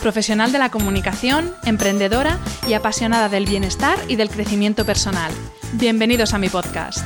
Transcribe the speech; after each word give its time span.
profesional 0.00 0.52
de 0.52 0.58
la 0.58 0.70
comunicación, 0.70 1.52
emprendedora 1.64 2.38
y 2.68 2.74
apasionada 2.74 3.28
del 3.28 3.46
bienestar 3.46 3.98
y 4.08 4.16
del 4.16 4.30
crecimiento 4.30 4.84
personal. 4.84 5.32
Bienvenidos 5.72 6.34
a 6.34 6.38
mi 6.38 6.48
podcast. 6.48 7.04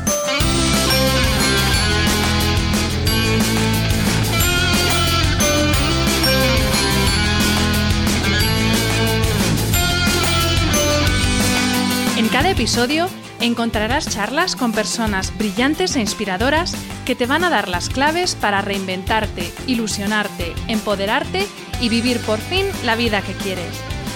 En 12.16 12.28
cada 12.28 12.50
episodio 12.50 13.08
encontrarás 13.40 14.08
charlas 14.08 14.54
con 14.54 14.72
personas 14.72 15.36
brillantes 15.36 15.96
e 15.96 16.00
inspiradoras 16.00 16.76
que 17.06 17.16
te 17.16 17.26
van 17.26 17.44
a 17.44 17.50
dar 17.50 17.68
las 17.68 17.88
claves 17.88 18.34
para 18.34 18.60
reinventarte, 18.60 19.50
ilusionarte, 19.66 20.52
empoderarte 20.68 21.46
y 21.80 21.88
vivir 21.88 22.20
por 22.20 22.38
fin 22.38 22.66
la 22.84 22.96
vida 22.96 23.22
que 23.22 23.32
quieres. 23.34 23.74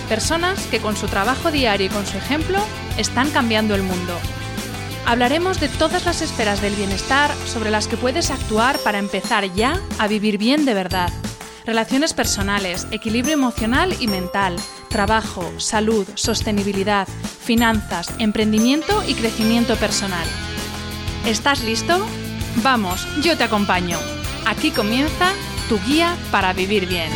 Personas 0.09 0.67
que 0.67 0.81
con 0.81 0.97
su 0.97 1.07
trabajo 1.07 1.51
diario 1.51 1.87
y 1.87 1.91
con 1.91 2.07
su 2.07 2.17
ejemplo 2.17 2.59
están 2.99 3.31
cambiando 3.31 3.75
el 3.75 3.83
mundo. 3.83 4.19
Hablaremos 5.07 5.61
de 5.61 5.69
todas 5.69 6.07
las 6.07 6.23
esferas 6.23 6.63
del 6.63 6.75
bienestar 6.75 7.31
sobre 7.47 7.71
las 7.71 7.89
que 7.89 7.97
puedes 7.97 8.31
actuar 8.31 8.79
para 8.79 8.99
empezar 8.99 9.53
ya 9.55 9.81
a 9.99 10.09
vivir 10.09 10.39
bien 10.39 10.65
de 10.65 10.75
verdad. 10.75 11.11
Relaciones 11.67 12.13
personales, 12.13 12.87
equilibrio 12.91 13.35
emocional 13.35 13.95
y 13.99 14.07
mental, 14.07 14.57
trabajo, 14.89 15.51
salud, 15.59 16.07
sostenibilidad, 16.15 17.09
finanzas, 17.09 18.13
emprendimiento 18.19 19.03
y 19.07 19.15
crecimiento 19.15 19.77
personal. 19.77 20.27
¿Estás 21.27 21.63
listo? 21.63 22.07
Vamos, 22.63 23.07
yo 23.23 23.37
te 23.37 23.45
acompaño. 23.45 23.99
Aquí 24.47 24.71
comienza 24.71 25.33
tu 25.69 25.79
guía 25.87 26.17
para 26.31 26.53
vivir 26.53 26.87
bien. 26.87 27.11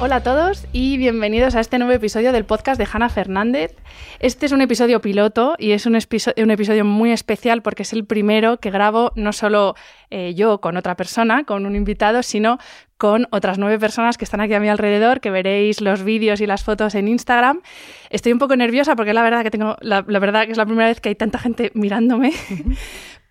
Hola 0.00 0.16
a 0.16 0.22
todos 0.24 0.66
y 0.72 0.98
bienvenidos 0.98 1.54
a 1.54 1.60
este 1.60 1.78
nuevo 1.78 1.92
episodio 1.92 2.32
del 2.32 2.44
podcast 2.44 2.78
de 2.78 2.88
Hanna 2.92 3.08
Fernández. 3.08 3.76
Este 4.18 4.44
es 4.44 4.52
un 4.52 4.60
episodio 4.60 5.00
piloto 5.00 5.54
y 5.56 5.70
es 5.70 5.86
un, 5.86 5.94
episodio 5.94 6.84
muy 6.84 7.12
especial 7.12 7.62
porque 7.62 7.84
es 7.84 7.92
el 7.92 8.04
primero 8.04 8.58
que 8.58 8.72
grabo 8.72 9.12
no 9.14 9.32
solo 9.32 9.76
eh, 10.10 10.34
yo 10.34 10.60
con 10.60 10.76
otra 10.76 10.96
persona, 10.96 11.44
con 11.44 11.64
un 11.64 11.76
invitado, 11.76 12.24
sino 12.24 12.58
con 12.96 13.28
otras 13.30 13.58
nueve 13.58 13.78
personas 13.78 14.18
que 14.18 14.24
están 14.24 14.40
aquí 14.40 14.54
a 14.54 14.60
mi 14.60 14.68
alrededor, 14.68 15.20
que 15.20 15.30
veréis 15.30 15.80
los 15.80 16.02
vídeos 16.02 16.40
y 16.40 16.46
las 16.46 16.64
fotos 16.64 16.96
en 16.96 17.06
Instagram. 17.06 17.62
Estoy 18.10 18.32
un 18.32 18.40
poco 18.40 18.56
nerviosa 18.56 18.96
porque 18.96 19.14
la 19.14 19.22
verdad 19.22 19.42
que 19.44 19.50
tengo, 19.50 19.76
la, 19.80 20.02
verdad 20.02 20.44
es 20.48 20.56
la 20.56 20.66
primera 20.66 20.88
vez 20.88 21.00
que 21.00 21.10
hay 21.10 21.14
tanta 21.14 21.38
gente 21.38 21.70
mirándome. 21.74 22.32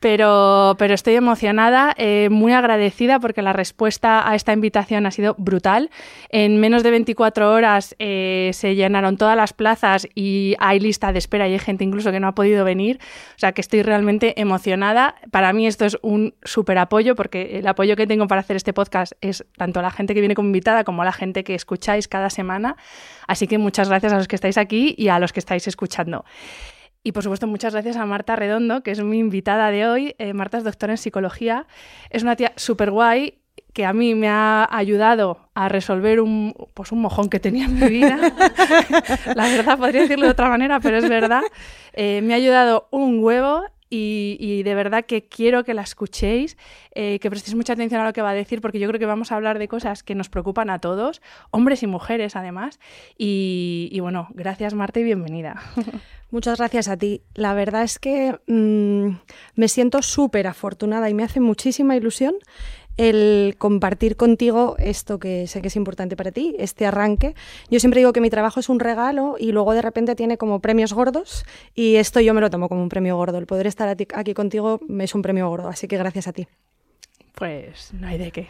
Pero, 0.03 0.75
pero, 0.77 0.93
estoy 0.93 1.15
emocionada, 1.15 1.93
eh, 1.97 2.27
muy 2.30 2.52
agradecida 2.52 3.21
porque 3.21 3.41
la 3.41 3.53
respuesta 3.53 4.30
a 4.30 4.36
esta 4.36 4.52
invitación 4.52 5.05
ha 5.05 5.11
sido 5.11 5.33
brutal. 5.37 5.91
En 6.27 6.59
menos 6.59 6.83
de 6.83 6.91
24 6.91 7.49
horas 7.49 7.95
eh, 7.99 8.52
se 8.52 8.75
llenaron 8.75 9.15
todas 9.15 9.37
las 9.37 9.53
plazas 9.53 10.05
y 10.13 10.55
hay 10.59 10.81
lista 10.81 11.13
de 11.13 11.19
espera 11.19 11.47
y 11.47 11.53
hay 11.53 11.59
gente 11.59 11.86
incluso 11.86 12.11
que 12.11 12.19
no 12.19 12.27
ha 12.27 12.36
podido 12.36 12.65
venir. 12.65 12.99
O 13.37 13.39
sea 13.39 13.53
que 13.53 13.61
estoy 13.61 13.81
realmente 13.81 14.42
emocionada. 14.42 15.15
Para 15.31 15.53
mí 15.53 15.67
esto 15.67 15.86
es 15.86 15.97
un 16.02 16.36
súper 16.43 16.80
apoyo 16.80 17.15
porque 17.15 17.59
el 17.59 17.67
apoyo 17.67 17.95
que 17.95 18.05
tengo 18.05 18.27
para 18.27 18.42
hacer 18.42 18.58
este 18.58 18.73
podcast 18.73 19.13
es 19.21 19.45
tanto 19.55 19.81
la 19.81 19.89
gente 19.89 20.13
que 20.13 20.19
viene 20.19 20.36
como 20.36 20.49
invitada 20.49 20.83
como 20.83 21.05
la 21.05 21.13
gente 21.13 21.45
que 21.45 21.55
escucháis 21.55 22.09
cada 22.09 22.30
semana. 22.30 22.75
Así 23.25 23.47
que 23.47 23.58
muchas 23.58 23.87
gracias 23.87 24.11
a 24.11 24.17
los 24.17 24.27
que 24.27 24.36
estáis 24.36 24.58
aquí 24.58 24.95
y 24.97 25.08
a 25.08 25.17
los 25.17 25.31
que 25.31 25.39
estáis 25.39 25.65
escuchando. 25.65 26.25
Y 27.03 27.11
por 27.11 27.21
supuesto, 27.23 27.47
muchas 27.47 27.73
gracias 27.73 27.97
a 27.97 28.05
Marta 28.05 28.36
Redondo, 28.37 28.81
que 28.81 28.91
es 28.91 29.03
mi 29.03 29.19
invitada 29.19 29.71
de 29.71 29.86
hoy. 29.87 30.15
Eh, 30.19 30.33
Marta 30.33 30.58
es 30.58 30.64
doctora 30.64 30.93
en 30.93 30.97
psicología. 30.97 31.67
Es 32.09 32.23
una 32.23 32.37
tía 32.37 32.53
súper 32.55 32.91
guay 32.91 33.39
que 33.73 33.86
a 33.86 33.91
mí 33.91 34.15
me 34.15 34.30
ha 34.30 34.67
ayudado 34.71 35.49
a 35.55 35.67
resolver 35.67 36.21
un, 36.21 36.53
pues 36.73 36.92
un 36.92 37.02
mojón 37.02 37.30
que 37.30 37.39
tenía 37.39 37.65
en 37.65 37.80
mi 37.80 37.87
vida. 37.89 38.17
La 39.36 39.49
verdad, 39.49 39.77
podría 39.77 40.02
decirlo 40.02 40.27
de 40.27 40.31
otra 40.31 40.47
manera, 40.47 40.80
pero 40.80 40.97
es 40.97 41.09
verdad. 41.09 41.42
Eh, 41.92 42.21
me 42.23 42.33
ha 42.33 42.37
ayudado 42.37 42.87
un 42.92 43.23
huevo 43.23 43.63
y, 43.95 44.64
de 44.64 44.76
verdad 44.76 45.05
que 45.05 45.23
quiero 45.23 45.64
que 45.64 45.73
la 45.73 45.83
escuchéis, 45.83 46.58
eh, 46.95 47.20
que 47.20 47.30
prestéis 47.30 47.55
mucha 47.55 47.73
atención 47.73 48.02
a 48.02 48.05
lo 48.05 48.14
que 48.14 48.21
va 48.21 48.31
a 48.31 48.33
decir, 48.33 48.59
porque 48.61 48.80
yo 48.80 48.87
creo 48.87 48.99
que 48.99 49.05
vamos 49.05 49.31
a 49.31 49.36
hablar 49.36 49.59
de 49.59 49.67
cosas 49.67 50.02
que 50.02 50.15
nos 50.15 50.30
preocupan 50.30 50.70
a 50.70 50.80
todos, 50.80 51.21
hombres 51.52 51.83
y 51.83 51.87
mujeres 51.87 52.36
además. 52.36 52.80
Y, 53.17 53.98
bueno, 54.02 54.27
gracias 54.31 54.73
Marta 54.73 54.99
y 54.99 55.04
bienvenida. 55.04 55.61
Muchas 56.31 56.58
gracias 56.58 56.87
a 56.87 56.98
ti. 56.98 57.21
La 57.36 57.54
verdad 57.54 57.83
es 57.83 57.99
que 57.99 58.39
mmm, 58.48 59.17
me 59.55 59.67
siento 59.67 60.02
súper 60.02 60.48
afortunada 60.48 61.08
y 61.11 61.14
me 61.14 61.23
hace 61.23 61.39
muchísima 61.39 61.95
ilusión 61.95 62.33
el 62.98 63.55
compartir 63.58 64.15
contigo 64.15 64.76
esto 64.80 65.20
que 65.20 65.48
sé 65.48 65.61
que 65.61 65.67
es 65.67 65.76
importante 65.76 66.15
para 66.15 66.31
ti, 66.31 66.55
este 66.59 66.86
arranque. 66.86 67.36
Yo 67.70 67.80
siempre 67.80 67.99
digo 67.99 68.14
que 68.14 68.21
mi 68.21 68.30
trabajo 68.30 68.59
es 68.59 68.70
un 68.70 68.80
regalo 68.80 69.36
y 69.39 69.52
luego 69.52 69.73
de 69.73 69.81
repente 69.81 70.15
tiene 70.15 70.37
como 70.37 70.59
premios 70.59 70.93
gordos 70.93 71.45
y 71.73 71.95
esto 71.95 72.20
yo 72.20 72.33
me 72.33 72.42
lo 72.42 72.49
tomo 72.49 72.70
como 72.70 72.83
un 72.83 72.89
premio 72.89 73.17
gordo. 73.17 73.37
El 73.37 73.45
poder 73.45 73.67
estar 73.67 73.89
aquí 73.89 74.33
contigo 74.33 74.80
es 74.99 75.15
un 75.15 75.21
premio 75.21 75.49
gordo, 75.49 75.70
así 75.70 75.87
que 75.87 75.98
gracias 75.98 76.27
a 76.27 76.33
ti. 76.33 76.48
Pues 77.36 77.93
no 77.93 78.08
hay 78.08 78.17
de 78.17 78.31
qué. 78.31 78.48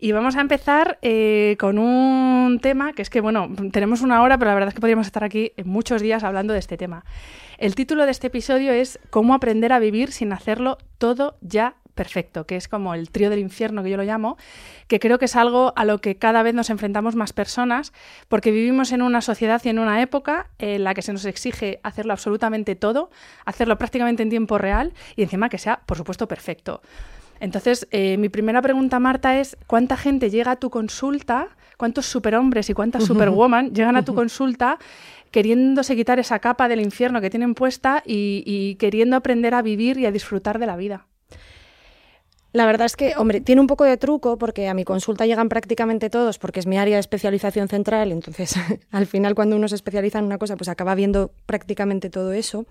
Y 0.00 0.12
vamos 0.12 0.36
a 0.36 0.40
empezar 0.40 0.98
eh, 1.02 1.56
con 1.58 1.76
un 1.76 2.60
tema 2.60 2.92
que 2.92 3.02
es 3.02 3.10
que, 3.10 3.20
bueno, 3.20 3.50
tenemos 3.72 4.00
una 4.00 4.22
hora, 4.22 4.38
pero 4.38 4.50
la 4.50 4.54
verdad 4.54 4.68
es 4.68 4.74
que 4.74 4.80
podríamos 4.80 5.06
estar 5.06 5.24
aquí 5.24 5.52
muchos 5.64 6.00
días 6.00 6.22
hablando 6.22 6.52
de 6.52 6.60
este 6.60 6.76
tema. 6.76 7.04
El 7.58 7.74
título 7.74 8.04
de 8.04 8.12
este 8.12 8.28
episodio 8.28 8.72
es 8.72 9.00
Cómo 9.10 9.34
aprender 9.34 9.72
a 9.72 9.80
vivir 9.80 10.12
sin 10.12 10.32
hacerlo 10.32 10.78
todo 10.98 11.36
ya 11.40 11.74
perfecto, 11.98 12.46
que 12.46 12.54
es 12.54 12.68
como 12.68 12.94
el 12.94 13.10
trío 13.10 13.28
del 13.28 13.40
infierno 13.40 13.82
que 13.82 13.90
yo 13.90 13.96
lo 13.96 14.04
llamo, 14.04 14.36
que 14.86 15.00
creo 15.00 15.18
que 15.18 15.24
es 15.24 15.34
algo 15.34 15.72
a 15.74 15.84
lo 15.84 16.00
que 16.00 16.16
cada 16.16 16.44
vez 16.44 16.54
nos 16.54 16.70
enfrentamos 16.70 17.16
más 17.16 17.32
personas, 17.32 17.92
porque 18.28 18.52
vivimos 18.52 18.92
en 18.92 19.02
una 19.02 19.20
sociedad 19.20 19.60
y 19.64 19.68
en 19.68 19.80
una 19.80 20.00
época 20.00 20.46
en 20.60 20.84
la 20.84 20.94
que 20.94 21.02
se 21.02 21.12
nos 21.12 21.24
exige 21.24 21.80
hacerlo 21.82 22.12
absolutamente 22.12 22.76
todo, 22.76 23.10
hacerlo 23.44 23.76
prácticamente 23.78 24.22
en 24.22 24.30
tiempo 24.30 24.58
real 24.58 24.94
y 25.16 25.24
encima 25.24 25.48
que 25.48 25.58
sea, 25.58 25.80
por 25.86 25.96
supuesto, 25.96 26.28
perfecto. 26.28 26.82
Entonces, 27.40 27.88
eh, 27.90 28.16
mi 28.16 28.28
primera 28.28 28.62
pregunta, 28.62 29.00
Marta, 29.00 29.40
es 29.40 29.56
¿cuánta 29.66 29.96
gente 29.96 30.30
llega 30.30 30.52
a 30.52 30.56
tu 30.56 30.70
consulta? 30.70 31.48
¿Cuántos 31.76 32.06
superhombres 32.06 32.70
y 32.70 32.74
cuántas 32.74 33.04
superwoman 33.06 33.74
llegan 33.74 33.96
a 33.96 34.04
tu 34.04 34.14
consulta 34.14 34.78
queriéndose 35.32 35.96
quitar 35.96 36.20
esa 36.20 36.38
capa 36.38 36.68
del 36.68 36.80
infierno 36.80 37.20
que 37.20 37.28
tienen 37.28 37.54
puesta 37.54 38.04
y, 38.06 38.44
y 38.46 38.76
queriendo 38.76 39.16
aprender 39.16 39.54
a 39.54 39.62
vivir 39.62 39.98
y 39.98 40.06
a 40.06 40.12
disfrutar 40.12 40.60
de 40.60 40.66
la 40.66 40.76
vida? 40.76 41.08
La 42.52 42.64
verdad 42.64 42.86
es 42.86 42.96
que, 42.96 43.14
hombre, 43.16 43.40
tiene 43.40 43.60
un 43.60 43.66
poco 43.66 43.84
de 43.84 43.96
truco 43.98 44.38
porque 44.38 44.68
a 44.68 44.74
mi 44.74 44.84
consulta 44.84 45.26
llegan 45.26 45.48
prácticamente 45.48 46.08
todos 46.08 46.38
porque 46.38 46.60
es 46.60 46.66
mi 46.66 46.78
área 46.78 46.96
de 46.96 47.00
especialización 47.00 47.68
central, 47.68 48.10
entonces 48.10 48.54
al 48.90 49.06
final 49.06 49.34
cuando 49.34 49.56
uno 49.56 49.68
se 49.68 49.74
especializa 49.74 50.18
en 50.18 50.24
una 50.24 50.38
cosa 50.38 50.56
pues 50.56 50.68
acaba 50.68 50.94
viendo 50.94 51.30
prácticamente 51.46 52.10
todo 52.10 52.32
eso. 52.32 52.66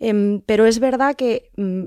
Eh, 0.00 0.40
pero 0.44 0.66
es 0.66 0.80
verdad 0.80 1.14
que 1.14 1.50
mm, 1.56 1.84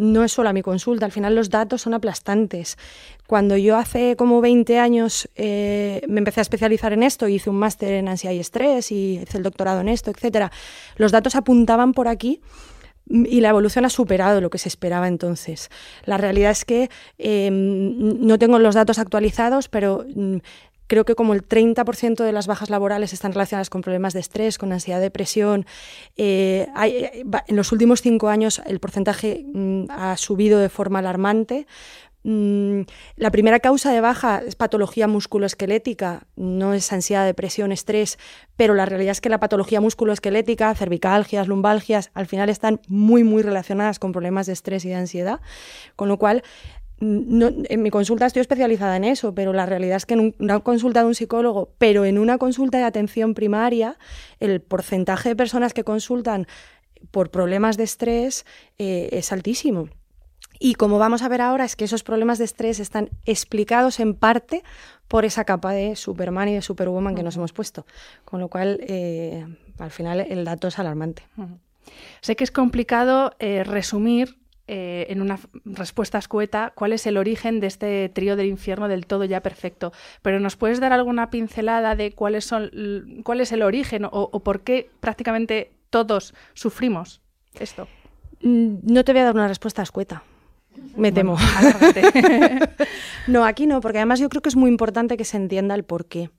no 0.00 0.24
es 0.24 0.32
solo 0.32 0.48
a 0.48 0.52
mi 0.52 0.62
consulta, 0.62 1.04
al 1.04 1.12
final 1.12 1.34
los 1.34 1.50
datos 1.50 1.82
son 1.82 1.94
aplastantes. 1.94 2.78
Cuando 3.26 3.56
yo 3.56 3.76
hace 3.76 4.16
como 4.16 4.40
20 4.40 4.78
años 4.78 5.28
eh, 5.34 6.02
me 6.08 6.18
empecé 6.18 6.40
a 6.40 6.42
especializar 6.42 6.92
en 6.92 7.02
esto, 7.02 7.28
hice 7.28 7.50
un 7.50 7.56
máster 7.56 7.92
en 7.92 8.08
ansiedad 8.08 8.34
y 8.34 8.38
estrés 8.38 8.92
y 8.92 9.18
hice 9.18 9.36
el 9.36 9.42
doctorado 9.42 9.80
en 9.80 9.88
esto, 9.88 10.10
etcétera, 10.10 10.50
los 10.96 11.12
datos 11.12 11.34
apuntaban 11.34 11.92
por 11.92 12.08
aquí 12.08 12.40
y 13.10 13.40
la 13.40 13.48
evolución 13.48 13.84
ha 13.84 13.90
superado 13.90 14.40
lo 14.40 14.50
que 14.50 14.58
se 14.58 14.68
esperaba 14.68 15.08
entonces. 15.08 15.68
La 16.04 16.16
realidad 16.16 16.52
es 16.52 16.64
que 16.64 16.90
eh, 17.18 17.50
no 17.50 18.38
tengo 18.38 18.58
los 18.58 18.74
datos 18.74 18.98
actualizados, 18.98 19.68
pero 19.68 20.04
mm, 20.14 20.38
creo 20.86 21.04
que 21.04 21.14
como 21.14 21.34
el 21.34 21.46
30% 21.46 22.24
de 22.24 22.32
las 22.32 22.46
bajas 22.46 22.68
laborales 22.68 23.12
están 23.12 23.32
relacionadas 23.32 23.70
con 23.70 23.80
problemas 23.80 24.12
de 24.12 24.20
estrés, 24.20 24.58
con 24.58 24.72
ansiedad, 24.72 25.00
depresión. 25.00 25.66
Eh, 26.16 26.66
hay, 26.74 27.24
en 27.46 27.56
los 27.56 27.72
últimos 27.72 28.02
cinco 28.02 28.28
años 28.28 28.60
el 28.66 28.80
porcentaje 28.80 29.44
mm, 29.52 29.84
ha 29.88 30.16
subido 30.16 30.58
de 30.58 30.68
forma 30.68 30.98
alarmante 30.98 31.66
la 32.22 33.30
primera 33.30 33.60
causa 33.60 33.92
de 33.92 34.00
baja 34.02 34.42
es 34.46 34.54
patología 34.54 35.08
musculoesquelética, 35.08 36.26
no 36.36 36.74
es 36.74 36.92
ansiedad, 36.92 37.24
depresión, 37.24 37.72
estrés, 37.72 38.18
pero 38.56 38.74
la 38.74 38.84
realidad 38.84 39.12
es 39.12 39.22
que 39.22 39.30
la 39.30 39.40
patología 39.40 39.80
musculoesquelética, 39.80 40.74
cervicalgias, 40.74 41.48
lumbalgias, 41.48 42.10
al 42.12 42.26
final 42.26 42.50
están 42.50 42.80
muy, 42.88 43.24
muy 43.24 43.42
relacionadas 43.42 43.98
con 43.98 44.12
problemas 44.12 44.46
de 44.46 44.52
estrés 44.52 44.84
y 44.84 44.90
de 44.90 44.96
ansiedad, 44.96 45.40
con 45.96 46.08
lo 46.08 46.18
cual 46.18 46.42
mm, 47.00 47.42
en 47.70 47.82
mi 47.82 47.88
consulta 47.88 48.26
estoy 48.26 48.40
especializada 48.40 48.96
en 48.96 49.04
eso, 49.04 49.34
pero 49.34 49.54
la 49.54 49.64
realidad 49.64 49.96
es 49.96 50.04
que 50.04 50.14
en 50.14 50.34
una 50.38 50.60
consulta 50.60 51.00
de 51.00 51.06
un 51.06 51.14
psicólogo, 51.14 51.72
pero 51.78 52.04
en 52.04 52.18
una 52.18 52.36
consulta 52.36 52.76
de 52.76 52.84
atención 52.84 53.32
primaria, 53.32 53.96
el 54.40 54.60
porcentaje 54.60 55.30
de 55.30 55.36
personas 55.36 55.72
que 55.72 55.84
consultan 55.84 56.46
por 57.10 57.30
problemas 57.30 57.78
de 57.78 57.84
estrés 57.84 58.44
eh, 58.76 59.08
es 59.12 59.32
altísimo. 59.32 59.88
Y 60.62 60.74
como 60.74 60.98
vamos 60.98 61.22
a 61.22 61.28
ver 61.28 61.40
ahora, 61.40 61.64
es 61.64 61.74
que 61.74 61.86
esos 61.86 62.02
problemas 62.02 62.38
de 62.38 62.44
estrés 62.44 62.80
están 62.80 63.08
explicados 63.24 63.98
en 63.98 64.14
parte 64.14 64.62
por 65.08 65.24
esa 65.24 65.44
capa 65.44 65.72
de 65.72 65.96
Superman 65.96 66.48
y 66.48 66.54
de 66.54 66.62
Superwoman 66.62 67.14
que 67.14 67.22
nos 67.22 67.36
hemos 67.36 67.52
puesto. 67.52 67.86
Con 68.26 68.40
lo 68.40 68.48
cual, 68.48 68.78
eh, 68.82 69.46
al 69.78 69.90
final, 69.90 70.20
el 70.20 70.44
dato 70.44 70.68
es 70.68 70.78
alarmante. 70.78 71.22
Sé 72.20 72.36
que 72.36 72.44
es 72.44 72.50
complicado 72.50 73.34
eh, 73.38 73.64
resumir 73.64 74.36
eh, 74.68 75.06
en 75.08 75.22
una 75.22 75.40
respuesta 75.64 76.18
escueta 76.18 76.72
cuál 76.76 76.92
es 76.92 77.06
el 77.06 77.16
origen 77.16 77.58
de 77.58 77.66
este 77.66 78.08
trío 78.10 78.36
del 78.36 78.46
infierno 78.46 78.86
del 78.86 79.06
todo 79.06 79.24
ya 79.24 79.40
perfecto. 79.40 79.92
Pero 80.20 80.40
¿nos 80.40 80.56
puedes 80.56 80.78
dar 80.78 80.92
alguna 80.92 81.30
pincelada 81.30 81.96
de 81.96 82.12
cuáles 82.12 82.44
son, 82.44 82.70
cuál 83.24 83.40
es 83.40 83.50
el 83.50 83.62
origen 83.62 84.04
o, 84.04 84.10
o 84.12 84.40
por 84.40 84.60
qué 84.60 84.90
prácticamente 85.00 85.72
todos 85.88 86.34
sufrimos 86.54 87.22
esto? 87.58 87.88
Mm, 88.42 88.76
no 88.82 89.04
te 89.04 89.12
voy 89.12 89.22
a 89.22 89.24
dar 89.24 89.34
una 89.34 89.48
respuesta 89.48 89.82
escueta. 89.82 90.22
Me 90.96 91.12
temo. 91.12 91.36
no, 93.26 93.44
aquí 93.44 93.66
no, 93.66 93.80
porque 93.80 93.98
además 93.98 94.20
yo 94.20 94.28
creo 94.28 94.42
que 94.42 94.48
es 94.48 94.56
muy 94.56 94.70
importante 94.70 95.16
que 95.16 95.24
se 95.24 95.36
entienda 95.36 95.74
el 95.74 95.84
porqué. 95.84 96.30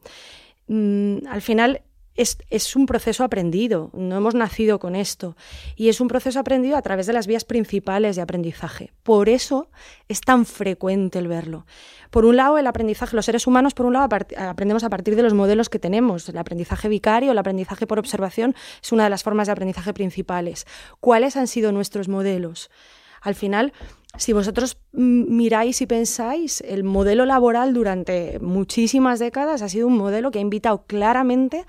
Mm, 0.68 1.28
al 1.28 1.42
final 1.42 1.82
es, 2.16 2.38
es, 2.50 2.76
un 2.76 2.86
proceso 2.86 3.24
aprendido, 3.24 3.90
no 3.94 4.18
hemos 4.18 4.36
nacido 4.36 4.80
con 4.80 4.96
esto. 4.96 5.36
Y 5.76 5.90
es 5.90 6.02
un 6.02 6.08
proceso 6.08 6.40
aprendido 6.40 6.78
a 6.78 6.82
través 6.82 7.08
de 7.08 7.14
las 7.14 7.28
vías 7.28 7.46
principales 7.46 8.16
de 8.16 8.22
aprendizaje. 8.22 8.92
Por 9.04 9.30
eso 9.30 9.70
es 10.08 10.22
tan 10.22 10.46
frecuente 10.46 11.20
el 11.20 11.28
verlo. 11.28 11.66
Por 12.10 12.26
un 12.26 12.36
lado, 12.36 12.58
el 12.58 12.68
aprendizaje, 12.68 13.16
los 13.16 13.26
seres 13.26 13.48
humanos, 13.48 13.74
por 13.74 13.86
un 13.86 13.94
lado, 13.94 14.10
aprendemos 14.38 14.84
a 14.84 14.90
partir 14.90 15.16
de 15.16 15.24
los 15.24 15.34
modelos 15.34 15.70
que 15.70 15.80
tenemos. 15.80 16.28
El 16.28 16.38
aprendizaje 16.38 16.90
vicario, 16.90 17.32
el 17.32 17.38
aprendizaje 17.38 17.88
por 17.88 18.00
observación, 18.00 18.56
es 18.84 18.92
una 18.92 19.06
de 19.06 19.10
las 19.10 19.24
formas 19.24 19.48
de 19.48 19.54
aprendizaje 19.54 19.94
principales. 19.94 20.68
¿Cuáles 21.00 21.38
han 21.38 21.48
sido 21.48 21.72
nuestros 21.72 22.10
modelos? 22.10 22.70
Al 23.22 23.36
final, 23.36 23.72
si 24.18 24.34
vosotros 24.34 24.78
miráis 24.92 25.82
y 25.82 25.88
pensáis, 25.88 26.62
el 26.62 26.84
modelo 26.84 27.26
laboral 27.26 27.74
durante 27.74 28.40
muchísimas 28.40 29.20
décadas 29.20 29.62
ha 29.62 29.70
sido 29.70 29.88
un 29.88 29.98
modelo 29.98 30.32
que 30.32 30.40
ha 30.40 30.42
invitado 30.42 30.84
claramente 30.86 31.66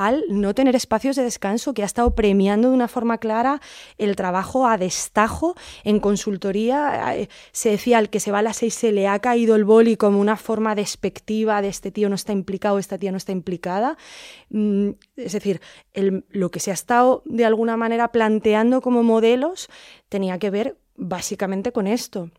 al 0.00 0.24
no 0.28 0.54
tener 0.54 0.76
espacios 0.76 1.16
de 1.16 1.24
descanso, 1.24 1.74
que 1.74 1.82
ha 1.82 1.84
estado 1.84 2.14
premiando 2.14 2.70
de 2.70 2.74
una 2.74 2.88
forma 2.88 3.18
clara 3.18 3.60
el 3.98 4.16
trabajo 4.16 4.66
a 4.66 4.78
destajo 4.78 5.54
en 5.84 6.00
consultoría. 6.00 7.16
Eh, 7.16 7.28
se 7.52 7.72
decía 7.72 7.98
al 7.98 8.08
que 8.08 8.18
se 8.18 8.32
va 8.32 8.38
a 8.38 8.42
las 8.42 8.56
seis 8.56 8.72
se 8.72 8.92
le 8.92 9.08
ha 9.08 9.18
caído 9.18 9.56
el 9.56 9.64
boli 9.64 9.96
como 9.96 10.18
una 10.18 10.36
forma 10.36 10.74
despectiva 10.74 11.60
de 11.60 11.68
este 11.68 11.90
tío 11.90 12.08
no 12.08 12.14
está 12.14 12.32
implicado, 12.32 12.78
esta 12.78 12.96
tía 12.96 13.10
no 13.10 13.18
está 13.18 13.32
implicada. 13.32 13.98
Mm, 14.48 14.92
es 15.16 15.32
decir, 15.32 15.60
lo 15.94 16.50
que 16.50 16.60
se 16.60 16.70
ha 16.70 16.74
estado 16.74 17.22
de 17.26 17.44
alguna 17.44 17.76
manera 17.76 18.10
planteando 18.10 18.80
como 18.80 19.02
modelos 19.02 19.68
tenía 20.08 20.38
que 20.38 20.48
ver 20.48 20.76
básicamente 20.96 21.72
con 21.72 21.86
esto. 21.86 22.30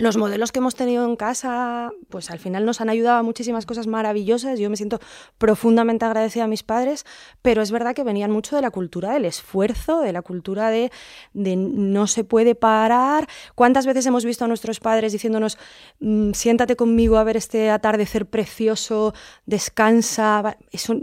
Los 0.00 0.16
modelos 0.16 0.52
que 0.52 0.60
hemos 0.60 0.76
tenido 0.76 1.04
en 1.04 1.16
casa, 1.16 1.90
pues 2.08 2.30
al 2.30 2.38
final 2.38 2.64
nos 2.64 2.80
han 2.80 2.88
ayudado 2.88 3.18
a 3.18 3.24
muchísimas 3.24 3.66
cosas 3.66 3.88
maravillosas. 3.88 4.60
Yo 4.60 4.70
me 4.70 4.76
siento 4.76 5.00
profundamente 5.38 6.04
agradecida 6.04 6.44
a 6.44 6.46
mis 6.46 6.62
padres, 6.62 7.04
pero 7.42 7.62
es 7.62 7.72
verdad 7.72 7.96
que 7.96 8.04
venían 8.04 8.30
mucho 8.30 8.54
de 8.54 8.62
la 8.62 8.70
cultura 8.70 9.12
del 9.12 9.24
esfuerzo, 9.24 10.00
de 10.00 10.12
la 10.12 10.22
cultura 10.22 10.70
de, 10.70 10.92
de 11.32 11.56
no 11.56 12.06
se 12.06 12.22
puede 12.22 12.54
parar. 12.54 13.26
¿Cuántas 13.56 13.86
veces 13.86 14.06
hemos 14.06 14.24
visto 14.24 14.44
a 14.44 14.48
nuestros 14.48 14.78
padres 14.78 15.10
diciéndonos, 15.10 15.58
mm, 15.98 16.30
siéntate 16.30 16.76
conmigo 16.76 17.16
a 17.16 17.24
ver 17.24 17.36
este 17.36 17.68
atardecer 17.68 18.26
precioso, 18.26 19.14
descansa? 19.46 20.58
Eso 20.70 20.94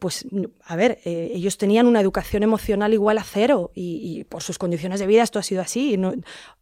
pues, 0.00 0.26
a 0.64 0.76
ver, 0.76 0.98
eh, 1.04 1.30
ellos 1.34 1.58
tenían 1.58 1.86
una 1.86 2.00
educación 2.00 2.42
emocional 2.42 2.92
igual 2.92 3.18
a 3.18 3.22
cero 3.22 3.70
y, 3.74 4.24
por 4.24 4.42
sus 4.42 4.58
condiciones 4.58 4.98
de 4.98 5.06
vida 5.06 5.22
esto 5.22 5.38
ha 5.38 5.42
sido 5.42 5.62
así. 5.62 5.96
No, 5.96 6.12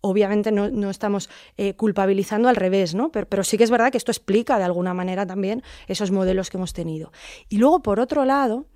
obviamente 0.00 0.52
no, 0.52 0.90
estamos 0.90 1.30
eh, 1.56 1.74
culpabilizando 1.74 2.48
al 2.48 2.56
revés, 2.56 2.94
¿no? 2.94 3.10
Pero, 3.10 3.26
pero, 3.28 3.44
sí 3.44 3.56
que 3.56 3.64
es 3.64 3.70
verdad 3.70 3.90
que 3.90 3.98
esto 3.98 4.12
explica 4.12 4.58
de 4.58 4.64
alguna 4.64 4.92
manera 4.92 5.26
también 5.26 5.62
esos 5.86 6.10
modelos 6.10 6.50
que 6.50 6.58
hemos 6.58 6.72
tenido. 6.72 7.12
Y 7.48 7.58
luego, 7.58 7.80
por 7.80 8.00
otro 8.00 8.24
lado, 8.24 8.66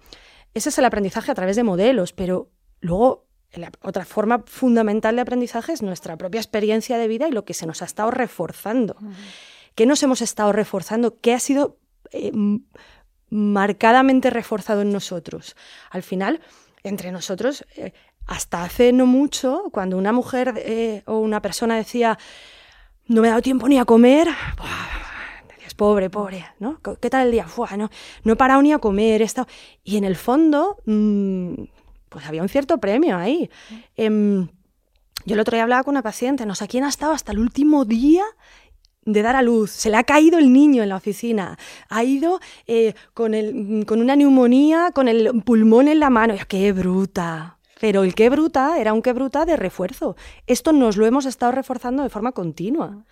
ese 0.54 0.70
es 0.70 0.78
el 0.78 0.84
aprendizaje 0.84 1.30
a 1.30 1.34
través 1.34 1.56
de 1.56 1.64
modelos, 1.64 2.12
pero 2.12 2.50
luego 2.80 3.26
la 3.52 3.70
otra 3.82 4.04
forma 4.04 4.44
fundamental 4.46 5.16
de 5.16 5.22
aprendizaje 5.22 5.72
es 5.72 5.82
nuestra 5.82 6.16
propia 6.16 6.40
experiencia 6.40 6.96
de 6.96 7.08
vida 7.08 7.28
y 7.28 7.32
lo 7.32 7.44
que 7.44 7.54
se 7.54 7.66
nos 7.66 7.82
ha 7.82 7.84
estado 7.84 8.10
reforzando. 8.10 8.96
¿Qué 9.74 9.86
nos 9.86 10.02
hemos 10.02 10.22
estado 10.22 10.52
reforzando? 10.52 11.18
¿Qué 11.20 11.34
ha 11.34 11.40
sido... 11.40 11.78
Eh, 12.12 12.32
marcadamente 13.32 14.28
reforzado 14.28 14.82
en 14.82 14.92
nosotros. 14.92 15.56
Al 15.90 16.02
final, 16.02 16.42
entre 16.84 17.10
nosotros, 17.12 17.64
eh, 17.76 17.94
hasta 18.26 18.62
hace 18.62 18.92
no 18.92 19.06
mucho, 19.06 19.70
cuando 19.72 19.96
una 19.96 20.12
mujer 20.12 20.52
eh, 20.58 21.02
o 21.06 21.16
una 21.18 21.40
persona 21.40 21.76
decía, 21.76 22.18
no 23.06 23.22
me 23.22 23.28
he 23.28 23.30
dado 23.30 23.40
tiempo 23.40 23.68
ni 23.68 23.78
a 23.78 23.86
comer, 23.86 24.28
decías, 25.48 25.72
pobre, 25.72 26.10
pobre, 26.10 26.44
¿no? 26.58 26.78
¿Qué 27.00 27.08
tal 27.08 27.26
el 27.26 27.32
día? 27.32 27.46
no, 27.78 27.90
no 28.22 28.32
he 28.34 28.36
parado 28.36 28.60
ni 28.60 28.74
a 28.74 28.78
comer. 28.78 29.22
He 29.22 29.28
Y 29.82 29.96
en 29.96 30.04
el 30.04 30.16
fondo, 30.16 30.76
mm, 30.84 31.54
pues 32.10 32.26
había 32.26 32.42
un 32.42 32.50
cierto 32.50 32.76
premio 32.78 33.16
ahí. 33.16 33.48
Em, 33.96 34.46
yo 35.24 35.34
el 35.34 35.40
otro 35.40 35.56
día 35.56 35.62
hablaba 35.62 35.84
con 35.84 35.92
una 35.92 36.02
paciente, 36.02 36.44
no 36.44 36.54
sé 36.54 36.68
quién 36.68 36.84
ha 36.84 36.90
estado 36.90 37.14
hasta 37.14 37.32
el 37.32 37.38
último 37.38 37.86
día 37.86 38.24
de 39.04 39.22
dar 39.22 39.36
a 39.36 39.42
luz, 39.42 39.70
se 39.70 39.90
le 39.90 39.96
ha 39.96 40.04
caído 40.04 40.38
el 40.38 40.52
niño 40.52 40.82
en 40.82 40.88
la 40.88 40.96
oficina, 40.96 41.58
ha 41.88 42.04
ido 42.04 42.40
eh, 42.66 42.94
con, 43.14 43.34
el, 43.34 43.84
con 43.86 44.00
una 44.00 44.16
neumonía, 44.16 44.92
con 44.94 45.08
el 45.08 45.42
pulmón 45.42 45.88
en 45.88 46.00
la 46.00 46.10
mano. 46.10 46.34
¡Qué 46.48 46.72
bruta! 46.72 47.58
Pero 47.80 48.04
el 48.04 48.14
qué 48.14 48.30
bruta 48.30 48.78
era 48.78 48.92
un 48.92 49.02
qué 49.02 49.12
bruta 49.12 49.44
de 49.44 49.56
refuerzo. 49.56 50.14
Esto 50.46 50.72
nos 50.72 50.96
lo 50.96 51.04
hemos 51.04 51.26
estado 51.26 51.50
reforzando 51.50 52.04
de 52.04 52.10
forma 52.10 52.30
continua. 52.30 53.04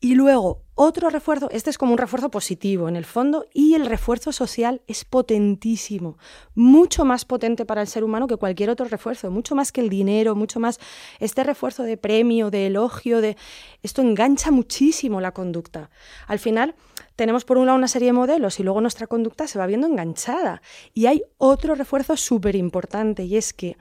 Y 0.00 0.14
luego, 0.14 0.62
otro 0.76 1.10
refuerzo, 1.10 1.50
este 1.50 1.70
es 1.70 1.78
como 1.78 1.90
un 1.90 1.98
refuerzo 1.98 2.30
positivo 2.30 2.88
en 2.88 2.94
el 2.94 3.04
fondo, 3.04 3.46
y 3.52 3.74
el 3.74 3.84
refuerzo 3.84 4.30
social 4.30 4.80
es 4.86 5.04
potentísimo, 5.04 6.18
mucho 6.54 7.04
más 7.04 7.24
potente 7.24 7.66
para 7.66 7.80
el 7.80 7.88
ser 7.88 8.04
humano 8.04 8.28
que 8.28 8.36
cualquier 8.36 8.70
otro 8.70 8.86
refuerzo, 8.86 9.32
mucho 9.32 9.56
más 9.56 9.72
que 9.72 9.80
el 9.80 9.88
dinero, 9.88 10.36
mucho 10.36 10.60
más 10.60 10.78
este 11.18 11.42
refuerzo 11.42 11.82
de 11.82 11.96
premio, 11.96 12.50
de 12.50 12.68
elogio, 12.68 13.20
de 13.20 13.36
esto 13.82 14.00
engancha 14.00 14.52
muchísimo 14.52 15.20
la 15.20 15.32
conducta. 15.32 15.90
Al 16.28 16.38
final, 16.38 16.76
tenemos 17.16 17.44
por 17.44 17.58
un 17.58 17.66
lado 17.66 17.76
una 17.76 17.88
serie 17.88 18.10
de 18.10 18.12
modelos 18.12 18.60
y 18.60 18.62
luego 18.62 18.80
nuestra 18.80 19.08
conducta 19.08 19.48
se 19.48 19.58
va 19.58 19.66
viendo 19.66 19.88
enganchada. 19.88 20.62
Y 20.94 21.06
hay 21.06 21.24
otro 21.38 21.74
refuerzo 21.74 22.16
súper 22.16 22.54
importante 22.54 23.24
y 23.24 23.36
es 23.36 23.52
que 23.52 23.76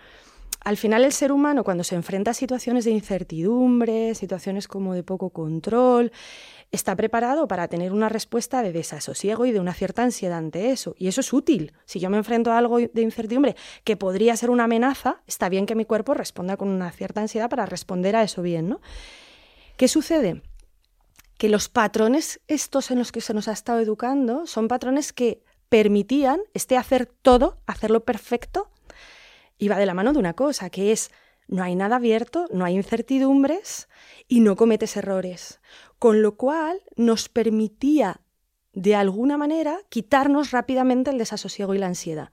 al 0.67 0.75
final 0.75 1.05
el 1.05 1.13
ser 1.13 1.31
humano 1.31 1.63
cuando 1.63 1.85
se 1.85 1.95
enfrenta 1.95 2.31
a 2.31 2.33
situaciones 2.33 2.83
de 2.83 2.91
incertidumbre, 2.91 4.13
situaciones 4.15 4.67
como 4.67 4.93
de 4.93 5.03
poco 5.03 5.29
control, 5.29 6.11
está 6.71 6.95
preparado 6.95 7.47
para 7.47 7.69
tener 7.69 7.93
una 7.93 8.09
respuesta 8.09 8.61
de 8.61 8.73
desasosiego 8.73 9.45
y 9.45 9.53
de 9.53 9.61
una 9.61 9.73
cierta 9.73 10.03
ansiedad 10.03 10.37
ante 10.37 10.71
eso. 10.71 10.93
Y 10.97 11.07
eso 11.07 11.21
es 11.21 11.31
útil. 11.31 11.71
Si 11.85 11.99
yo 11.99 12.09
me 12.09 12.17
enfrento 12.17 12.51
a 12.51 12.57
algo 12.57 12.79
de 12.79 13.01
incertidumbre 13.01 13.55
que 13.85 13.95
podría 13.95 14.35
ser 14.35 14.49
una 14.49 14.65
amenaza, 14.65 15.21
está 15.25 15.47
bien 15.47 15.65
que 15.65 15.75
mi 15.75 15.85
cuerpo 15.85 16.13
responda 16.13 16.57
con 16.57 16.67
una 16.67 16.91
cierta 16.91 17.21
ansiedad 17.21 17.49
para 17.49 17.65
responder 17.65 18.15
a 18.15 18.23
eso 18.23 18.41
bien, 18.41 18.67
¿no? 18.67 18.81
¿Qué 19.77 19.87
sucede? 19.87 20.41
Que 21.37 21.49
los 21.49 21.69
patrones 21.69 22.41
estos 22.47 22.91
en 22.91 22.99
los 22.99 23.11
que 23.11 23.21
se 23.21 23.33
nos 23.33 23.47
ha 23.47 23.53
estado 23.53 23.79
educando 23.79 24.47
son 24.47 24.67
patrones 24.67 25.13
que 25.13 25.43
permitían 25.69 26.41
este 26.53 26.77
hacer 26.77 27.05
todo, 27.05 27.59
hacerlo 27.67 28.03
perfecto, 28.03 28.69
iba 29.57 29.77
de 29.77 29.85
la 29.85 29.93
mano 29.93 30.13
de 30.13 30.19
una 30.19 30.33
cosa, 30.33 30.69
que 30.69 30.91
es 30.91 31.11
no 31.47 31.63
hay 31.63 31.75
nada 31.75 31.95
abierto, 31.95 32.47
no 32.51 32.65
hay 32.65 32.75
incertidumbres 32.75 33.87
y 34.27 34.41
no 34.41 34.55
cometes 34.55 34.97
errores. 34.97 35.61
Con 35.97 36.21
lo 36.21 36.35
cual 36.35 36.81
nos 36.95 37.29
permitía, 37.29 38.21
de 38.73 38.95
alguna 38.95 39.37
manera, 39.37 39.79
quitarnos 39.89 40.51
rápidamente 40.51 41.09
el 41.09 41.17
desasosiego 41.17 41.73
y 41.73 41.77
la 41.77 41.87
ansiedad. 41.87 42.31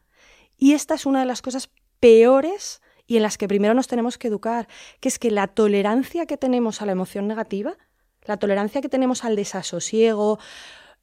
Y 0.56 0.72
esta 0.72 0.94
es 0.94 1.06
una 1.06 1.20
de 1.20 1.26
las 1.26 1.42
cosas 1.42 1.70
peores 2.00 2.82
y 3.06 3.16
en 3.16 3.22
las 3.22 3.38
que 3.38 3.48
primero 3.48 3.74
nos 3.74 3.86
tenemos 3.86 4.18
que 4.18 4.28
educar, 4.28 4.66
que 5.00 5.08
es 5.08 5.18
que 5.18 5.30
la 5.30 5.46
tolerancia 5.46 6.26
que 6.26 6.36
tenemos 6.36 6.82
a 6.82 6.86
la 6.86 6.92
emoción 6.92 7.28
negativa, 7.28 7.76
la 8.24 8.38
tolerancia 8.38 8.80
que 8.80 8.88
tenemos 8.88 9.24
al 9.24 9.36
desasosiego, 9.36 10.38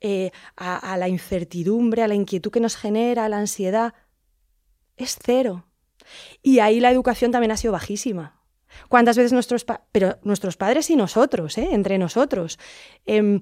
eh, 0.01 0.31
a 0.55 0.97
la 0.97 1.07
incertidumbre, 1.07 2.01
a 2.01 2.07
la 2.07 2.15
inquietud 2.15 2.51
que 2.51 2.59
nos 2.59 2.75
genera, 2.75 3.25
a 3.25 3.29
la 3.29 3.37
ansiedad, 3.37 3.93
es 4.97 5.17
cero. 5.23 5.70
Y 6.41 6.59
ahí 6.59 6.79
la 6.79 6.91
educación 6.91 7.31
también 7.31 7.51
ha 7.51 7.57
sido 7.57 7.73
bajísima. 7.73 8.41
¿Cuántas 8.89 9.17
veces 9.17 9.33
nuestros, 9.33 9.65
pero 9.91 10.17
nuestros 10.23 10.57
padres 10.57 10.89
y 10.89 10.95
nosotros, 10.95 11.57
¿eh? 11.57 11.69
entre 11.71 11.97
nosotros? 11.97 12.57
Em, 13.05 13.41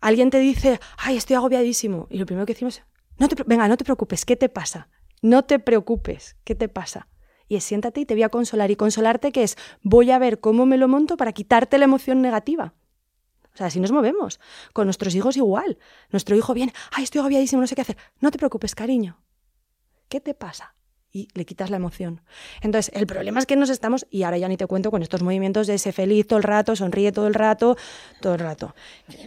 alguien 0.00 0.30
te 0.30 0.38
dice, 0.38 0.80
ay, 0.96 1.16
estoy 1.16 1.36
agobiadísimo. 1.36 2.06
Y 2.10 2.18
lo 2.18 2.26
primero 2.26 2.46
que 2.46 2.54
decimos 2.54 2.82
no 3.18 3.28
te, 3.28 3.42
venga, 3.44 3.66
no 3.68 3.76
te 3.76 3.84
preocupes, 3.84 4.24
¿qué 4.24 4.36
te 4.36 4.48
pasa? 4.48 4.88
No 5.22 5.44
te 5.44 5.58
preocupes, 5.58 6.36
¿qué 6.44 6.54
te 6.54 6.68
pasa? 6.68 7.08
Y 7.48 7.56
es 7.56 7.64
siéntate 7.64 8.00
y 8.00 8.06
te 8.06 8.14
voy 8.14 8.22
a 8.22 8.28
consolar. 8.28 8.70
Y 8.70 8.76
consolarte 8.76 9.32
que 9.32 9.42
es, 9.42 9.56
voy 9.82 10.10
a 10.10 10.18
ver 10.18 10.38
cómo 10.38 10.66
me 10.66 10.76
lo 10.76 10.86
monto 10.86 11.16
para 11.16 11.32
quitarte 11.32 11.78
la 11.78 11.86
emoción 11.86 12.20
negativa. 12.20 12.74
O 13.54 13.56
sea, 13.56 13.66
así 13.66 13.80
nos 13.80 13.90
movemos. 13.90 14.38
Con 14.72 14.86
nuestros 14.86 15.14
hijos 15.14 15.36
igual. 15.36 15.78
Nuestro 16.10 16.36
hijo 16.36 16.54
viene, 16.54 16.72
ay, 16.92 17.04
estoy 17.04 17.20
agobiadísimo, 17.20 17.60
no 17.60 17.66
sé 17.66 17.74
qué 17.74 17.80
hacer. 17.80 17.96
No 18.20 18.30
te 18.30 18.38
preocupes, 18.38 18.74
cariño. 18.74 19.20
¿Qué 20.08 20.20
te 20.20 20.34
pasa? 20.34 20.74
Y 21.10 21.28
le 21.34 21.46
quitas 21.46 21.70
la 21.70 21.76
emoción. 21.76 22.20
Entonces, 22.60 22.92
el 22.94 23.06
problema 23.06 23.40
es 23.40 23.46
que 23.46 23.56
nos 23.56 23.70
estamos, 23.70 24.06
y 24.10 24.24
ahora 24.24 24.36
ya 24.38 24.46
ni 24.48 24.56
te 24.58 24.66
cuento 24.66 24.90
con 24.90 25.02
estos 25.02 25.22
movimientos 25.22 25.66
de 25.66 25.74
ese 25.74 25.90
feliz 25.92 26.26
todo 26.26 26.36
el 26.38 26.42
rato, 26.42 26.76
sonríe 26.76 27.12
todo 27.12 27.26
el 27.26 27.34
rato, 27.34 27.76
todo 28.20 28.34
el 28.34 28.40
rato. 28.40 28.74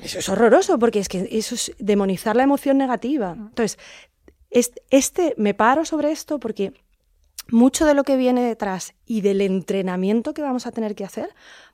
Eso 0.04 0.20
es 0.20 0.30
horroroso, 0.30 0.78
porque 0.78 1.00
es 1.00 1.10
que 1.10 1.28
eso 1.32 1.56
es 1.56 1.72
demonizar 1.80 2.36
la 2.36 2.44
emoción 2.44 2.78
negativa. 2.78 3.34
Entonces, 3.36 3.80
es- 4.52 4.74
este, 4.92 5.34
me 5.38 5.54
paro 5.56 5.84
sobre 5.86 6.12
esto 6.12 6.40
porque 6.40 6.74
mucho 7.50 7.86
de 7.86 7.96
lo 7.96 8.04
que 8.04 8.16
viene 8.16 8.44
detrás 8.44 8.94
y 9.06 9.22
del 9.22 9.42
entrenamiento 9.42 10.34
que 10.34 10.42
vamos 10.44 10.68
a 10.68 10.72
tener 10.72 10.94
que 10.96 11.04
hacer 11.04 11.34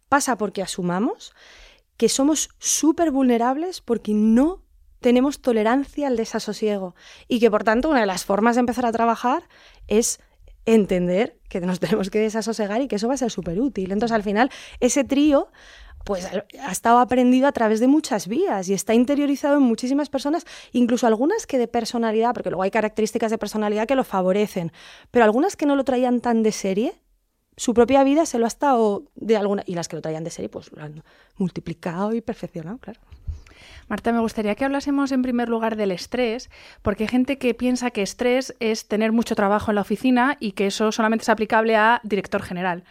pasa 0.09 0.37
porque 0.37 0.61
asumamos 0.61 1.33
que 1.97 2.07
somos 2.07 2.49
súper 2.59 3.11
vulnerables 3.11 3.81
porque 3.81 4.13
no 4.13 4.61
tenemos 4.99 5.41
tolerancia 5.41 6.07
al 6.07 6.15
desasosiego 6.17 6.95
y 7.27 7.39
que 7.39 7.51
por 7.51 7.63
tanto 7.63 7.89
una 7.89 7.99
de 7.99 8.05
las 8.07 8.25
formas 8.25 8.55
de 8.55 8.61
empezar 8.61 8.85
a 8.85 8.91
trabajar 8.91 9.43
es 9.87 10.19
entender 10.65 11.37
que 11.49 11.61
nos 11.61 11.79
tenemos 11.81 12.09
que 12.09 12.19
desasosegar 12.19 12.81
y 12.81 12.87
que 12.87 12.97
eso 12.97 13.07
va 13.07 13.15
a 13.15 13.17
ser 13.17 13.31
súper 13.31 13.59
útil. 13.59 13.91
Entonces 13.91 14.15
al 14.15 14.23
final 14.23 14.51
ese 14.79 15.03
trío 15.03 15.49
pues 16.07 16.25
ha 16.61 16.71
estado 16.71 16.99
aprendido 16.99 17.47
a 17.47 17.51
través 17.51 17.81
de 17.81 17.87
muchas 17.87 18.29
vías 18.29 18.69
y 18.69 18.73
está 18.73 18.93
interiorizado 18.93 19.57
en 19.57 19.63
muchísimas 19.63 20.07
personas, 20.07 20.45
incluso 20.71 21.05
algunas 21.05 21.45
que 21.45 21.57
de 21.57 21.67
personalidad, 21.67 22.33
porque 22.33 22.49
luego 22.49 22.63
hay 22.63 22.71
características 22.71 23.29
de 23.29 23.37
personalidad 23.37 23.87
que 23.87 23.95
lo 23.95 24.05
favorecen, 24.05 24.71
pero 25.11 25.25
algunas 25.25 25.57
que 25.57 25.65
no 25.65 25.75
lo 25.75 25.83
traían 25.83 26.21
tan 26.21 26.43
de 26.43 26.53
serie, 26.53 27.01
su 27.57 27.73
propia 27.73 28.05
vida 28.05 28.25
se 28.25 28.39
lo 28.39 28.45
ha 28.45 28.47
estado 28.47 29.03
de 29.15 29.35
alguna 29.35 29.63
y 29.65 29.75
las 29.75 29.89
que 29.89 29.97
lo 29.97 30.01
traían 30.01 30.23
de 30.23 30.29
serie 30.29 30.47
pues 30.47 30.71
lo 30.71 30.81
han 30.81 31.03
multiplicado 31.35 32.13
y 32.13 32.21
perfeccionado, 32.21 32.77
claro. 32.77 33.01
Marta, 33.87 34.11
me 34.11 34.19
gustaría 34.19 34.55
que 34.55 34.65
hablásemos 34.65 35.11
en 35.11 35.21
primer 35.21 35.47
lugar 35.47 35.77
del 35.77 35.91
estrés, 35.91 36.49
porque 36.81 37.05
hay 37.05 37.09
gente 37.09 37.37
que 37.37 37.53
piensa 37.53 37.91
que 37.91 38.01
estrés 38.01 38.53
es 38.59 38.87
tener 38.87 39.13
mucho 39.13 39.35
trabajo 39.35 39.71
en 39.71 39.75
la 39.75 39.81
oficina 39.81 40.35
y 40.39 40.51
que 40.51 40.67
eso 40.67 40.91
solamente 40.91 41.23
es 41.23 41.29
aplicable 41.29 41.75
a 41.77 42.01
director 42.03 42.43
general. 42.43 42.83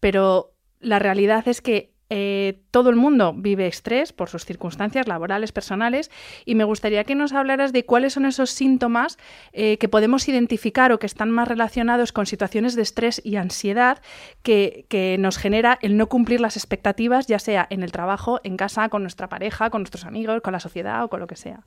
Pero 0.00 0.52
la 0.80 0.98
realidad 0.98 1.48
es 1.48 1.62
que 1.62 1.93
eh, 2.10 2.60
todo 2.70 2.90
el 2.90 2.96
mundo 2.96 3.32
vive 3.36 3.66
estrés 3.66 4.12
por 4.12 4.28
sus 4.28 4.44
circunstancias 4.44 5.08
laborales, 5.08 5.52
personales, 5.52 6.10
y 6.44 6.54
me 6.54 6.64
gustaría 6.64 7.04
que 7.04 7.14
nos 7.14 7.32
hablaras 7.32 7.72
de 7.72 7.84
cuáles 7.84 8.14
son 8.14 8.26
esos 8.26 8.50
síntomas 8.50 9.18
eh, 9.52 9.78
que 9.78 9.88
podemos 9.88 10.28
identificar 10.28 10.92
o 10.92 10.98
que 10.98 11.06
están 11.06 11.30
más 11.30 11.48
relacionados 11.48 12.12
con 12.12 12.26
situaciones 12.26 12.74
de 12.74 12.82
estrés 12.82 13.20
y 13.24 13.36
ansiedad 13.36 14.02
que, 14.42 14.86
que 14.88 15.16
nos 15.18 15.38
genera 15.38 15.78
el 15.82 15.96
no 15.96 16.08
cumplir 16.08 16.40
las 16.40 16.56
expectativas, 16.56 17.26
ya 17.26 17.38
sea 17.38 17.66
en 17.70 17.82
el 17.82 17.92
trabajo, 17.92 18.40
en 18.44 18.56
casa, 18.56 18.88
con 18.88 19.02
nuestra 19.02 19.28
pareja, 19.28 19.70
con 19.70 19.82
nuestros 19.82 20.04
amigos, 20.04 20.42
con 20.42 20.52
la 20.52 20.60
sociedad 20.60 21.04
o 21.04 21.08
con 21.08 21.20
lo 21.20 21.26
que 21.26 21.36
sea. 21.36 21.64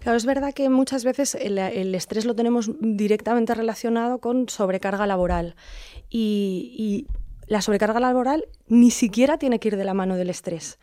Claro, 0.00 0.16
es 0.16 0.26
verdad 0.26 0.52
que 0.52 0.68
muchas 0.68 1.04
veces 1.04 1.34
el, 1.34 1.58
estrés 1.94 2.24
lo 2.24 2.34
tenemos 2.34 2.70
directamente 2.80 3.54
relacionado 3.54 4.18
con 4.18 4.48
sobrecarga 4.48 5.06
laboral. 5.06 5.54
Y, 6.10 7.06
la 7.52 7.60
sobrecarga 7.60 8.00
laboral 8.00 8.48
ni 8.66 8.90
siquiera 8.90 9.36
tiene 9.36 9.60
que 9.60 9.68
ir 9.68 9.76
de 9.76 9.84
la 9.84 9.92
mano 9.92 10.16
del 10.16 10.30
estrés. 10.30 10.78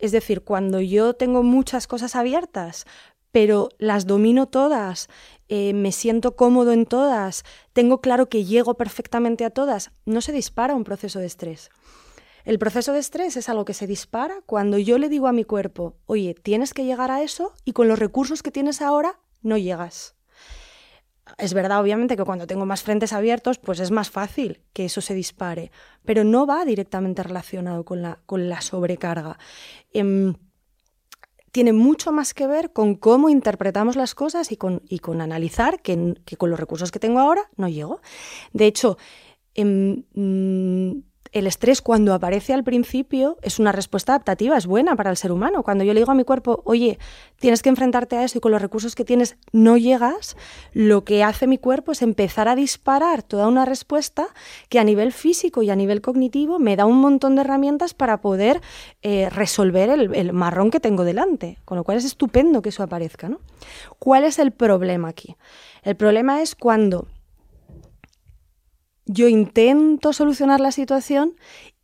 Es 0.00 0.10
decir, 0.10 0.42
cuando 0.42 0.80
yo 0.80 1.14
tengo 1.14 1.44
muchas 1.44 1.86
cosas 1.86 2.16
abiertas, 2.16 2.84
pero 3.30 3.68
las 3.78 4.08
domino 4.08 4.48
todas, 4.48 5.06
eh, 5.48 5.72
me 5.72 5.92
siento 5.92 6.34
cómodo 6.34 6.72
en 6.72 6.84
todas, 6.84 7.44
tengo 7.72 8.00
claro 8.00 8.28
que 8.28 8.44
llego 8.44 8.74
perfectamente 8.74 9.44
a 9.44 9.50
todas, 9.50 9.92
no 10.04 10.20
se 10.20 10.32
dispara 10.32 10.74
un 10.74 10.82
proceso 10.82 11.20
de 11.20 11.26
estrés. 11.26 11.70
El 12.44 12.58
proceso 12.58 12.92
de 12.92 12.98
estrés 12.98 13.36
es 13.36 13.48
algo 13.48 13.64
que 13.64 13.74
se 13.74 13.86
dispara 13.86 14.42
cuando 14.46 14.78
yo 14.78 14.98
le 14.98 15.10
digo 15.10 15.28
a 15.28 15.32
mi 15.32 15.44
cuerpo, 15.44 15.94
oye, 16.06 16.34
tienes 16.34 16.74
que 16.74 16.84
llegar 16.84 17.12
a 17.12 17.22
eso 17.22 17.52
y 17.64 17.72
con 17.72 17.86
los 17.86 18.00
recursos 18.00 18.42
que 18.42 18.50
tienes 18.50 18.82
ahora 18.82 19.20
no 19.42 19.56
llegas. 19.58 20.16
Es 21.38 21.54
verdad, 21.54 21.80
obviamente, 21.80 22.16
que 22.16 22.24
cuando 22.24 22.46
tengo 22.46 22.66
más 22.66 22.82
frentes 22.82 23.12
abiertos, 23.12 23.58
pues 23.58 23.80
es 23.80 23.90
más 23.90 24.10
fácil 24.10 24.60
que 24.72 24.84
eso 24.84 25.00
se 25.00 25.14
dispare, 25.14 25.70
pero 26.04 26.24
no 26.24 26.46
va 26.46 26.64
directamente 26.64 27.22
relacionado 27.22 27.84
con 27.84 28.02
la, 28.02 28.20
con 28.26 28.48
la 28.48 28.60
sobrecarga. 28.60 29.38
Eh, 29.92 30.32
tiene 31.52 31.72
mucho 31.72 32.12
más 32.12 32.32
que 32.32 32.46
ver 32.46 32.72
con 32.72 32.94
cómo 32.94 33.28
interpretamos 33.28 33.96
las 33.96 34.14
cosas 34.14 34.52
y 34.52 34.56
con, 34.56 34.82
y 34.88 35.00
con 35.00 35.20
analizar 35.20 35.82
que, 35.82 36.14
que, 36.24 36.36
con 36.36 36.50
los 36.50 36.60
recursos 36.60 36.90
que 36.92 37.00
tengo 37.00 37.18
ahora 37.18 37.50
no 37.56 37.68
llego. 37.68 38.00
De 38.52 38.66
hecho, 38.66 38.98
eh, 39.54 40.04
el 41.32 41.46
estrés 41.46 41.80
cuando 41.80 42.12
aparece 42.12 42.52
al 42.52 42.64
principio 42.64 43.38
es 43.42 43.58
una 43.58 43.72
respuesta 43.72 44.12
adaptativa, 44.12 44.56
es 44.56 44.66
buena 44.66 44.96
para 44.96 45.10
el 45.10 45.16
ser 45.16 45.30
humano. 45.32 45.62
Cuando 45.62 45.84
yo 45.84 45.94
le 45.94 46.00
digo 46.00 46.10
a 46.10 46.14
mi 46.14 46.24
cuerpo, 46.24 46.62
oye, 46.64 46.98
tienes 47.38 47.62
que 47.62 47.68
enfrentarte 47.68 48.16
a 48.16 48.24
eso 48.24 48.38
y 48.38 48.40
con 48.40 48.50
los 48.52 48.60
recursos 48.60 48.94
que 48.94 49.04
tienes 49.04 49.36
no 49.52 49.76
llegas, 49.76 50.36
lo 50.72 51.04
que 51.04 51.22
hace 51.22 51.46
mi 51.46 51.58
cuerpo 51.58 51.92
es 51.92 52.02
empezar 52.02 52.48
a 52.48 52.56
disparar 52.56 53.22
toda 53.22 53.46
una 53.46 53.64
respuesta 53.64 54.28
que 54.68 54.78
a 54.78 54.84
nivel 54.84 55.12
físico 55.12 55.62
y 55.62 55.70
a 55.70 55.76
nivel 55.76 56.00
cognitivo 56.00 56.58
me 56.58 56.76
da 56.76 56.84
un 56.84 57.00
montón 57.00 57.36
de 57.36 57.42
herramientas 57.42 57.94
para 57.94 58.20
poder 58.20 58.60
eh, 59.02 59.30
resolver 59.30 59.90
el, 59.90 60.14
el, 60.14 60.32
marrón 60.32 60.70
que 60.70 60.80
tengo 60.80 61.04
delante. 61.04 61.58
Con 61.64 61.76
lo 61.78 61.84
cual 61.84 61.98
es 61.98 62.04
estupendo 62.04 62.62
que 62.62 62.70
eso 62.70 62.82
aparezca. 62.82 63.28
¿no? 63.28 63.40
¿Cuál 63.98 64.24
es 64.24 64.38
el 64.38 64.50
problema 64.50 65.08
aquí? 65.08 65.36
El 65.82 65.96
problema 65.96 66.42
es 66.42 66.54
cuando 66.54 67.06
yo 69.12 69.28
intento 69.28 70.12
solucionar 70.12 70.60
la 70.60 70.72
situación 70.72 71.36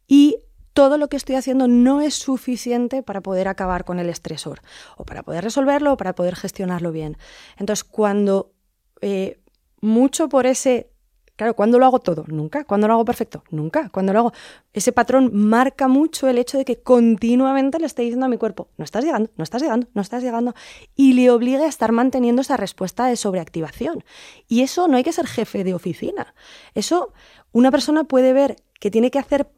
y 0.06 0.37
todo 0.73 0.99
lo 0.99 1.09
que 1.09 1.16
estoy 1.16 1.37
haciendo 1.37 1.68
no 1.68 2.00
es 2.00 2.14
suficiente 2.14 3.02
para 3.02 3.21
poder 3.21 3.49
acabar 3.49 3.85
con 3.85 3.99
el 3.99 4.09
estresor, 4.09 4.61
o 4.97 5.04
para 5.04 5.23
poder 5.23 5.42
resolverlo, 5.42 5.95
o 5.95 5.97
para 5.97 6.14
poder 6.14 6.37
gestionarlo 6.37 6.92
bien. 6.92 7.16
Entonces, 7.56 7.83
cuando 7.83 8.52
eh, 9.00 9.40
mucho 9.80 10.28
por 10.28 10.47
ese... 10.47 10.90
Claro, 11.37 11.55
¿cuándo 11.55 11.78
lo 11.78 11.85
hago 11.85 11.99
todo? 11.99 12.25
Nunca. 12.28 12.64
¿Cuándo 12.64 12.88
lo 12.88 12.95
hago 12.95 13.05
perfecto? 13.05 13.45
Nunca. 13.50 13.90
Cuando 13.90 14.12
lo 14.14 14.19
hago... 14.21 14.33
Ese 14.73 14.93
patrón 14.93 15.31
marca 15.35 15.87
mucho 15.87 16.28
el 16.28 16.38
hecho 16.38 16.57
de 16.57 16.64
que 16.64 16.81
continuamente 16.81 17.78
le 17.78 17.87
esté 17.87 18.02
diciendo 18.02 18.26
a 18.26 18.28
mi 18.28 18.38
cuerpo, 18.38 18.69
no 18.78 18.85
estás 18.85 19.05
llegando, 19.05 19.31
no 19.37 19.45
estás 19.45 19.62
llegando, 19.62 19.87
no 19.95 20.02
estás 20.02 20.23
llegando, 20.23 20.55
y 20.95 21.12
le 21.12 21.31
obligue 21.31 21.64
a 21.64 21.69
estar 21.69 21.93
manteniendo 21.93 22.43
esa 22.43 22.57
respuesta 22.57 23.07
de 23.07 23.16
sobreactivación. 23.16 24.02
Y 24.49 24.62
eso 24.62 24.88
no 24.88 24.97
hay 24.97 25.05
que 25.05 25.12
ser 25.12 25.26
jefe 25.26 25.62
de 25.62 25.75
oficina. 25.75 26.35
Eso 26.75 27.12
una 27.52 27.71
persona 27.71 28.05
puede 28.05 28.33
ver 28.33 28.57
que 28.81 28.90
tiene 28.90 29.11
que 29.11 29.19
hacer 29.19 29.50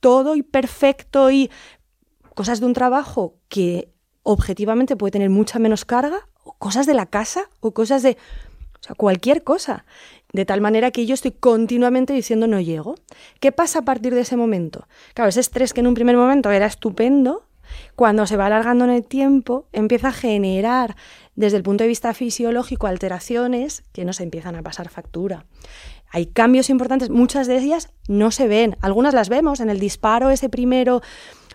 todo 0.00 0.34
y 0.34 0.42
perfecto 0.42 1.30
y 1.30 1.50
cosas 2.34 2.60
de 2.60 2.66
un 2.66 2.72
trabajo 2.72 3.34
que 3.48 3.92
objetivamente 4.22 4.96
puede 4.96 5.12
tener 5.12 5.30
mucha 5.30 5.58
menos 5.58 5.84
carga, 5.84 6.28
cosas 6.58 6.86
de 6.86 6.94
la 6.94 7.06
casa, 7.06 7.50
o 7.60 7.72
cosas 7.72 8.02
de... 8.02 8.16
O 8.80 8.82
sea, 8.82 8.94
cualquier 8.94 9.44
cosa. 9.44 9.84
De 10.32 10.44
tal 10.44 10.60
manera 10.60 10.90
que 10.90 11.06
yo 11.06 11.14
estoy 11.14 11.32
continuamente 11.32 12.12
diciendo 12.12 12.46
no 12.46 12.60
llego. 12.60 12.94
¿Qué 13.40 13.52
pasa 13.52 13.80
a 13.80 13.82
partir 13.82 14.14
de 14.14 14.20
ese 14.20 14.36
momento? 14.36 14.86
Claro, 15.14 15.28
ese 15.28 15.40
estrés 15.40 15.72
que 15.72 15.80
en 15.80 15.86
un 15.86 15.94
primer 15.94 16.16
momento 16.16 16.50
era 16.50 16.66
estupendo, 16.66 17.46
cuando 17.96 18.26
se 18.26 18.36
va 18.36 18.46
alargando 18.46 18.84
en 18.84 18.90
el 18.90 19.04
tiempo, 19.04 19.66
empieza 19.72 20.08
a 20.08 20.12
generar, 20.12 20.96
desde 21.34 21.56
el 21.56 21.62
punto 21.62 21.84
de 21.84 21.88
vista 21.88 22.14
fisiológico, 22.14 22.86
alteraciones 22.86 23.82
que 23.92 24.04
nos 24.04 24.20
empiezan 24.20 24.56
a 24.56 24.62
pasar 24.62 24.88
factura. 24.88 25.46
Hay 26.12 26.26
cambios 26.26 26.70
importantes, 26.70 27.10
muchas 27.10 27.46
de 27.46 27.58
ellas 27.58 27.90
no 28.08 28.30
se 28.30 28.48
ven, 28.48 28.76
algunas 28.80 29.14
las 29.14 29.28
vemos 29.28 29.60
en 29.60 29.70
el 29.70 29.78
disparo 29.78 30.30
ese 30.30 30.48
primero, 30.48 31.02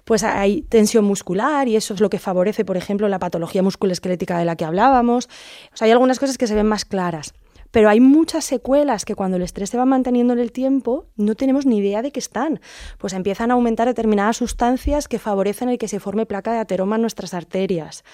pues 0.05 0.23
hay 0.23 0.61
tensión 0.61 1.03
muscular 1.03 1.67
y 1.67 1.75
eso 1.75 1.93
es 1.93 1.99
lo 1.99 2.09
que 2.09 2.19
favorece, 2.19 2.63
por 2.63 2.77
ejemplo, 2.77 3.09
la 3.09 3.19
patología 3.19 3.63
musculoesquelética 3.63 4.37
de 4.37 4.45
la 4.45 4.55
que 4.55 4.63
hablábamos. 4.63 5.27
O 5.73 5.77
sea, 5.77 5.85
hay 5.85 5.91
algunas 5.91 6.19
cosas 6.19 6.37
que 6.37 6.47
se 6.47 6.55
ven 6.55 6.67
más 6.67 6.85
claras, 6.85 7.33
pero 7.75 7.89
hay 7.89 7.99
muchas 7.99 8.45
secuelas 8.45 9.03
que 9.03 9.15
cuando 9.15 9.35
el 9.35 9.43
estrés 9.43 9.69
se 9.69 9.77
va 9.77 9.83
manteniendo 9.83 10.31
en 10.31 10.39
el 10.39 10.53
tiempo 10.53 11.07
no 11.17 11.35
tenemos 11.35 11.65
ni 11.65 11.79
idea 11.79 12.01
de 12.01 12.11
que 12.13 12.21
están. 12.21 12.61
Pues 12.97 13.11
empiezan 13.11 13.51
a 13.51 13.55
aumentar 13.55 13.85
determinadas 13.85 14.37
sustancias 14.37 15.09
que 15.09 15.19
favorecen 15.19 15.67
el 15.67 15.77
que 15.77 15.89
se 15.89 15.99
forme 15.99 16.25
placa 16.25 16.53
de 16.53 16.59
ateroma 16.59 16.95
en 16.95 17.01
nuestras 17.01 17.33
arterias 17.33 18.05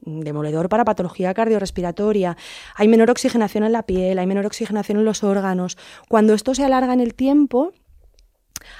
demoledor 0.00 0.70
para 0.70 0.86
patología 0.86 1.34
cardiorrespiratoria, 1.34 2.38
hay 2.74 2.88
menor 2.88 3.10
oxigenación 3.10 3.64
en 3.64 3.72
la 3.72 3.82
piel, 3.82 4.18
hay 4.18 4.26
menor 4.26 4.46
oxigenación 4.46 4.96
en 4.96 5.04
los 5.04 5.22
órganos. 5.22 5.76
Cuando 6.08 6.32
esto 6.32 6.54
se 6.54 6.64
alarga 6.64 6.94
en 6.94 7.00
el 7.00 7.12
tiempo, 7.12 7.74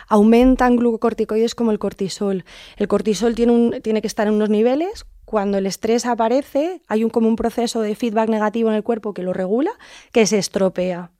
aumentan 0.08 0.76
glucocorticoides 0.76 1.54
como 1.54 1.72
el 1.72 1.78
cortisol. 1.78 2.44
El 2.76 2.88
cortisol 2.88 3.34
tiene, 3.34 4.00
que 4.00 4.06
estar 4.06 4.26
en 4.26 4.34
unos 4.34 4.50
niveles. 4.50 5.04
Cuando 5.30 5.58
el 5.58 5.66
estrés 5.66 6.06
aparece, 6.06 6.82
hay 6.88 7.04
un, 7.04 7.10
como 7.10 7.28
un 7.28 7.36
proceso 7.36 7.82
de 7.82 7.94
feedback 7.94 8.28
negativo 8.28 8.68
en 8.68 8.74
el 8.74 8.82
cuerpo 8.82 9.14
que 9.14 9.22
lo 9.22 9.32
regula, 9.32 9.70
que 10.10 10.26
se 10.26 10.38
estropea. 10.38 11.12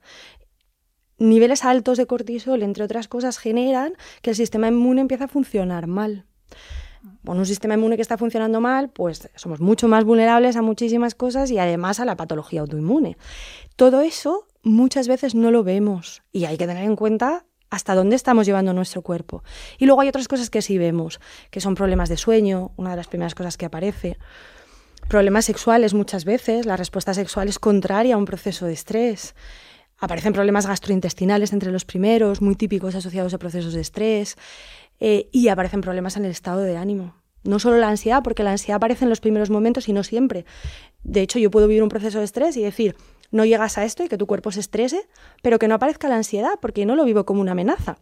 niveles 1.17 1.63
altos 1.63 1.97
de 1.97 2.07
cortisol, 2.07 2.61
entre 2.61 2.83
otras 2.83 3.07
cosas, 3.07 3.37
generan 3.37 3.93
que 4.21 4.31
el 4.31 4.35
sistema 4.35 4.67
inmune 4.67 4.99
empiece 4.99 5.23
a 5.23 5.29
funcionar 5.29 5.87
mal. 5.87 6.25
Con 7.25 7.37
un 7.37 7.45
sistema 7.45 7.75
inmune 7.75 7.95
que 7.95 8.01
está 8.01 8.17
funcionando 8.17 8.59
mal, 8.59 8.89
pues 8.89 9.29
somos 9.35 9.61
mucho 9.61 9.87
más 9.87 10.03
vulnerables 10.03 10.57
a 10.57 10.61
muchísimas 10.61 11.15
cosas 11.15 11.49
y 11.49 11.57
además 11.57 12.01
a 12.01 12.05
la 12.05 12.17
patología 12.17 12.59
autoinmune. 12.59 13.15
Todo 13.77 14.01
eso 14.01 14.45
muchas 14.61 15.07
veces 15.07 15.35
no 15.35 15.51
lo 15.51 15.63
vemos 15.63 16.21
y 16.33 16.43
hay 16.43 16.57
que 16.57 16.67
tener 16.67 16.83
en 16.83 16.97
cuenta 16.97 17.45
hasta 17.71 17.95
dónde 17.95 18.15
estamos 18.15 18.45
llevando 18.45 18.73
nuestro 18.73 19.01
cuerpo. 19.01 19.43
Y 19.79 19.87
luego 19.87 20.01
hay 20.01 20.09
otras 20.09 20.27
cosas 20.27 20.51
que 20.51 20.61
sí 20.61 20.77
vemos, 20.77 21.19
que 21.49 21.61
son 21.61 21.73
problemas 21.73 22.09
de 22.09 22.17
sueño, 22.17 22.71
una 22.75 22.91
de 22.91 22.97
las 22.97 23.07
primeras 23.07 23.33
cosas 23.33 23.57
que 23.57 23.65
aparece. 23.65 24.19
Problemas 25.07 25.45
sexuales 25.45 25.93
muchas 25.93 26.25
veces, 26.25 26.65
la 26.65 26.77
respuesta 26.77 27.13
sexual 27.13 27.47
es 27.47 27.57
contraria 27.57 28.15
a 28.15 28.17
un 28.17 28.25
proceso 28.25 28.67
de 28.67 28.73
estrés. 28.73 29.35
Aparecen 29.97 30.33
problemas 30.33 30.67
gastrointestinales 30.67 31.53
entre 31.53 31.71
los 31.71 31.85
primeros, 31.85 32.41
muy 32.41 32.55
típicos 32.55 32.93
asociados 32.93 33.33
a 33.33 33.39
procesos 33.39 33.73
de 33.73 33.81
estrés. 33.81 34.35
Eh, 34.99 35.29
y 35.31 35.47
aparecen 35.47 35.81
problemas 35.81 36.15
en 36.15 36.25
el 36.25 36.31
estado 36.31 36.61
de 36.61 36.77
ánimo. 36.77 37.15
No 37.43 37.57
solo 37.57 37.77
la 37.77 37.89
ansiedad, 37.89 38.21
porque 38.21 38.43
la 38.43 38.51
ansiedad 38.51 38.75
aparece 38.75 39.05
en 39.05 39.09
los 39.09 39.19
primeros 39.19 39.49
momentos 39.49 39.89
y 39.89 39.93
no 39.93 40.03
siempre. 40.03 40.45
De 41.03 41.21
hecho, 41.21 41.39
yo 41.39 41.49
puedo 41.49 41.67
vivir 41.67 41.81
un 41.81 41.89
proceso 41.89 42.19
de 42.19 42.25
estrés 42.25 42.55
y 42.55 42.61
decir, 42.61 42.95
no 43.31 43.45
llegas 43.45 43.77
a 43.77 43.85
esto 43.85 44.03
y 44.03 44.07
que 44.07 44.17
tu 44.17 44.27
cuerpo 44.27 44.51
se 44.51 44.59
estrese, 44.59 45.07
pero 45.41 45.59
que 45.59 45.67
no 45.67 45.75
aparezca 45.75 46.09
la 46.09 46.17
ansiedad, 46.17 46.59
porque 46.61 46.85
no 46.85 46.95
lo 46.95 47.05
vivo 47.05 47.25
como 47.25 47.41
una 47.41 47.53
amenaza. 47.53 47.97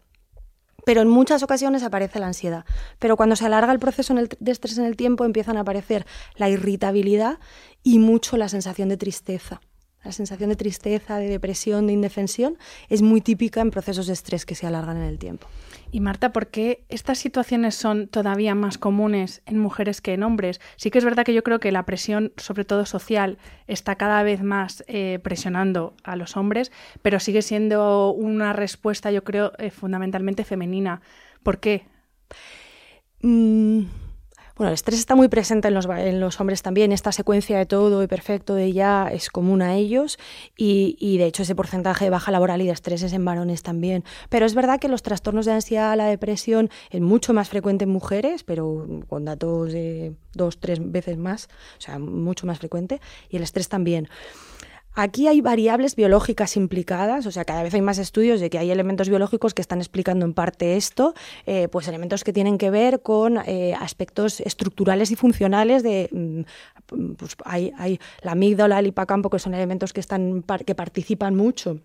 Pero 0.86 1.02
en 1.02 1.08
muchas 1.08 1.44
ocasiones 1.44 1.84
aparece 1.84 2.20
la 2.20 2.28
ansiedad. 2.28 2.66
Pero 3.00 3.16
cuando 3.16 3.36
se 3.36 3.46
alarga 3.46 3.72
el 3.72 3.80
proceso 3.80 4.14
de 4.14 4.52
estrés 4.52 4.78
en 4.78 4.86
el 4.86 4.96
tiempo, 4.96 5.26
empiezan 5.26 5.58
a 5.58 5.62
aparecer 5.62 6.06
la 6.36 6.50
irritabilidad 6.50 7.40
y 7.84 8.00
mucho 8.00 8.38
la 8.38 8.50
sensación 8.50 8.90
de 8.90 8.98
tristeza. 8.98 9.62
La 10.04 10.14
sensación 10.14 10.50
de 10.50 10.56
tristeza, 10.56 11.18
de 11.18 11.28
depresión, 11.28 11.88
de 11.88 11.94
indefensión 11.94 12.58
es 12.88 13.02
muy 13.02 13.20
típica 13.20 13.60
en 13.60 13.70
procesos 13.70 14.08
de 14.08 14.14
estrés 14.14 14.46
que 14.46 14.56
se 14.56 14.66
alargan 14.66 14.98
en 14.98 15.04
el 15.04 15.20
tiempo. 15.20 15.48
Y 15.92 16.00
Marta, 16.00 16.32
¿por 16.32 16.48
qué 16.48 16.86
estas 16.88 17.18
situaciones 17.18 17.76
son 17.76 18.08
todavía 18.08 18.56
más 18.56 18.78
comunes 18.78 19.42
en 19.46 19.60
mujeres 19.60 20.00
que 20.00 20.14
en 20.14 20.24
hombres? 20.24 20.62
Sí 20.78 20.90
que 20.90 21.00
es 21.00 21.06
verdad 21.06 21.26
que 21.26 21.34
yo 21.34 21.44
creo 21.44 21.60
que 21.60 21.72
la 21.72 21.86
presión, 21.86 22.32
sobre 22.38 22.64
todo 22.64 22.86
social, 22.86 23.38
está 23.68 23.96
cada 23.96 24.24
vez 24.24 24.42
más 24.42 24.84
eh, 24.88 25.20
presionando 25.22 25.96
a 26.04 26.16
los 26.16 26.38
hombres, 26.38 26.72
pero 27.02 27.20
sigue 27.20 27.42
siendo 27.42 28.12
una 28.12 28.54
respuesta, 28.54 29.12
yo 29.12 29.24
creo, 29.24 29.52
eh, 29.58 29.70
fundamentalmente 29.70 30.46
femenina. 30.46 31.02
¿Por 31.44 31.60
qué? 31.60 31.86
Mm, 33.22 33.84
bueno, 34.60 34.72
el 34.72 34.74
estrés 34.74 35.00
está 35.00 35.16
muy 35.16 35.30
presente 35.30 35.70
en 35.70 36.20
los, 36.20 36.42
hombres 36.42 36.62
también. 36.62 36.92
Esta 36.92 37.14
secuencia 37.14 37.58
de 37.58 37.66
todo 37.66 38.04
y 38.04 38.08
perfecto 38.08 38.56
de 38.56 38.74
ya 38.74 39.08
es 39.10 39.30
común 39.30 39.62
a 39.62 39.76
ellos 39.76 40.20
y, 40.58 41.18
de 41.18 41.26
hecho 41.26 41.44
ese 41.44 41.56
porcentaje 41.56 42.04
de 42.04 42.12
baja 42.12 42.30
laboral 42.30 42.62
y 42.62 42.66
de 42.66 42.74
estrés 42.74 43.02
es 43.02 43.14
en 43.14 43.24
varones 43.24 43.64
también. 43.64 44.04
Pero 44.28 44.46
es 44.46 44.56
verdad 44.56 44.78
que 44.78 44.90
los 44.90 45.02
trastornos 45.02 45.46
de 45.46 45.54
ansiedad, 45.54 45.96
la 45.96 46.08
depresión 46.08 46.70
es 46.90 47.00
mucho 47.00 47.34
más 47.34 47.48
frecuente 47.48 47.86
en 47.86 47.90
mujeres, 47.90 48.44
pero 48.44 48.86
con 49.08 49.24
datos 49.24 49.72
de 49.72 50.14
dos, 50.34 50.60
tres 50.60 50.80
veces 50.82 51.18
más, 51.18 51.48
o 51.78 51.82
sea, 51.82 51.98
mucho 51.98 52.46
más 52.46 52.60
frecuente, 52.60 53.00
y 53.30 53.38
el 53.38 53.44
estrés 53.44 53.70
también. 53.70 54.10
Aquí 55.02 55.30
hay 55.30 55.40
variables 55.40 55.96
biológicas 55.96 56.58
implicadas, 56.58 57.26
o 57.26 57.32
sea, 57.32 57.46
cada 57.46 57.64
vez 57.64 57.74
hay 57.74 57.82
más 57.82 58.00
estudios 58.00 58.42
de 58.42 58.50
que 58.50 58.58
hay 58.58 58.70
elementos 58.70 59.08
biológicos 59.08 59.54
que 59.54 59.62
están 59.62 59.80
explicando 59.80 60.26
en 60.26 60.34
parte 60.34 60.76
esto, 60.76 61.14
eh, 61.46 61.70
pues 61.70 61.88
elementos 61.88 62.26
que 62.26 62.34
tienen 62.34 62.58
que 62.58 62.70
ver 62.70 63.02
con 63.02 63.38
eh, 63.46 63.74
aspectos 63.80 64.42
estructurales 64.42 65.10
y 65.12 65.16
funcionales 65.16 65.84
de, 65.84 66.10
mm, 66.12 67.14
pues 67.14 67.38
hay, 67.46 67.72
hay 67.78 67.98
la 68.24 68.34
amígdala, 68.34 68.78
el 68.78 68.88
hipocampo, 68.88 69.30
que 69.30 69.40
son 69.40 69.54
elementos 69.54 69.94
que, 69.94 70.02
están, 70.02 70.44
que 70.66 70.76
participan 70.76 71.34
mucho 71.34 71.80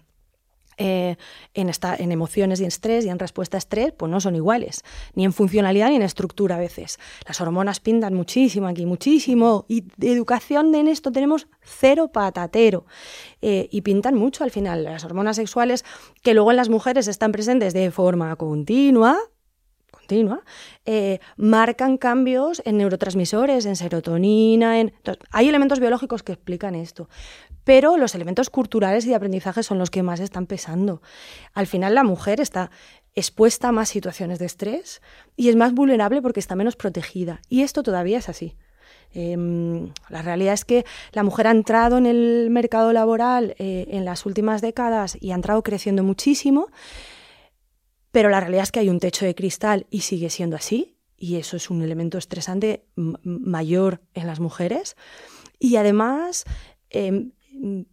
eh, 0.76 1.16
en, 1.54 1.69
esta, 1.69 1.95
en 1.97 2.12
emociones 2.12 2.61
y 2.61 2.64
en 2.64 2.69
estrés 2.69 3.04
y 3.04 3.09
en 3.09 3.19
respuesta 3.19 3.57
a 3.57 3.59
estrés, 3.59 3.93
pues 3.93 4.11
no 4.11 4.21
son 4.21 4.37
iguales, 4.37 4.83
ni 5.14 5.25
en 5.25 5.33
funcionalidad 5.33 5.88
ni 5.90 5.97
en 5.97 6.02
estructura 6.02 6.57
a 6.57 6.59
veces. 6.59 6.99
Las 7.26 7.40
hormonas 7.40 7.81
pintan 7.81 8.14
muchísimo 8.14 8.66
aquí, 8.66 8.87
muchísimo, 8.87 9.64
y 9.69 9.85
de 9.97 10.12
educación 10.12 10.75
en 10.75 10.88
esto 10.88 11.12
tenemos 11.12 11.47
cero 11.62 12.11
patatero, 12.12 12.87
eh, 13.43 13.69
y 13.71 13.83
pintan 13.83 14.14
mucho 14.14 14.45
al 14.45 14.50
final. 14.50 14.85
Las 14.85 15.04
hormonas 15.04 15.37
sexuales, 15.37 15.85
que 16.23 16.35
luego 16.35 16.50
en 16.50 16.57
las 16.57 16.69
mujeres 16.69 17.09
están 17.09 17.33
presentes 17.33 17.75
de 17.75 17.90
forma 17.90 18.34
continua, 18.37 19.19
continua, 19.91 20.43
eh, 20.84 21.19
marcan 21.37 21.97
cambios 21.97 22.60
en 22.67 22.76
neurotransmisores, 22.76 23.65
en 23.65 23.76
serotonina, 23.76 24.80
en... 24.80 24.93
hay 25.30 25.49
elementos 25.49 25.80
biológicos 25.80 26.23
que 26.23 26.32
explican 26.32 26.75
esto 26.75 27.08
pero 27.65 27.97
los 27.97 28.15
elementos 28.15 28.50
culturales 28.50 29.05
y 29.07 29.09
de 29.09 29.15
aprendizaje 29.15 29.63
son 29.63 29.79
los 29.79 29.91
que 29.91 30.03
más 30.03 30.21
están 30.21 30.47
pesando. 30.47 31.03
Al 31.53 31.67
final 31.67 31.95
la 31.95 32.05
mujer 32.05 32.41
está 32.41 32.71
expuesta 33.15 33.69
a 33.69 33.73
más 33.73 33.89
situaciones 33.89 34.39
de 34.39 34.47
estrés 34.47 35.00
y 35.37 35.49
es 35.49 35.57
más 35.57 35.73
vulnerable 35.73 36.23
porque 36.23 36.41
está 36.41 36.55
menos 36.57 36.77
protegida. 36.77 37.41
Y 37.49 37.63
esto 37.63 37.83
todavía 37.83 38.19
es 38.19 38.29
así. 38.29 38.57
Em, 39.13 39.93
la 40.09 40.23
realidad 40.23 40.55
es 40.55 40.65
que 40.65 40.85
la 41.13 41.23
mujer 41.23 41.47
ha 41.47 41.53
entrado 41.53 41.99
en 41.99 42.07
el 42.07 42.49
mercado 42.50 42.93
laboral 42.93 43.55
eh, 43.59 43.87
en 43.91 44.05
las 44.05 44.27
últimas 44.27 44.61
décadas 44.61 45.17
y 45.21 45.31
ha 45.31 45.37
entrado 45.37 45.63
creciendo 45.63 46.03
muchísimo, 46.03 46.69
pero 48.11 48.29
la 48.29 48.41
realidad 48.41 48.65
es 48.65 48.73
que 48.73 48.81
hay 48.81 48.89
un 48.89 48.99
techo 48.99 49.25
de 49.25 49.37
cristal 49.37 49.87
y 49.89 50.00
sigue 50.00 50.31
siendo 50.31 50.57
así, 50.57 50.97
y 51.17 51.37
eso 51.37 51.57
es 51.57 51.71
un 51.71 51.83
elemento 51.83 52.19
estresante 52.19 52.85
mayor 52.97 54.03
en 54.15 54.27
las 54.27 54.41
mujeres. 54.41 54.97
Y 55.61 55.77
además, 55.77 56.45
em, 56.91 57.31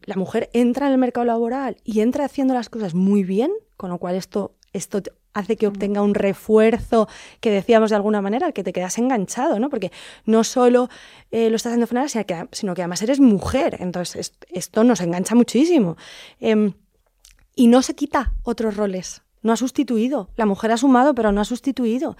la 0.03 0.15
mujer 0.15 0.49
entra 0.53 0.87
en 0.87 0.93
el 0.93 0.97
mercado 0.97 1.25
laboral 1.25 1.77
y 1.83 2.01
entra 2.01 2.25
haciendo 2.25 2.53
las 2.53 2.69
cosas 2.69 2.93
muy 2.93 3.23
bien, 3.23 3.51
con 3.77 3.89
lo 3.89 3.97
cual 3.97 4.15
esto, 4.15 4.55
esto 4.73 5.01
hace 5.33 5.55
que 5.55 5.67
obtenga 5.67 6.01
un 6.01 6.13
refuerzo 6.13 7.07
que 7.39 7.51
decíamos 7.51 7.89
de 7.89 7.95
alguna 7.95 8.21
manera, 8.21 8.51
que 8.51 8.63
te 8.63 8.73
quedas 8.73 8.97
enganchado, 8.97 9.59
¿no? 9.59 9.69
Porque 9.69 9.91
no 10.25 10.43
solo 10.43 10.89
eh, 11.31 11.49
lo 11.49 11.55
estás 11.55 11.71
haciendo 11.71 11.87
fenomenal, 11.87 12.09
sino 12.09 12.25
que, 12.25 12.47
sino 12.51 12.73
que 12.73 12.81
además 12.81 13.01
eres 13.01 13.19
mujer. 13.19 13.77
Entonces, 13.79 14.33
esto 14.49 14.83
nos 14.83 15.01
engancha 15.01 15.35
muchísimo. 15.35 15.95
Em, 16.39 16.73
y 17.55 17.67
no 17.67 17.81
se 17.81 17.95
quita 17.95 18.33
otros 18.43 18.75
roles. 18.75 19.21
No 19.41 19.53
ha 19.53 19.57
sustituido. 19.57 20.29
La 20.35 20.45
mujer 20.45 20.71
ha 20.71 20.77
sumado, 20.77 21.15
pero 21.15 21.31
no 21.31 21.41
ha 21.41 21.45
sustituido 21.45 22.15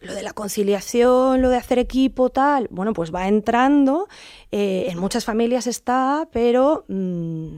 lo 0.00 0.14
de 0.14 0.22
la 0.22 0.32
conciliación, 0.32 1.42
lo 1.42 1.48
de 1.48 1.56
hacer 1.56 1.78
equipo, 1.78 2.30
tal, 2.30 2.68
bueno, 2.70 2.92
pues 2.92 3.12
va 3.14 3.28
entrando, 3.28 4.08
eh, 4.52 4.86
en 4.88 4.98
muchas 4.98 5.24
familias 5.24 5.66
está, 5.66 6.28
pero, 6.32 6.84
mm, 6.88 7.56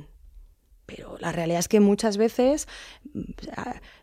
pero 0.86 1.16
la 1.18 1.32
realidad 1.32 1.60
es 1.60 1.68
que 1.68 1.80
muchas 1.80 2.16
veces 2.16 2.66
mm, 3.12 3.20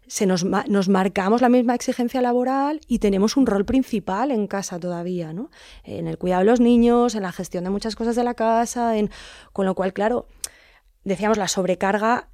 se 0.08 0.26
nos, 0.26 0.45
nos, 0.45 0.88
marcamos 0.88 1.41
la 1.41 1.50
misma 1.50 1.76
exigencia 1.76 2.21
laboral 2.21 2.80
y 2.88 3.00
tenemos 3.00 3.38
un 3.38 3.45
rol 3.45 3.65
principal 3.65 4.32
en 4.32 4.47
casa 4.47 4.80
todavía, 4.80 5.34
¿no? 5.34 5.50
En 5.84 6.08
el 6.08 6.17
cuidado 6.17 6.41
de 6.41 6.45
los 6.45 6.60
niños, 6.60 7.15
en 7.15 7.23
la 7.23 7.32
gestión 7.32 7.63
de 7.63 7.71
muchas 7.71 7.95
cosas 7.95 8.15
de 8.15 8.23
la 8.23 8.36
casa, 8.36 8.97
en, 8.97 9.10
con 9.52 9.65
lo 9.65 9.76
cual, 9.76 9.93
claro, 9.93 10.28
decíamos, 11.04 11.38
la 11.38 11.47
sobrecarga 11.47 12.30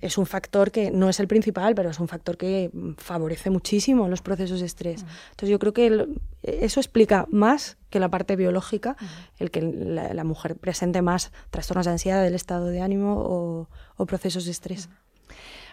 es 0.00 0.18
un 0.18 0.26
factor 0.26 0.70
que 0.70 0.90
no 0.90 1.08
es 1.08 1.20
el 1.20 1.28
principal, 1.28 1.74
pero 1.74 1.90
es 1.90 2.00
un 2.00 2.08
factor 2.08 2.36
que 2.36 2.70
mm, 2.72 2.94
favorece 2.96 3.50
muchísimo 3.50 4.08
los 4.08 4.22
procesos 4.22 4.60
de 4.60 4.66
estrés. 4.66 5.04
Entonces 5.30 5.50
yo 5.50 5.58
creo 5.58 5.72
que 5.72 6.08
eso 6.42 6.80
explica 6.80 7.26
más 7.30 7.76
que 7.90 8.00
la 8.00 8.10
parte 8.10 8.36
biológica, 8.36 8.96
el 9.38 9.50
que 9.50 9.62
la, 9.62 10.24
mujer 10.24 10.56
presente 10.56 11.02
más 11.02 11.32
trastornos 11.50 11.86
de 11.86 11.92
ansiedad 11.92 12.22
del 12.22 12.34
estado 12.34 12.66
de 12.66 12.80
ánimo 12.80 13.68
o, 13.96 14.06
procesos 14.06 14.44
de 14.44 14.50
estrés. 14.52 14.88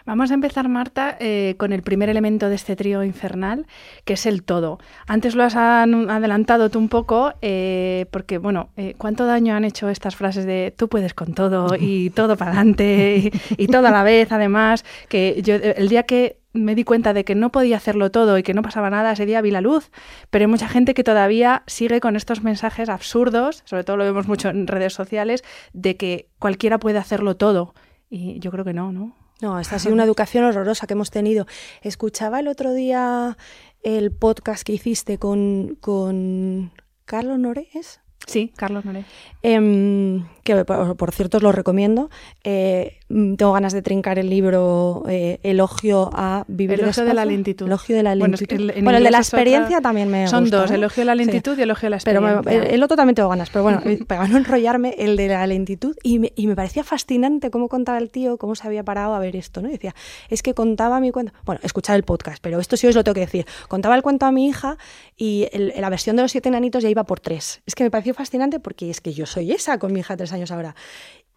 Vamos 0.06 0.30
a 0.30 0.34
empezar, 0.34 0.68
Marta, 0.68 1.16
eh, 1.18 1.56
con 1.58 1.72
el 1.72 1.82
primer 1.82 2.08
elemento 2.08 2.48
de 2.48 2.54
este 2.54 2.76
trío 2.76 3.02
infernal, 3.02 3.66
que 4.04 4.12
es 4.12 4.24
el 4.26 4.44
todo. 4.44 4.78
Antes 5.08 5.34
lo 5.34 5.42
has 5.42 5.56
adelantado 5.56 6.70
tú 6.70 6.78
un 6.78 6.88
poco, 6.88 7.32
eh, 7.42 8.06
porque, 8.12 8.38
bueno, 8.38 8.70
eh, 8.76 8.94
¿cuánto 8.96 9.26
daño 9.26 9.56
han 9.56 9.64
hecho 9.64 9.88
estas 9.88 10.14
frases 10.14 10.46
de 10.46 10.72
tú 10.76 10.88
puedes 10.88 11.12
con 11.12 11.34
todo 11.34 11.74
y 11.76 12.10
todo 12.10 12.36
para 12.36 12.52
adelante 12.52 13.32
y, 13.58 13.66
todo 13.66 13.88
a 13.88 13.90
la 13.90 14.04
vez, 14.04 14.30
además? 14.30 14.84
Que 15.08 15.42
yo, 15.42 15.56
el 15.56 15.88
día 15.88 16.04
que 16.04 16.38
me 16.52 16.76
di 16.76 16.84
cuenta 16.84 17.12
de 17.12 17.24
que 17.24 17.34
no 17.34 17.50
podía 17.50 17.76
hacerlo 17.76 18.12
todo 18.12 18.38
y 18.38 18.44
que 18.44 18.54
no 18.54 18.62
pasaba 18.62 18.90
nada, 18.90 19.10
ese 19.10 19.26
día 19.26 19.40
vi 19.40 19.50
la 19.50 19.60
luz. 19.60 19.90
Pero 20.30 20.44
hay 20.44 20.50
mucha 20.50 20.68
gente 20.68 20.94
que 20.94 21.02
todavía 21.02 21.64
sigue 21.66 21.98
con 22.00 22.14
estos 22.14 22.44
mensajes 22.44 22.88
absurdos, 22.88 23.62
sobre 23.64 23.82
todo 23.82 23.96
lo 23.96 24.04
vemos 24.04 24.28
mucho 24.28 24.50
en 24.50 24.68
redes 24.68 24.92
sociales, 24.92 25.42
de 25.72 25.96
que 25.96 26.28
cualquiera 26.38 26.78
puede 26.78 26.98
hacerlo 26.98 27.36
todo. 27.36 27.74
Y 28.08 28.38
yo 28.38 28.52
creo 28.52 28.64
que 28.64 28.72
no, 28.72 28.92
¿no? 28.92 29.25
No, 29.40 29.60
esta 29.60 29.76
ha 29.76 29.78
sido 29.78 29.94
una 29.94 30.04
educación 30.08 30.44
horrorosa 30.44 30.86
que 30.86 30.94
hemos 30.94 31.10
tenido. 31.10 31.46
Escuchaba 31.82 32.40
el 32.40 32.48
otro 32.48 32.72
día 32.72 33.36
el 33.82 34.12
podcast 34.12 34.64
que 34.64 34.72
hiciste 34.72 35.18
con, 35.18 35.76
con 35.80 36.72
Carlos 37.04 37.38
Nores. 37.38 38.00
Sí, 38.26 38.52
Carlos 38.56 38.84
Noré. 38.84 39.04
Em, 39.42 40.26
que 40.42 40.64
por, 40.64 40.96
por 40.96 41.12
cierto 41.12 41.36
os 41.36 41.42
lo 41.42 41.52
recomiendo. 41.52 42.10
Eh, 42.42 42.98
tengo 43.08 43.52
ganas 43.52 43.72
de 43.72 43.82
trincar 43.82 44.18
el 44.18 44.28
libro 44.28 45.04
eh, 45.08 45.38
Elogio 45.44 46.10
a 46.12 46.44
vivir 46.48 46.80
Elogio 46.80 47.04
de 47.04 47.14
la 47.14 47.24
lentitud. 47.24 47.66
Elogio 47.66 47.96
de 47.96 48.02
la 48.02 48.16
Bueno, 48.16 48.34
es 48.34 48.40
que 48.40 48.46
lentitud. 48.56 48.76
el- 48.78 48.82
Bueno, 48.84 48.98
el 48.98 49.04
de 49.04 49.10
la 49.10 49.18
otra- 49.18 49.20
experiencia 49.20 49.80
también 49.80 50.10
me 50.10 50.26
Son 50.26 50.40
gusta, 50.44 50.56
dos, 50.62 50.70
¿eh? 50.72 50.74
elogio 50.74 51.02
de 51.02 51.04
la 51.04 51.12
Sí. 51.12 51.18
lentitud 51.18 51.56
y 51.58 51.62
elogio 51.62 51.86
de 51.86 51.90
la 51.90 51.98
Pero 52.04 52.20
me- 52.20 52.32
experiencia. 52.32 52.74
el 52.74 52.82
otro 52.82 52.96
también 52.96 53.14
tengo 53.14 53.28
ganas, 53.28 53.50
pero 53.50 53.62
bueno, 53.62 53.80
eh, 53.84 54.04
para 54.04 54.26
no 54.26 54.36
enrollarme, 54.38 54.94
el 54.98 55.16
de 55.16 55.28
la 55.28 55.46
lentitud, 55.46 55.96
y 56.02 56.18
me, 56.18 56.32
y 56.34 56.48
me 56.48 56.56
parecía 56.56 56.82
fascinante 56.82 57.50
cómo 57.52 57.68
contaba 57.68 57.98
el 57.98 58.10
tío, 58.10 58.38
cómo 58.38 58.56
se 58.56 58.66
había 58.66 58.82
parado 58.82 59.14
a 59.14 59.20
ver 59.20 59.36
esto, 59.36 59.62
¿no? 59.62 59.68
Y 59.68 59.72
decía, 59.72 59.94
es 60.28 60.42
que 60.42 60.54
contaba 60.54 60.98
mi 60.98 61.12
cuento, 61.12 61.32
bueno, 61.44 61.60
escuchar 61.62 61.94
el 61.94 62.02
podcast, 62.02 62.38
pero 62.42 62.58
esto 62.58 62.76
sí 62.76 62.88
os 62.88 62.94
lo 62.96 63.04
tengo 63.04 63.14
que 63.14 63.20
decir, 63.20 63.46
contaba 63.68 63.94
el 63.94 64.02
cuento 64.02 64.26
a 64.26 64.32
mi 64.32 64.48
hija 64.48 64.78
y 65.16 65.46
el- 65.52 65.72
la 65.76 65.90
versión 65.90 66.16
de 66.16 66.22
los 66.22 66.32
siete 66.32 66.48
enanitos 66.48 66.82
ya 66.82 66.88
iba 66.88 67.04
por 67.04 67.20
tres. 67.20 67.62
Es 67.66 67.76
que 67.76 67.84
me 67.84 67.90
pareció 67.92 68.14
fascinante 68.14 68.58
porque 68.58 68.90
es 68.90 69.00
que 69.00 69.12
yo 69.12 69.26
soy 69.26 69.52
esa 69.52 69.78
con 69.78 69.92
mi 69.92 70.00
hija 70.00 70.14
de 70.14 70.18
tres 70.18 70.32
años 70.32 70.50
ahora, 70.50 70.74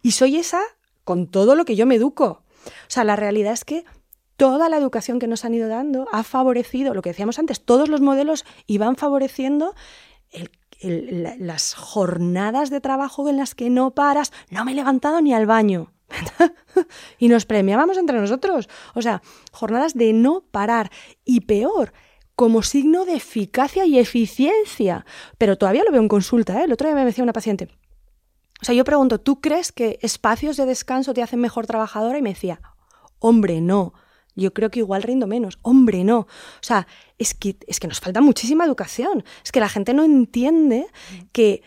y 0.02 0.12
soy 0.12 0.36
esa 0.36 0.60
con 1.10 1.26
todo 1.26 1.56
lo 1.56 1.64
que 1.64 1.74
yo 1.74 1.86
me 1.86 1.96
educo. 1.96 2.44
O 2.64 2.70
sea, 2.86 3.02
la 3.02 3.16
realidad 3.16 3.52
es 3.52 3.64
que 3.64 3.84
toda 4.36 4.68
la 4.68 4.76
educación 4.76 5.18
que 5.18 5.26
nos 5.26 5.44
han 5.44 5.54
ido 5.54 5.66
dando 5.66 6.06
ha 6.12 6.22
favorecido, 6.22 6.94
lo 6.94 7.02
que 7.02 7.10
decíamos 7.10 7.40
antes, 7.40 7.64
todos 7.64 7.88
los 7.88 8.00
modelos 8.00 8.44
iban 8.68 8.94
favoreciendo 8.94 9.74
las 10.80 11.74
jornadas 11.74 12.70
de 12.70 12.80
trabajo 12.80 13.28
en 13.28 13.38
las 13.38 13.56
que 13.56 13.70
no 13.70 13.90
paras, 13.90 14.32
no 14.50 14.64
me 14.64 14.70
he 14.70 14.76
levantado 14.76 15.20
ni 15.20 15.34
al 15.34 15.46
baño. 15.46 15.92
y 17.18 17.26
nos 17.26 17.44
premiábamos 17.44 17.98
entre 17.98 18.20
nosotros. 18.20 18.68
O 18.94 19.02
sea, 19.02 19.20
jornadas 19.50 19.94
de 19.94 20.12
no 20.12 20.44
parar. 20.52 20.92
Y 21.24 21.40
peor, 21.40 21.92
como 22.36 22.62
signo 22.62 23.04
de 23.04 23.16
eficacia 23.16 23.84
y 23.84 23.98
eficiencia. 23.98 25.04
Pero 25.38 25.58
todavía 25.58 25.82
lo 25.82 25.90
veo 25.90 26.02
en 26.02 26.08
consulta. 26.08 26.60
¿eh? 26.60 26.66
El 26.66 26.72
otro 26.72 26.86
día 26.86 26.94
me 26.94 27.04
decía 27.04 27.24
una 27.24 27.32
paciente. 27.32 27.68
O 28.62 28.64
sea, 28.64 28.74
yo 28.74 28.84
pregunto, 28.84 29.18
¿tú 29.18 29.40
crees 29.40 29.72
que 29.72 29.98
espacios 30.02 30.56
de 30.56 30.66
descanso 30.66 31.14
te 31.14 31.22
hacen 31.22 31.40
mejor 31.40 31.66
trabajadora? 31.66 32.18
Y 32.18 32.22
me 32.22 32.30
decía, 32.30 32.60
hombre, 33.18 33.60
no. 33.60 33.94
Yo 34.36 34.52
creo 34.54 34.70
que 34.70 34.80
igual 34.80 35.02
rindo 35.02 35.26
menos. 35.26 35.58
Hombre, 35.62 36.04
no. 36.04 36.20
O 36.20 36.62
sea, 36.62 36.86
es 37.18 37.34
que, 37.34 37.56
es 37.66 37.80
que 37.80 37.88
nos 37.88 38.00
falta 38.00 38.20
muchísima 38.20 38.64
educación. 38.64 39.24
Es 39.44 39.52
que 39.52 39.60
la 39.60 39.68
gente 39.68 39.94
no 39.94 40.04
entiende 40.04 40.86
que 41.32 41.62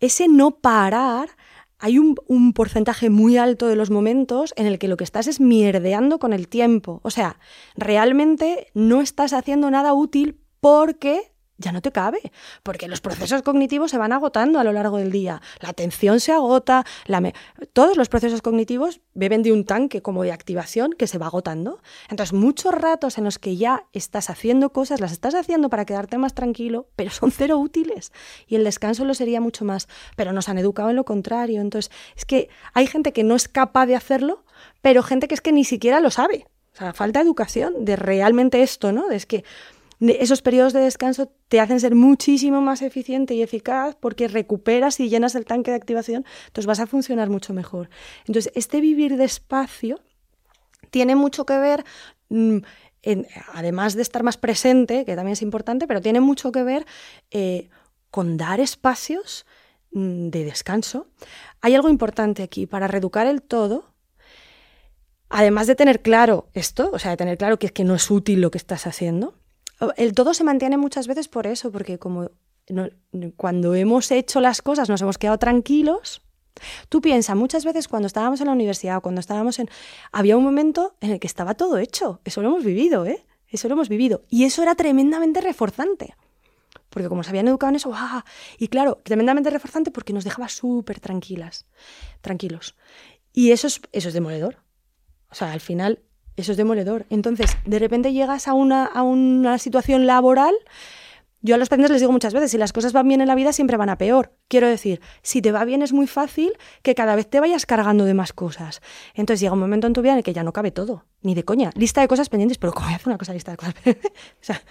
ese 0.00 0.28
no 0.28 0.52
parar, 0.52 1.30
hay 1.78 1.98
un, 1.98 2.16
un 2.26 2.52
porcentaje 2.52 3.10
muy 3.10 3.36
alto 3.36 3.66
de 3.66 3.76
los 3.76 3.90
momentos 3.90 4.52
en 4.56 4.66
el 4.66 4.78
que 4.78 4.88
lo 4.88 4.96
que 4.96 5.04
estás 5.04 5.26
es 5.26 5.40
mierdeando 5.40 6.18
con 6.18 6.32
el 6.32 6.48
tiempo. 6.48 7.00
O 7.02 7.10
sea, 7.10 7.38
realmente 7.76 8.68
no 8.74 9.00
estás 9.00 9.32
haciendo 9.32 9.70
nada 9.70 9.92
útil 9.92 10.40
porque 10.60 11.31
ya 11.62 11.72
no 11.72 11.80
te 11.80 11.92
cabe, 11.92 12.20
porque 12.62 12.88
los 12.88 13.00
procesos 13.00 13.42
cognitivos 13.42 13.90
se 13.90 13.98
van 13.98 14.12
agotando 14.12 14.58
a 14.58 14.64
lo 14.64 14.72
largo 14.72 14.98
del 14.98 15.10
día. 15.10 15.40
La 15.60 15.70
atención 15.70 16.20
se 16.20 16.32
agota, 16.32 16.84
todos 17.72 17.96
los 17.96 18.08
procesos 18.08 18.42
cognitivos 18.42 19.00
beben 19.14 19.42
de 19.42 19.52
un 19.52 19.64
tanque 19.64 20.02
como 20.02 20.22
de 20.22 20.32
activación 20.32 20.92
que 20.92 21.06
se 21.06 21.18
va 21.18 21.26
agotando. 21.26 21.80
Entonces, 22.08 22.32
muchos 22.32 22.74
ratos 22.74 23.18
en 23.18 23.24
los 23.24 23.38
que 23.38 23.56
ya 23.56 23.86
estás 23.92 24.28
haciendo 24.30 24.72
cosas, 24.72 25.00
las 25.00 25.12
estás 25.12 25.34
haciendo 25.34 25.70
para 25.70 25.84
quedarte 25.84 26.18
más 26.18 26.34
tranquilo, 26.34 26.88
pero 26.96 27.10
son 27.10 27.30
cero 27.30 27.58
útiles. 27.58 28.12
Y 28.46 28.56
el 28.56 28.64
descanso 28.64 29.04
lo 29.04 29.14
sería 29.14 29.40
mucho 29.40 29.64
más. 29.64 29.88
Pero 30.16 30.32
nos 30.32 30.48
han 30.48 30.58
educado 30.58 30.90
en 30.90 30.96
lo 30.96 31.04
contrario. 31.04 31.60
Entonces, 31.60 31.90
es 32.16 32.24
que 32.24 32.48
hay 32.74 32.86
gente 32.86 33.12
que 33.12 33.24
no 33.24 33.34
es 33.34 33.48
capaz 33.48 33.86
de 33.86 33.96
hacerlo, 33.96 34.44
pero 34.80 35.02
gente 35.02 35.28
que 35.28 35.34
es 35.34 35.40
que 35.40 35.52
ni 35.52 35.64
siquiera 35.64 36.00
lo 36.00 36.10
sabe. 36.10 36.46
O 36.74 36.78
sea, 36.78 36.94
falta 36.94 37.20
educación 37.20 37.84
de 37.84 37.96
realmente 37.96 38.62
esto, 38.62 38.92
¿no? 38.92 39.10
Es 39.10 39.26
que 39.26 39.44
esos 40.08 40.42
periodos 40.42 40.72
de 40.72 40.80
descanso 40.80 41.32
te 41.48 41.60
hacen 41.60 41.78
ser 41.78 41.94
muchísimo 41.94 42.60
más 42.60 42.82
eficiente 42.82 43.34
y 43.34 43.42
eficaz 43.42 43.94
porque 43.94 44.26
recuperas 44.28 44.98
y 45.00 45.08
llenas 45.08 45.34
el 45.34 45.44
tanque 45.44 45.70
de 45.70 45.76
activación, 45.76 46.24
entonces 46.46 46.66
vas 46.66 46.80
a 46.80 46.86
funcionar 46.86 47.30
mucho 47.30 47.52
mejor. 47.52 47.88
Entonces, 48.26 48.52
este 48.56 48.80
vivir 48.80 49.16
despacio 49.16 50.00
tiene 50.90 51.14
mucho 51.14 51.46
que 51.46 51.56
ver, 51.56 51.84
mm, 52.30 52.58
además 53.52 53.94
de 53.94 54.02
estar 54.02 54.22
más 54.22 54.36
presente, 54.36 55.04
que 55.04 55.14
también 55.14 55.34
es 55.34 55.42
importante, 55.42 55.86
pero 55.86 56.00
tiene 56.00 56.20
mucho 56.20 56.50
que 56.52 56.62
ver 56.62 56.86
eh, 57.30 57.68
con 58.10 58.36
dar 58.36 58.60
espacios 58.60 59.46
mm, 59.92 60.30
de 60.30 60.44
descanso. 60.44 61.06
Hay 61.60 61.74
algo 61.74 61.88
importante 61.88 62.42
aquí, 62.42 62.66
para 62.66 62.88
reeducar 62.88 63.28
el 63.28 63.40
todo, 63.40 63.94
además 65.28 65.66
de 65.68 65.76
tener 65.76 66.02
claro 66.02 66.48
esto, 66.54 66.90
o 66.92 66.98
sea, 66.98 67.12
de 67.12 67.16
tener 67.16 67.38
claro 67.38 67.58
que 67.58 67.84
no 67.84 67.94
es 67.94 68.10
útil 68.10 68.40
lo 68.40 68.50
que 68.50 68.58
estás 68.58 68.86
haciendo, 68.86 69.41
el 69.96 70.14
todo 70.14 70.34
se 70.34 70.44
mantiene 70.44 70.76
muchas 70.76 71.06
veces 71.06 71.28
por 71.28 71.46
eso, 71.46 71.72
porque 71.72 71.98
como 71.98 72.30
cuando 73.36 73.74
hemos 73.74 74.10
hecho 74.10 74.40
las 74.40 74.62
cosas 74.62 74.88
nos 74.88 75.02
hemos 75.02 75.18
quedado 75.18 75.38
tranquilos. 75.38 76.22
Tú 76.88 77.00
piensas, 77.00 77.34
muchas 77.34 77.64
veces 77.64 77.88
cuando 77.88 78.06
estábamos 78.06 78.40
en 78.40 78.46
la 78.46 78.52
universidad 78.52 78.98
o 78.98 79.00
cuando 79.00 79.20
estábamos 79.20 79.58
en... 79.58 79.68
Había 80.12 80.36
un 80.36 80.44
momento 80.44 80.94
en 81.00 81.10
el 81.10 81.18
que 81.20 81.26
estaba 81.26 81.54
todo 81.54 81.78
hecho. 81.78 82.20
Eso 82.24 82.42
lo 82.42 82.48
hemos 82.48 82.64
vivido, 82.64 83.06
¿eh? 83.06 83.24
Eso 83.48 83.68
lo 83.68 83.74
hemos 83.74 83.88
vivido. 83.88 84.22
Y 84.28 84.44
eso 84.44 84.62
era 84.62 84.74
tremendamente 84.74 85.40
reforzante. 85.40 86.14
Porque 86.90 87.08
como 87.08 87.22
se 87.22 87.30
habían 87.30 87.48
educado 87.48 87.70
en 87.70 87.76
eso, 87.76 87.92
¡ah! 87.94 88.24
Y 88.58 88.68
claro, 88.68 89.00
tremendamente 89.02 89.50
reforzante 89.50 89.90
porque 89.90 90.12
nos 90.12 90.24
dejaba 90.24 90.48
súper 90.48 91.00
tranquilas, 91.00 91.66
tranquilos. 92.20 92.76
Y 93.32 93.50
eso 93.52 93.66
es, 93.66 93.80
eso 93.92 94.08
es 94.08 94.14
demoledor. 94.14 94.58
O 95.30 95.34
sea, 95.34 95.52
al 95.52 95.60
final, 95.60 96.02
eso 96.36 96.52
es 96.52 96.58
demoledor. 96.58 97.06
Entonces, 97.10 97.56
de 97.64 97.78
repente 97.78 98.12
llegas 98.12 98.48
a 98.48 98.54
una, 98.54 98.86
a 98.86 99.02
una 99.02 99.58
situación 99.58 100.06
laboral. 100.06 100.54
Yo 101.44 101.56
a 101.56 101.58
los 101.58 101.68
pacientes 101.68 101.90
les 101.90 102.00
digo 102.00 102.12
muchas 102.12 102.32
veces, 102.32 102.52
si 102.52 102.58
las 102.58 102.72
cosas 102.72 102.92
van 102.92 103.08
bien 103.08 103.20
en 103.20 103.26
la 103.26 103.34
vida, 103.34 103.52
siempre 103.52 103.76
van 103.76 103.90
a 103.90 103.98
peor. 103.98 104.32
Quiero 104.46 104.68
decir, 104.68 105.00
si 105.22 105.42
te 105.42 105.50
va 105.50 105.64
bien 105.64 105.82
es 105.82 105.92
muy 105.92 106.06
fácil 106.06 106.52
que 106.82 106.94
cada 106.94 107.16
vez 107.16 107.28
te 107.28 107.40
vayas 107.40 107.66
cargando 107.66 108.04
de 108.04 108.14
más 108.14 108.32
cosas. 108.32 108.80
Entonces 109.14 109.40
llega 109.40 109.52
un 109.52 109.58
momento 109.58 109.88
en 109.88 109.92
tu 109.92 110.02
vida 110.02 110.12
en 110.12 110.18
el 110.18 110.24
que 110.24 110.32
ya 110.32 110.44
no 110.44 110.52
cabe 110.52 110.70
todo, 110.70 111.04
ni 111.20 111.34
de 111.34 111.44
coña. 111.44 111.70
Lista 111.74 112.00
de 112.00 112.08
cosas 112.08 112.28
pendientes, 112.28 112.58
pero 112.58 112.72
¿cómo 112.72 112.86
voy 112.86 112.92
a 112.92 112.96
hacer 112.96 113.08
una 113.08 113.18
cosa 113.18 113.32
lista 113.32 113.50
de 113.50 113.56
cosas 113.56 113.74
pendientes? 113.74 114.12
o 114.40 114.44
sea, 114.44 114.62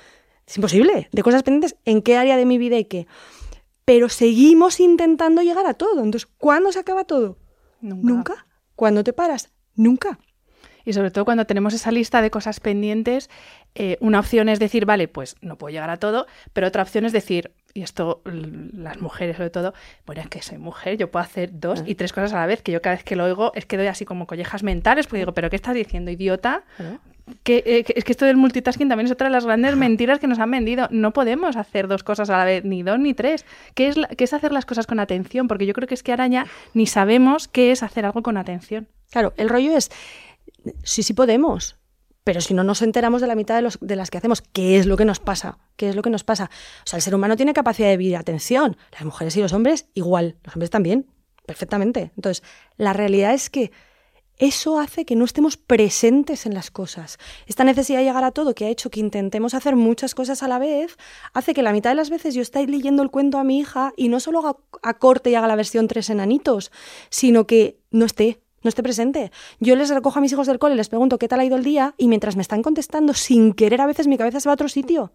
es 0.48 0.58
imposible. 0.58 1.10
De 1.12 1.24
cosas 1.24 1.44
pendientes, 1.44 1.76
¿en 1.84 2.02
qué 2.02 2.16
área 2.16 2.38
de 2.38 2.46
mi 2.46 2.58
vida 2.58 2.78
y 2.78 2.86
qué? 2.86 3.06
Pero 3.84 4.08
seguimos 4.08 4.80
intentando 4.80 5.42
llegar 5.42 5.66
a 5.66 5.74
todo. 5.74 6.04
Entonces, 6.04 6.30
¿cuándo 6.38 6.72
se 6.72 6.80
acaba 6.80 7.04
todo? 7.04 7.38
Nunca. 7.82 8.08
¿Nunca? 8.08 8.48
¿Cuándo 8.76 9.04
te 9.04 9.12
paras? 9.12 9.52
Nunca. 9.76 10.20
Y 10.86 10.94
sobre 10.94 11.12
todo 11.12 11.26
cuando 11.26 11.46
tenemos 11.46 11.74
esa 11.74 11.92
lista 11.92 12.22
de 12.22 12.32
cosas 12.32 12.60
pendientes, 12.60 13.30
eh, 13.76 13.98
una 14.02 14.20
opción 14.20 14.50
es 14.50 14.60
decir, 14.60 14.86
vale, 14.86 15.08
pues 15.08 15.36
no 15.42 15.58
puedo 15.58 15.72
llegar 15.72 15.90
a 15.90 15.98
todo, 15.98 16.28
pero 16.54 16.68
otra 16.68 16.84
opción 16.84 17.06
es 17.06 17.12
decir, 17.14 17.52
y 17.74 17.84
esto 17.84 18.22
las 18.26 19.00
mujeres 19.00 19.38
sobre 19.38 19.50
todo, 19.50 19.74
bueno, 20.06 20.22
es 20.22 20.28
que 20.28 20.42
soy 20.42 20.58
mujer, 20.58 20.98
yo 20.98 21.10
puedo 21.10 21.24
hacer 21.24 21.52
dos 21.54 21.84
y 21.86 21.96
tres 21.96 22.12
cosas 22.12 22.34
a 22.34 22.38
la 22.40 22.46
vez, 22.46 22.62
que 22.62 22.72
yo 22.74 22.82
cada 22.82 22.96
vez 22.96 23.04
que 23.06 23.16
lo 23.16 23.24
oigo 23.24 23.52
es 23.56 23.66
que 23.66 23.78
doy 23.78 23.88
así 23.88 24.04
como 24.04 24.28
collejas 24.28 24.64
mentales, 24.64 25.08
porque 25.08 25.20
digo, 25.20 25.34
pero 25.34 25.50
¿qué 25.50 25.56
estás 25.56 25.74
diciendo, 25.76 26.12
idiota? 26.12 26.64
Que, 27.44 27.64
eh, 27.66 27.84
que- 27.86 27.94
es 27.96 28.04
que 28.04 28.12
esto 28.12 28.26
del 28.26 28.36
multitasking 28.36 28.90
también 28.90 29.06
es 29.06 29.12
otra 29.12 29.28
de 29.28 29.32
las 29.32 29.46
grandes 29.46 29.78
mentiras 29.78 30.20
que 30.20 30.28
nos 30.28 30.40
han 30.40 30.52
vendido. 30.52 30.88
No 30.92 31.14
podemos 31.14 31.56
hacer 31.56 31.88
dos 31.88 32.04
cosas 32.04 32.30
a 32.30 32.38
la 32.38 32.44
vez, 32.46 32.66
ni 32.66 32.84
dos 32.84 33.00
ni 33.00 33.14
tres. 33.14 33.46
¿Qué 33.74 33.88
es, 33.88 33.96
la- 33.96 34.08
qué 34.10 34.26
es 34.26 34.34
hacer 34.34 34.52
las 34.52 34.66
cosas 34.66 34.86
con 34.86 35.00
atención? 35.00 35.48
Porque 35.48 35.66
yo 35.66 35.74
creo 35.74 35.88
que 35.88 35.94
es 35.94 36.04
que 36.04 36.12
ahora 36.12 36.28
ya 36.28 36.46
ni 36.74 36.88
sabemos 36.88 37.48
qué 37.48 37.72
es 37.72 37.84
hacer 37.84 38.06
algo 38.06 38.22
con 38.22 38.36
atención. 38.36 38.88
Claro, 39.12 39.34
el 39.38 39.48
rollo 39.50 39.78
es, 39.78 39.92
sí, 40.84 41.04
sí 41.04 41.14
podemos, 41.14 41.78
pero 42.24 42.42
si 42.42 42.54
no 42.54 42.64
nos 42.64 42.82
enteramos 42.82 43.22
de 43.22 43.28
la 43.28 43.36
mitad 43.36 43.56
de, 43.56 43.62
los, 43.64 43.80
de 43.82 43.96
las 43.96 44.12
que 44.12 44.18
hacemos, 44.18 44.42
¿qué 44.42 44.78
es 44.78 44.86
lo 44.86 44.98
que 44.98 45.06
nos 45.06 45.20
pasa? 45.20 45.58
¿Qué 45.76 45.90
es 45.90 45.96
lo 45.96 46.02
que 46.02 46.10
nos 46.10 46.24
pasa? 46.24 46.50
O 46.84 46.88
sea, 46.88 46.98
el 46.98 47.04
ser 47.04 47.16
humano 47.16 47.36
tiene 47.36 47.54
capacidad 47.54 47.90
de 47.90 47.98
vivir 47.98 48.18
atención, 48.18 48.78
las 48.92 49.04
mujeres 49.04 49.36
y 49.38 49.42
los 49.42 49.54
hombres 49.54 49.88
igual, 49.94 50.38
los 50.44 50.56
hombres 50.56 50.70
también, 50.70 51.08
perfectamente. 51.46 52.12
Entonces, 52.16 52.44
la 52.78 52.94
realidad 52.94 53.34
es 53.34 53.50
que 53.50 53.72
eso 54.38 54.80
hace 54.80 55.06
que 55.06 55.16
no 55.16 55.26
estemos 55.26 55.56
presentes 55.56 56.48
en 56.48 56.56
las 56.56 56.72
cosas. 56.72 57.20
Esta 57.46 57.64
necesidad 57.64 58.00
de 58.00 58.06
llegar 58.06 58.24
a 58.24 58.32
todo, 58.32 58.56
que 58.56 58.66
ha 58.66 58.70
hecho 58.70 58.90
que 58.90 59.00
intentemos 59.00 59.54
hacer 59.54 59.76
muchas 59.76 60.16
cosas 60.16 60.42
a 60.42 60.48
la 60.48 60.58
vez, 60.58 60.98
hace 61.34 61.54
que 61.54 61.62
la 61.62 61.74
mitad 61.74 61.92
de 61.92 61.96
las 61.96 62.10
veces 62.10 62.34
yo 62.34 62.42
esté 62.42 62.66
leyendo 62.66 63.04
el 63.04 63.12
cuento 63.12 63.38
a 63.38 63.44
mi 63.44 63.60
hija 63.60 63.94
y 63.96 64.10
no 64.10 64.20
solo 64.20 64.40
haga 64.40 64.58
a 64.82 64.98
corte 64.98 65.30
y 65.30 65.36
haga 65.36 65.48
la 65.48 65.56
versión 65.56 65.88
tres 65.88 66.10
enanitos, 66.10 66.72
sino 67.12 67.46
que 67.46 67.80
no 67.92 68.06
esté, 68.06 68.42
no 68.64 68.70
esté 68.70 68.84
presente. 68.84 69.32
Yo 69.60 69.76
les 69.76 69.90
recojo 69.90 70.20
a 70.20 70.22
mis 70.22 70.32
hijos 70.32 70.48
del 70.48 70.60
cole, 70.60 70.76
les 70.76 70.90
pregunto 70.90 71.18
qué 71.18 71.28
tal 71.28 71.40
ha 71.40 71.46
ido 71.46 71.56
el 71.56 71.64
día 71.64 71.96
y 71.98 72.08
mientras 72.08 72.36
me 72.36 72.42
están 72.42 72.62
contestando 72.62 73.14
sin 73.14 73.54
querer 73.54 73.82
a 73.82 73.86
veces 73.86 74.08
mi 74.08 74.18
cabeza 74.18 74.40
se 74.40 74.50
va 74.50 74.54
a 74.54 74.56
otro 74.56 74.70
sitio. 74.70 75.14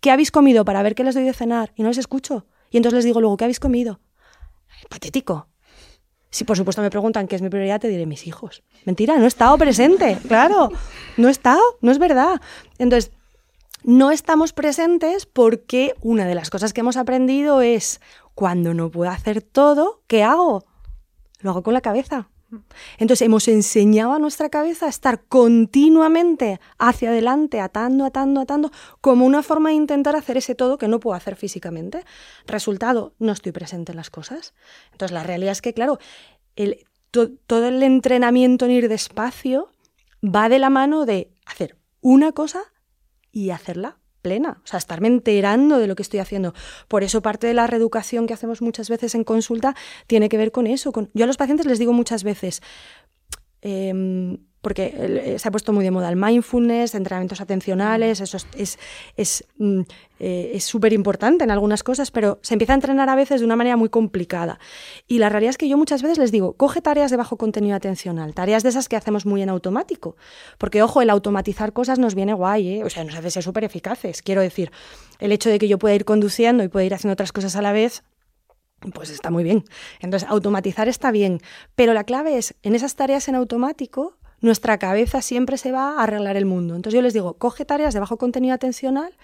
¿Qué 0.00 0.10
habéis 0.10 0.30
comido 0.30 0.64
para 0.64 0.82
ver 0.82 0.94
qué 0.94 1.04
les 1.04 1.14
doy 1.14 1.24
de 1.24 1.32
cenar? 1.32 1.72
Y 1.76 1.82
no 1.82 1.88
les 1.88 1.98
escucho. 1.98 2.46
Y 2.70 2.78
entonces 2.78 2.96
les 2.96 3.04
digo 3.04 3.20
luego, 3.20 3.36
¿qué 3.36 3.44
habéis 3.44 3.60
comido? 3.60 4.00
Patético. 4.88 5.48
Si 6.30 6.44
por 6.44 6.56
supuesto 6.56 6.82
me 6.82 6.90
preguntan 6.90 7.28
qué 7.28 7.36
es 7.36 7.42
mi 7.42 7.48
prioridad, 7.48 7.80
te 7.80 7.88
diré 7.88 8.06
mis 8.06 8.26
hijos. 8.26 8.62
Mentira, 8.84 9.16
no 9.16 9.24
he 9.24 9.28
estado 9.28 9.56
presente, 9.56 10.18
claro. 10.28 10.70
No 11.16 11.28
he 11.28 11.30
estado, 11.30 11.62
no 11.80 11.90
es 11.90 11.98
verdad. 11.98 12.40
Entonces, 12.78 13.12
no 13.82 14.10
estamos 14.10 14.52
presentes 14.52 15.26
porque 15.26 15.94
una 16.00 16.26
de 16.26 16.34
las 16.34 16.50
cosas 16.50 16.72
que 16.72 16.80
hemos 16.80 16.96
aprendido 16.96 17.62
es 17.62 18.00
cuando 18.34 18.74
no 18.74 18.90
puedo 18.90 19.10
hacer 19.10 19.42
todo, 19.42 20.02
¿qué 20.08 20.22
hago? 20.22 20.64
Lo 21.40 21.50
hago 21.50 21.62
con 21.62 21.72
la 21.72 21.80
cabeza. 21.80 22.28
Entonces 22.98 23.26
hemos 23.26 23.48
enseñado 23.48 24.12
a 24.12 24.18
nuestra 24.18 24.48
cabeza 24.48 24.86
a 24.86 24.88
estar 24.88 25.24
continuamente 25.24 26.60
hacia 26.78 27.10
adelante, 27.10 27.60
atando, 27.60 28.04
atando, 28.04 28.40
atando, 28.40 28.70
como 29.00 29.26
una 29.26 29.42
forma 29.42 29.70
de 29.70 29.76
intentar 29.76 30.16
hacer 30.16 30.36
ese 30.36 30.54
todo 30.54 30.78
que 30.78 30.88
no 30.88 31.00
puedo 31.00 31.16
hacer 31.16 31.36
físicamente. 31.36 32.04
Resultado, 32.46 33.14
no 33.18 33.32
estoy 33.32 33.52
presente 33.52 33.92
en 33.92 33.96
las 33.96 34.10
cosas. 34.10 34.54
Entonces 34.92 35.12
la 35.12 35.22
realidad 35.22 35.52
es 35.52 35.62
que, 35.62 35.74
claro, 35.74 35.98
todo 37.46 37.66
el 37.66 37.82
entrenamiento 37.82 38.64
en 38.64 38.70
ir 38.70 38.88
despacio 38.88 39.70
va 40.22 40.48
de 40.48 40.58
la 40.58 40.70
mano 40.70 41.04
de 41.04 41.32
hacer 41.46 41.76
una 42.00 42.32
cosa 42.32 42.62
y 43.32 43.50
hacerla 43.50 43.98
plena, 44.26 44.60
o 44.64 44.66
sea, 44.66 44.78
estarme 44.78 45.06
enterando 45.06 45.78
de 45.78 45.86
lo 45.86 45.94
que 45.94 46.02
estoy 46.02 46.18
haciendo. 46.18 46.52
Por 46.88 47.04
eso 47.04 47.22
parte 47.22 47.46
de 47.46 47.54
la 47.54 47.68
reeducación 47.68 48.26
que 48.26 48.34
hacemos 48.34 48.60
muchas 48.60 48.88
veces 48.88 49.14
en 49.14 49.22
consulta 49.22 49.76
tiene 50.08 50.28
que 50.28 50.36
ver 50.36 50.50
con 50.50 50.66
eso. 50.66 50.92
Yo 51.14 51.24
a 51.24 51.26
los 51.28 51.36
pacientes 51.36 51.64
les 51.66 51.78
digo 51.78 51.92
muchas 51.92 52.24
veces, 52.24 52.60
em, 53.62 54.38
porque 54.66 54.92
eh, 54.98 55.38
se 55.38 55.46
ha 55.46 55.52
puesto 55.52 55.72
muy 55.72 55.84
de 55.84 55.92
moda 55.92 56.08
el 56.08 56.16
mindfulness, 56.16 56.96
entrenamientos 56.96 57.40
atencionales, 57.40 58.20
eso 58.20 58.36
es 58.56 58.80
es 59.16 59.44
mm, 59.58 59.82
eh, 60.18 60.58
súper 60.58 60.92
importante 60.92 61.44
en 61.44 61.52
algunas 61.52 61.84
cosas, 61.84 62.10
pero 62.10 62.40
se 62.42 62.54
empieza 62.54 62.72
a 62.72 62.74
entrenar 62.74 63.08
a 63.08 63.14
veces 63.14 63.38
de 63.38 63.46
una 63.46 63.54
manera 63.54 63.76
muy 63.76 63.90
complicada. 63.90 64.58
Y 65.06 65.18
la 65.18 65.28
realidad 65.28 65.50
es 65.50 65.56
que 65.56 65.68
yo 65.68 65.78
muchas 65.78 66.02
veces 66.02 66.18
les 66.18 66.32
digo, 66.32 66.54
coge 66.54 66.80
tareas 66.80 67.12
de 67.12 67.16
bajo 67.16 67.36
contenido 67.36 67.76
atencional, 67.76 68.34
tareas 68.34 68.64
de 68.64 68.70
esas 68.70 68.88
que 68.88 68.96
hacemos 68.96 69.24
muy 69.24 69.40
en 69.40 69.50
automático, 69.50 70.16
porque 70.58 70.82
ojo, 70.82 71.00
el 71.00 71.10
automatizar 71.10 71.72
cosas 71.72 72.00
nos 72.00 72.16
viene 72.16 72.32
guay, 72.34 72.80
¿eh? 72.80 72.84
o 72.84 72.90
sea, 72.90 73.04
nos 73.04 73.14
hace 73.14 73.30
ser 73.30 73.44
súper 73.44 73.62
eficaces. 73.62 74.20
Quiero 74.20 74.40
decir, 74.40 74.72
el 75.20 75.30
hecho 75.30 75.48
de 75.48 75.60
que 75.60 75.68
yo 75.68 75.78
pueda 75.78 75.94
ir 75.94 76.04
conduciendo 76.04 76.64
y 76.64 76.68
pueda 76.68 76.84
ir 76.84 76.92
haciendo 76.92 77.12
otras 77.12 77.30
cosas 77.30 77.54
a 77.54 77.62
la 77.62 77.70
vez, 77.70 78.02
pues 78.92 79.10
está 79.10 79.30
muy 79.30 79.44
bien. 79.44 79.62
Entonces, 80.00 80.28
automatizar 80.28 80.88
está 80.88 81.12
bien, 81.12 81.40
pero 81.76 81.94
la 81.94 82.02
clave 82.02 82.36
es, 82.36 82.56
en 82.64 82.74
esas 82.74 82.96
tareas 82.96 83.28
en 83.28 83.36
automático, 83.36 84.16
nuestra 84.40 84.78
cabeza 84.78 85.22
siempre 85.22 85.56
se 85.58 85.72
va 85.72 85.98
a 85.98 86.02
arreglar 86.02 86.36
el 86.36 86.46
mundo. 86.46 86.76
Entonces 86.76 86.96
yo 86.96 87.02
les 87.02 87.14
digo, 87.14 87.34
coge 87.34 87.64
tareas 87.64 87.94
de 87.94 88.00
bajo 88.00 88.18
contenido 88.18 88.54
atencional 88.54 89.16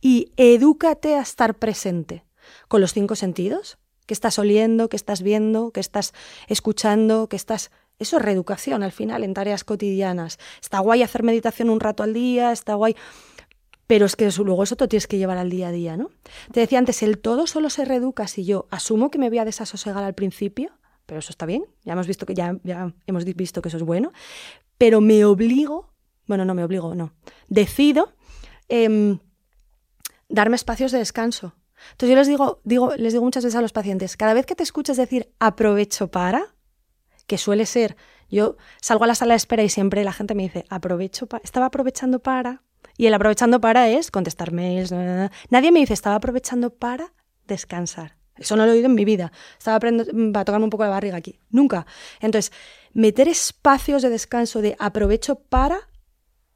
y 0.00 0.32
edúcate 0.36 1.14
a 1.14 1.22
estar 1.22 1.54
presente 1.54 2.24
con 2.68 2.80
los 2.80 2.92
cinco 2.92 3.14
sentidos, 3.14 3.78
que 4.06 4.14
estás 4.14 4.38
oliendo, 4.38 4.88
que 4.88 4.96
estás 4.96 5.22
viendo, 5.22 5.70
que 5.70 5.80
estás 5.80 6.12
escuchando, 6.48 7.28
que 7.28 7.36
estás... 7.36 7.70
Eso 7.98 8.16
es 8.16 8.22
reeducación 8.22 8.82
al 8.82 8.90
final 8.90 9.22
en 9.22 9.32
tareas 9.32 9.62
cotidianas. 9.62 10.38
Está 10.60 10.80
guay 10.80 11.02
hacer 11.02 11.22
meditación 11.22 11.70
un 11.70 11.80
rato 11.80 12.02
al 12.02 12.12
día, 12.12 12.52
está 12.52 12.74
guay... 12.74 12.96
Pero 13.86 14.06
es 14.06 14.16
que 14.16 14.28
luego 14.38 14.62
eso 14.62 14.74
te 14.74 14.88
tienes 14.88 15.06
que 15.06 15.18
llevar 15.18 15.38
al 15.38 15.50
día 15.50 15.68
a 15.68 15.72
día, 15.72 15.96
¿no? 15.96 16.10
Te 16.50 16.60
decía 16.60 16.78
antes, 16.78 17.02
el 17.02 17.18
todo 17.18 17.46
solo 17.46 17.68
se 17.68 17.84
reeduca 17.84 18.26
si 18.26 18.44
yo 18.44 18.66
asumo 18.70 19.10
que 19.10 19.18
me 19.18 19.28
voy 19.28 19.38
a 19.38 19.44
desasosegar 19.44 20.02
al 20.02 20.14
principio, 20.14 20.72
pero 21.12 21.18
eso 21.18 21.30
está 21.30 21.44
bien, 21.44 21.66
ya 21.84 21.92
hemos 21.92 22.06
visto 22.06 22.24
que 22.24 22.32
ya, 22.32 22.56
ya 22.64 22.90
hemos 23.06 23.26
visto 23.26 23.60
que 23.60 23.68
eso 23.68 23.76
es 23.76 23.82
bueno, 23.82 24.14
pero 24.78 25.02
me 25.02 25.26
obligo, 25.26 25.92
bueno, 26.26 26.46
no 26.46 26.54
me 26.54 26.64
obligo, 26.64 26.94
no, 26.94 27.12
decido 27.48 28.14
em, 28.70 29.18
darme 30.30 30.56
espacios 30.56 30.90
de 30.90 30.96
descanso. 30.96 31.54
Entonces 31.90 32.08
yo 32.08 32.16
les 32.16 32.28
digo, 32.28 32.62
digo, 32.64 32.94
les 32.96 33.12
digo 33.12 33.22
muchas 33.22 33.44
veces 33.44 33.58
a 33.58 33.60
los 33.60 33.74
pacientes, 33.74 34.16
cada 34.16 34.32
vez 34.32 34.46
que 34.46 34.54
te 34.54 34.62
escuchas 34.62 34.96
decir 34.96 35.34
aprovecho 35.38 36.10
para, 36.10 36.54
que 37.26 37.36
suele 37.36 37.66
ser, 37.66 37.98
yo 38.30 38.56
salgo 38.80 39.04
a 39.04 39.08
la 39.08 39.14
sala 39.14 39.34
de 39.34 39.36
espera 39.36 39.62
y 39.62 39.68
siempre 39.68 40.04
la 40.04 40.14
gente 40.14 40.34
me 40.34 40.44
dice, 40.44 40.64
aprovecho 40.70 41.26
para, 41.26 41.44
estaba 41.44 41.66
aprovechando 41.66 42.20
para, 42.20 42.62
y 42.96 43.04
el 43.04 43.12
aprovechando 43.12 43.60
para 43.60 43.86
es 43.90 44.10
contestar 44.10 44.50
mails, 44.50 44.92
nadie 45.50 45.72
me 45.72 45.80
dice, 45.80 45.92
estaba 45.92 46.16
aprovechando 46.16 46.70
para 46.70 47.12
descansar. 47.46 48.21
Eso 48.42 48.56
no 48.56 48.66
lo 48.66 48.72
he 48.72 48.74
oído 48.74 48.86
en 48.86 48.94
mi 48.94 49.04
vida. 49.04 49.32
Estaba 49.58 49.76
aprendiendo, 49.76 50.32
va 50.32 50.40
a 50.40 50.44
tocarme 50.44 50.64
un 50.64 50.70
poco 50.70 50.84
la 50.84 50.90
barriga 50.90 51.16
aquí. 51.16 51.38
Nunca. 51.50 51.86
Entonces, 52.20 52.52
meter 52.92 53.28
espacios 53.28 54.02
de 54.02 54.10
descanso, 54.10 54.60
de 54.60 54.76
aprovecho 54.78 55.36
para 55.36 55.88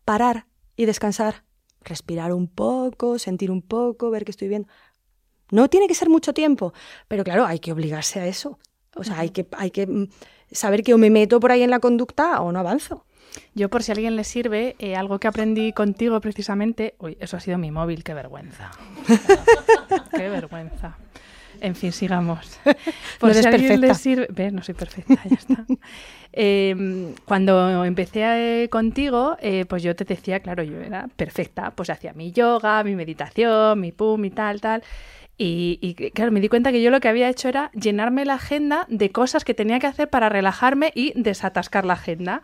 parar 0.05 0.47
y 0.77 0.87
descansar. 0.87 1.45
Respirar 1.81 2.33
un 2.33 2.49
poco, 2.49 3.19
sentir 3.19 3.51
un 3.51 3.63
poco, 3.63 4.11
ver 4.11 4.25
que 4.25 4.33
estoy 4.33 4.49
bien. 4.49 4.67
No 5.51 5.69
tiene 5.69 5.87
que 5.87 5.95
ser 5.95 6.09
mucho 6.09 6.35
tiempo, 6.35 6.73
pero 7.07 7.23
claro, 7.23 7.47
hay 7.47 7.61
que 7.61 7.73
obligarse 7.73 8.21
a 8.21 8.27
eso. 8.27 8.59
O 8.97 9.05
sea, 9.05 9.21
hay 9.21 9.31
que, 9.31 9.47
hay 9.57 9.71
que 9.71 9.87
mm, 9.87 10.09
saber 10.51 10.83
que 10.83 10.95
o 10.95 10.99
me 10.99 11.11
meto 11.11 11.39
por 11.39 11.53
ahí 11.53 11.63
en 11.63 11.71
la 11.71 11.79
conducta 11.79 12.41
o 12.41 12.51
no 12.51 12.59
avanzo. 12.59 13.05
Yo, 13.55 13.69
por 13.69 13.83
si 13.83 13.93
a 13.93 13.95
alguien 13.95 14.17
le 14.17 14.25
sirve, 14.25 14.77
eh, 14.79 14.97
algo 14.97 15.19
que 15.19 15.29
aprendí 15.29 15.73
contigo 15.73 16.21
precisamente. 16.21 16.95
Uy, 16.99 17.17
eso 17.21 17.37
ha 17.37 17.41
sido 17.41 17.59
mi 17.59 17.71
móvil, 17.71 18.03
qué 18.03 18.15
vergüenza. 18.15 18.71
qué 20.11 20.29
vergüenza. 20.29 20.99
En 21.61 21.75
fin, 21.75 21.93
sigamos. 21.93 22.59
Por 23.21 23.31
no 23.31 23.35
si 23.35 23.43
perfecta. 23.43 23.95
sirve... 23.95 24.51
no 24.51 24.63
soy 24.63 24.75
perfecta, 24.75 25.21
ya 25.29 25.37
está. 25.37 25.65
Em, 26.39 27.15
cuando 27.25 27.83
empecé 27.87 28.65
eh, 28.65 28.69
contigo, 28.69 29.39
eh, 29.41 29.65
pues 29.67 29.83
yo 29.83 29.97
te 29.97 30.05
decía, 30.05 30.41
claro, 30.41 30.63
yo 30.63 30.79
era 30.81 31.09
perfecta. 31.17 31.71
Pues 31.71 31.89
hacía 31.89 32.13
mi 32.13 32.31
yoga, 32.31 32.85
mi 32.85 32.95
meditación, 32.95 33.81
mi 33.81 33.91
pum 33.91 34.23
y 34.27 34.31
tal, 34.31 34.61
tal. 34.61 34.83
Y, 35.39 35.79
y, 35.83 35.95
claro, 36.13 36.33
me 36.33 36.41
di 36.41 36.49
cuenta 36.49 36.73
que 36.73 36.83
yo 36.83 36.91
lo 36.91 37.01
que 37.01 37.09
había 37.09 37.29
hecho 37.29 37.49
era 37.49 37.71
llenarme 37.73 38.25
la 38.25 38.35
agenda 38.35 38.87
de 38.89 39.11
cosas 39.11 39.45
que 39.45 39.55
tenía 39.55 39.79
que 39.79 39.87
hacer 39.87 40.09
para 40.09 40.29
relajarme 40.29 40.93
y 40.95 41.13
desatascar 41.15 41.85
la 41.85 41.95
agenda. 41.95 42.43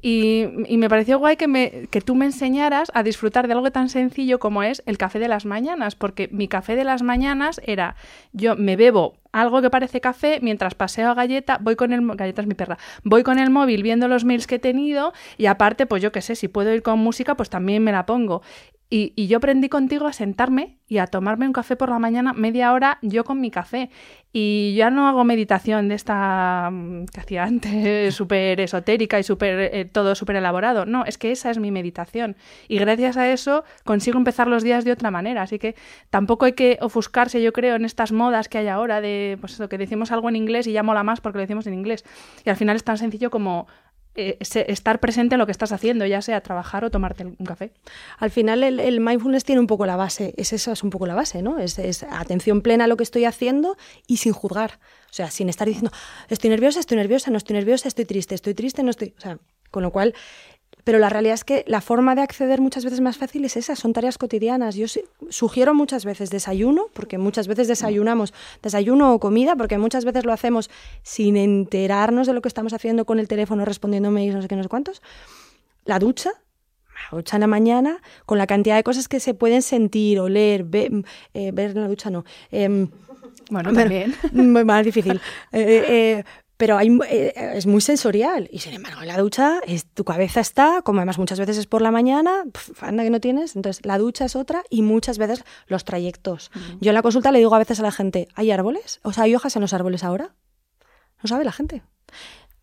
Y, 0.00 0.46
me 0.70 0.88
pareció 0.88 1.18
guay 1.18 1.36
que, 1.36 1.48
me, 1.48 1.88
que 1.90 2.00
tú 2.00 2.14
me 2.14 2.24
enseñaras 2.24 2.92
a 2.94 3.02
disfrutar 3.02 3.48
de 3.48 3.54
algo 3.54 3.72
tan 3.72 3.88
sencillo 3.88 4.38
como 4.38 4.62
es 4.62 4.82
el 4.86 4.96
café 4.96 5.18
de 5.18 5.26
las 5.26 5.44
mañanas, 5.44 5.96
porque 5.96 6.28
mi 6.30 6.46
café 6.46 6.76
de 6.76 6.84
las 6.84 7.02
mañanas 7.02 7.60
era, 7.64 7.96
yo 8.32 8.54
me 8.54 8.76
bebo 8.76 9.16
algo 9.32 9.60
que 9.60 9.70
parece 9.70 10.00
café 10.00 10.38
mientras 10.40 10.74
paseo 10.74 11.10
a 11.10 11.14
galleta, 11.14 11.58
voy 11.60 11.74
con 11.74 11.92
el 11.92 12.06
galleta 12.16 12.42
es 12.42 12.48
mi 12.48 12.54
perra, 12.54 12.78
voy 13.02 13.24
con 13.24 13.38
el 13.38 13.50
móvil 13.50 13.82
viendo 13.82 14.08
los 14.08 14.24
mails 14.24 14.46
que 14.46 14.56
he 14.56 14.60
tenido 14.60 15.12
y 15.36 15.46
aparte, 15.46 15.86
pues 15.86 16.00
yo 16.00 16.12
qué 16.12 16.22
sé, 16.22 16.36
si 16.36 16.46
puedo 16.46 16.72
ir 16.72 16.82
con 16.82 16.98
música, 17.00 17.36
pues 17.36 17.50
también 17.50 17.82
me 17.82 17.92
la 17.92 18.06
pongo. 18.06 18.42
Y, 18.90 19.26
yo 19.26 19.36
aprendí 19.36 19.68
contigo 19.68 20.06
a 20.06 20.14
sentarme 20.14 20.78
y 20.88 20.96
a 20.96 21.06
tomarme 21.06 21.46
un 21.46 21.52
café 21.52 21.76
por 21.76 21.90
la 21.90 21.98
mañana, 21.98 22.32
media 22.32 22.72
hora 22.72 22.98
yo 23.02 23.22
con 23.24 23.38
mi 23.38 23.50
café. 23.50 23.90
Y 24.32 24.74
ya 24.76 24.90
no 24.90 25.08
hago 25.08 25.24
meditación 25.24 25.88
de 25.88 25.94
esta 25.94 26.70
mm, 26.72 27.04
que 27.06 27.20
hacía 27.20 27.44
antes, 27.44 28.14
súper 28.14 28.60
esotérica 28.60 29.18
y 29.18 29.22
super, 29.24 29.60
eh, 29.74 29.84
todo 29.84 30.14
súper 30.14 30.36
elaborado. 30.36 30.86
No, 30.86 31.04
es 31.04 31.18
que 31.18 31.32
esa 31.32 31.50
es 31.50 31.58
mi 31.58 31.70
meditación. 31.70 32.36
Y 32.66 32.78
gracias 32.78 33.18
a 33.18 33.30
eso 33.30 33.64
consigo 33.84 34.16
empezar 34.16 34.46
los 34.46 34.62
días 34.62 34.86
de 34.86 34.92
otra 34.92 35.10
manera. 35.10 35.42
Así 35.42 35.58
que 35.58 35.74
tampoco 36.08 36.46
hay 36.46 36.54
que 36.54 36.78
ofuscarse, 36.80 37.42
yo 37.42 37.52
creo, 37.52 37.76
en 37.76 37.84
estas 37.84 38.10
modas 38.10 38.48
que 38.48 38.56
hay 38.56 38.68
ahora 38.68 39.02
de, 39.02 39.36
pues 39.40 39.52
eso, 39.52 39.68
que 39.68 39.76
decimos 39.76 40.12
algo 40.12 40.30
en 40.30 40.36
inglés 40.36 40.66
y 40.66 40.72
ya 40.72 40.82
mola 40.82 41.02
más 41.02 41.20
porque 41.20 41.36
lo 41.36 41.42
decimos 41.42 41.66
en 41.66 41.74
inglés. 41.74 42.06
Y 42.46 42.48
al 42.48 42.56
final 42.56 42.76
es 42.76 42.84
tan 42.84 42.96
sencillo 42.96 43.28
como 43.30 43.66
eh, 44.20 44.36
estar 44.40 44.98
presente 44.98 45.36
en 45.36 45.38
lo 45.38 45.46
que 45.46 45.52
estás 45.52 45.70
haciendo, 45.70 46.04
ya 46.04 46.20
sea 46.22 46.40
trabajar 46.40 46.84
o 46.84 46.90
tomarte 46.90 47.24
un 47.24 47.46
café. 47.46 47.70
Al 48.18 48.32
final 48.32 48.64
el, 48.64 49.00
mindfulness 49.00 49.44
tiene 49.44 49.60
un 49.60 49.68
poco 49.68 49.86
la 49.86 49.94
base, 49.94 50.34
es 50.36 50.52
eso 50.52 50.72
es 50.72 50.82
un 50.82 50.90
poco 50.90 51.06
la 51.06 51.14
base, 51.14 51.40
¿no? 51.40 51.60
Es, 51.60 51.78
es, 51.78 52.02
atención 52.02 52.60
plena 52.60 52.84
a 52.84 52.86
lo 52.88 52.96
que 52.96 53.04
estoy 53.04 53.26
haciendo 53.26 53.76
y 54.08 54.16
sin 54.16 54.32
juzgar. 54.32 54.80
O 55.08 55.12
sea, 55.12 55.30
sin 55.30 55.48
estar 55.48 55.68
diciendo, 55.68 55.92
estoy 56.28 56.50
nerviosa, 56.50 56.80
estoy 56.80 56.96
nerviosa, 56.96 57.30
no 57.30 57.38
estoy 57.38 57.54
nerviosa, 57.54 57.86
estoy 57.86 58.06
triste, 58.06 58.34
estoy 58.34 58.54
triste, 58.54 58.82
no 58.82 58.90
estoy... 58.90 59.14
O 59.16 59.20
sea, 59.20 59.38
con 59.70 59.82
lo 59.82 59.92
cual 59.92 60.14
pero 60.88 61.00
la 61.00 61.10
realidad 61.10 61.34
es 61.34 61.44
que 61.44 61.64
la 61.66 61.82
forma 61.82 62.14
de 62.14 62.22
acceder 62.22 62.62
muchas 62.62 62.82
veces 62.82 63.02
más 63.02 63.18
fácil 63.18 63.44
es 63.44 63.58
esa, 63.58 63.76
son 63.76 63.92
tareas 63.92 64.16
cotidianas. 64.16 64.74
Yo 64.74 64.86
sugiero 65.28 65.74
muchas 65.74 66.06
veces 66.06 66.30
desayuno, 66.30 66.86
porque 66.94 67.18
muchas 67.18 67.46
veces 67.46 67.68
desayunamos, 67.68 68.32
desayuno 68.62 69.12
o 69.12 69.20
comida, 69.20 69.54
porque 69.54 69.76
muchas 69.76 70.06
veces 70.06 70.24
lo 70.24 70.32
hacemos 70.32 70.70
sin 71.02 71.36
enterarnos 71.36 72.26
de 72.26 72.32
lo 72.32 72.40
que 72.40 72.48
estamos 72.48 72.72
haciendo 72.72 73.04
con 73.04 73.18
el 73.18 73.28
teléfono, 73.28 73.66
respondiendo 73.66 74.10
mails, 74.10 74.34
no 74.34 74.40
sé 74.40 74.48
qué, 74.48 74.56
no 74.56 74.62
sé 74.62 74.70
cuántos. 74.70 75.02
La 75.84 75.98
ducha, 75.98 76.30
la 77.10 77.18
ducha 77.18 77.36
en 77.36 77.42
la 77.42 77.48
mañana, 77.48 78.00
con 78.24 78.38
la 78.38 78.46
cantidad 78.46 78.76
de 78.76 78.82
cosas 78.82 79.08
que 79.08 79.20
se 79.20 79.34
pueden 79.34 79.60
sentir, 79.60 80.18
oler, 80.20 80.64
ver, 80.64 80.90
eh, 81.34 81.52
ver 81.52 81.72
en 81.72 81.82
la 81.82 81.88
ducha 81.88 82.08
no. 82.08 82.24
Em, 82.50 82.88
bueno, 83.50 83.72
también. 83.74 84.14
Más 84.64 84.84
difícil. 84.86 85.20
Eh, 85.52 85.84
eh, 85.88 86.24
pero 86.58 86.76
hay, 86.76 86.98
eh, 87.08 87.52
es 87.54 87.66
muy 87.66 87.80
sensorial. 87.80 88.48
Y 88.52 88.58
sin 88.58 88.74
embargo, 88.74 89.00
en 89.00 89.08
la 89.08 89.16
ducha 89.16 89.60
es, 89.66 89.86
tu 89.86 90.04
cabeza 90.04 90.40
está, 90.40 90.82
como 90.82 90.98
además 90.98 91.16
muchas 91.16 91.38
veces 91.38 91.56
es 91.56 91.66
por 91.66 91.80
la 91.80 91.92
mañana, 91.92 92.44
anda 92.80 93.04
que 93.04 93.10
no 93.10 93.20
tienes. 93.20 93.56
Entonces, 93.56 93.86
la 93.86 93.96
ducha 93.96 94.24
es 94.24 94.36
otra 94.36 94.64
y 94.68 94.82
muchas 94.82 95.18
veces 95.18 95.44
los 95.68 95.84
trayectos. 95.84 96.50
Yo 96.80 96.90
en 96.90 96.94
la 96.94 97.02
consulta 97.02 97.30
le 97.30 97.38
digo 97.38 97.54
a 97.54 97.58
veces 97.58 97.78
a 97.78 97.82
la 97.82 97.92
gente, 97.92 98.28
¿hay 98.34 98.50
árboles? 98.50 98.98
O 99.04 99.12
sea, 99.12 99.24
¿hay 99.24 99.36
hojas 99.36 99.54
en 99.54 99.62
los 99.62 99.72
árboles 99.72 100.02
ahora? 100.02 100.34
No 101.22 101.28
sabe 101.28 101.44
la 101.44 101.52
gente. 101.52 101.82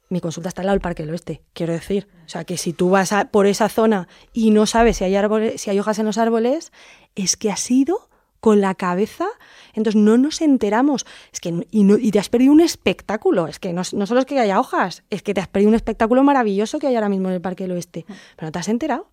Mi 0.09 0.19
consulta 0.19 0.49
está 0.49 0.61
al 0.61 0.67
lado 0.67 0.75
del 0.75 0.81
Parque 0.81 1.03
del 1.03 1.11
Oeste, 1.13 1.41
quiero 1.53 1.71
decir. 1.71 2.07
O 2.25 2.29
sea, 2.29 2.43
que 2.43 2.57
si 2.57 2.73
tú 2.73 2.89
vas 2.89 3.13
por 3.31 3.47
esa 3.47 3.69
zona 3.69 4.09
y 4.33 4.51
no 4.51 4.65
sabes 4.65 4.97
si 4.97 5.05
hay, 5.05 5.15
árboles, 5.15 5.61
si 5.61 5.69
hay 5.69 5.79
hojas 5.79 5.99
en 5.99 6.05
los 6.05 6.17
árboles, 6.17 6.73
es 7.15 7.37
que 7.37 7.49
ha 7.49 7.55
sido 7.55 8.09
con 8.45 8.61
la 8.61 8.75
cabeza, 8.75 9.25
entonces 9.73 9.99
no 9.99 10.19
nos 10.19 10.39
enteramos. 10.39 11.07
Es 11.33 11.39
que, 11.39 11.65
y, 11.71 12.11
te 12.11 12.19
has 12.19 12.29
perdido 12.29 12.53
un 12.53 12.61
espectáculo. 12.61 13.47
Es 13.47 13.57
que 13.57 13.73
no, 13.73 13.83
solo 13.83 14.19
es 14.19 14.27
que 14.27 14.39
haya 14.39 14.59
hojas, 14.59 15.01
es 15.09 15.23
que 15.23 15.33
te 15.33 15.41
has 15.41 15.47
perdido 15.47 15.69
un 15.69 15.73
espectáculo 15.73 16.21
maravilloso 16.21 16.77
que 16.77 16.85
hay 16.85 16.93
ahora 16.93 17.09
mismo 17.09 17.29
en 17.29 17.33
el 17.33 17.41
Parque 17.41 17.63
del 17.63 17.71
Oeste. 17.71 18.05
Pero 18.35 18.45
no 18.45 18.51
te 18.51 18.59
has 18.59 18.69
enterado. 18.69 19.07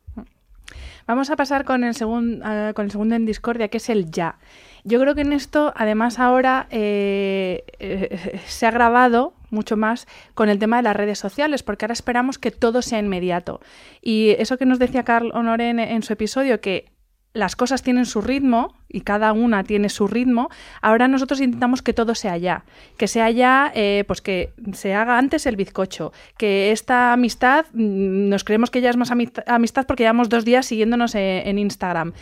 Vamos 1.07 1.31
a 1.31 1.37
pasar 1.37 1.65
con 1.65 1.83
el, 1.83 1.95
segundo 1.95 2.45
con 2.75 2.85
el 2.85 2.91
segundo 2.91 3.15
en 3.15 3.25
discordia, 3.25 3.69
que 3.69 3.79
es 3.79 3.89
el 3.89 4.11
ya. 4.11 4.37
Yo 4.85 5.01
creo 5.01 5.15
que 5.15 5.23
en 5.23 5.33
esto, 5.33 5.73
además, 5.77 6.19
ahora 6.19 6.67
eh, 6.69 7.65
eh, 7.79 8.39
se 8.47 8.67
ha 8.67 8.71
grabado 8.71 9.33
mucho 9.49 9.79
más 9.79 10.07
con 10.35 10.51
el 10.51 10.59
tema 10.59 10.77
de 10.77 10.83
las 10.83 10.95
redes 10.95 11.19
sociales, 11.19 11.63
porque 11.63 11.87
ahora 11.87 11.95
esperamos 11.95 12.37
que 12.37 12.51
todo 12.51 12.83
sea 12.83 12.99
inmediato. 12.99 13.63
Y 14.03 14.37
eso 14.39 14.59
que 14.59 14.67
nos 14.67 14.79
decía 14.79 15.05
Carl 15.05 15.31
Honoré 15.33 15.71
en 15.71 16.03
su 16.03 16.13
episodio, 16.13 16.61
que 16.61 16.92
las 17.35 17.57
cosas 17.57 17.83
tienen 17.83 18.05
su 18.05 18.21
ritmo 18.21 18.75
y 18.89 19.01
cada 19.01 19.33
una 19.33 19.65
tiene 19.65 19.89
su 19.89 20.07
ritmo, 20.07 20.51
ahora 20.83 21.09
nosotros 21.09 21.41
intentamos 21.41 21.81
que 21.81 21.95
todo 21.95 22.15
sea 22.15 22.37
ya, 22.37 22.65
que 22.99 23.09
sea 23.09 23.31
ya, 23.31 23.73
eh, 23.75 24.05
pues 24.07 24.21
que 24.21 24.53
se 24.75 24.95
haga 24.95 25.17
antes 25.17 25.47
el 25.47 25.57
bizcocho, 25.57 26.13
que 26.37 26.73
esta 26.73 27.13
amistad, 27.13 27.67
mm, 27.73 28.29
nos 28.29 28.45
creemos 28.45 28.71
que 28.71 28.83
ya 28.83 28.91
es 28.91 28.97
más 28.97 29.11
amistad 29.11 29.87
porque 29.87 30.03
llevamos 30.03 30.29
dos 30.29 30.45
días 30.45 30.67
siguiéndonos 30.67 31.15
eh, 31.15 31.49
en, 31.49 31.59
Instagram. 31.59 32.13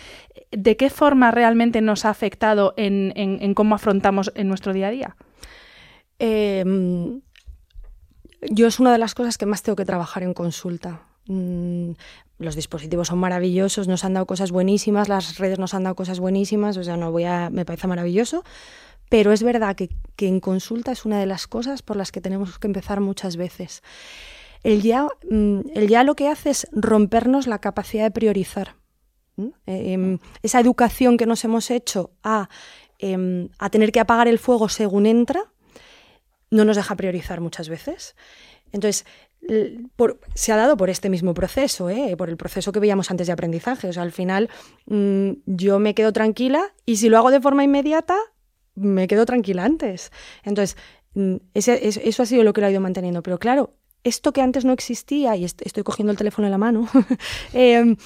¿De 0.53 0.77
qué 0.77 0.91
forma 0.91 1.31
realmente 1.31 1.81
nos 1.81 2.05
ha 2.05 2.11
afectado 2.11 2.75
en, 2.77 3.55
cómo 3.55 3.75
afrontamos 3.75 4.31
en 4.35 4.49
nuestro 4.49 4.73
día 4.73 4.89
a 4.89 4.91
día? 4.91 5.17
Em, 6.19 7.21
yo 8.51 8.67
es 8.67 8.79
una 8.79 8.93
de 8.93 8.99
las 8.99 9.15
cosas 9.15 9.39
que 9.39 9.47
más 9.47 9.63
tengo 9.63 9.77
que 9.77 9.85
trabajar 9.85 10.23
en 10.23 10.35
consulta. 10.35 11.10
Mm, 11.31 11.93
los 12.41 12.57
dispositivos 12.57 13.07
son 13.07 13.21
maravillosos, 13.21 13.87
nos 13.87 14.05
han 14.05 14.15
dado 14.15 14.27
cosas 14.27 14.51
buenísimas, 14.51 15.09
las 15.09 15.39
redes 15.39 15.61
nos 15.61 15.75
han 15.75 15.85
dado 15.85 15.95
cosas 15.95 16.19
buenísimas, 16.19 16.77
o 16.77 16.83
sea, 16.83 16.97
no 16.97 17.13
voy 17.13 17.23
a, 17.23 17.51
me 17.51 17.65
parece 17.65 17.87
maravilloso, 17.87 18.43
pero 19.09 19.33
es 19.33 19.45
verdad 19.45 19.77
que, 19.77 19.91
en 20.19 20.41
consulta 20.41 20.91
es 20.91 21.05
una 21.05 21.21
de 21.21 21.27
las 21.27 21.47
cosas 21.47 21.83
por 21.83 21.97
las 21.97 22.11
que 22.11 22.21
tenemos 22.21 22.59
que 22.59 22.67
empezar 22.67 23.01
muchas 23.01 23.37
veces. 23.37 23.83
El 24.65 24.83
ya, 24.83 25.07
mm, 25.31 25.61
el 25.73 25.89
ya 25.89 26.03
lo 26.03 26.17
que 26.17 26.27
hace 26.27 26.51
es 26.51 26.67
rompernos 26.73 27.47
la 27.47 27.61
capacidad 27.61 28.05
de 28.05 28.11
priorizar. 28.11 28.75
Em, 29.67 30.19
esa 30.43 30.61
educación 30.61 31.17
que 31.17 31.27
nos 31.27 31.45
hemos 31.45 31.71
hecho 31.71 32.11
a, 32.25 32.49
em, 32.99 33.49
a 33.59 33.71
tener 33.71 33.93
que 33.93 34.01
apagar 34.01 34.27
el 34.27 34.39
fuego 34.41 34.69
según 34.69 35.07
entra, 35.07 35.45
no 36.51 36.65
nos 36.65 36.77
deja 36.77 36.97
priorizar 36.97 37.41
muchas 37.41 37.69
veces. 37.69 38.17
Entonces, 38.73 39.07
se 40.35 40.53
ha 40.53 40.57
dado 40.57 40.77
por 40.77 40.91
este 40.91 41.09
mismo 41.09 41.35
proceso, 41.35 41.91
¿eh? 41.91 42.17
por 42.17 42.29
el 42.29 42.37
proceso 42.37 42.73
que 42.73 42.81
veíamos 42.81 43.11
antes 43.11 43.27
de 43.27 43.33
aprendizaje. 43.33 43.89
O 43.89 43.93
sea, 43.93 44.03
al 44.03 44.13
final 44.13 44.49
mm, 44.87 45.31
yo 45.47 45.79
me 45.79 45.95
quedo 45.95 46.13
tranquila 46.13 46.73
y 46.87 46.97
si 46.97 47.09
lo 47.09 47.19
hago 47.19 47.31
de 47.31 47.41
forma 47.41 47.65
inmediata, 47.65 48.17
me 48.75 49.09
quedo 49.09 49.27
tranquila 49.27 49.65
antes. 49.65 50.13
Entonces, 50.45 50.77
mm, 51.15 51.37
eso 51.55 52.23
ha 52.23 52.27
sido 52.27 52.45
lo 52.45 52.53
que 52.53 52.61
lo 52.61 52.67
ha 52.67 52.71
ido 52.71 52.81
manteniendo. 52.81 53.23
Pero 53.23 53.39
claro, 53.39 53.75
esto 54.05 54.33
que 54.33 54.43
antes 54.43 54.65
no 54.65 54.73
existía, 54.73 55.37
y 55.37 55.45
estoy 55.45 55.83
cogiendo 55.83 56.11
el 56.13 56.19
teléfono 56.19 56.47
en 56.47 56.53
la 56.53 56.59
mano, 56.59 56.89
em, 57.53 57.97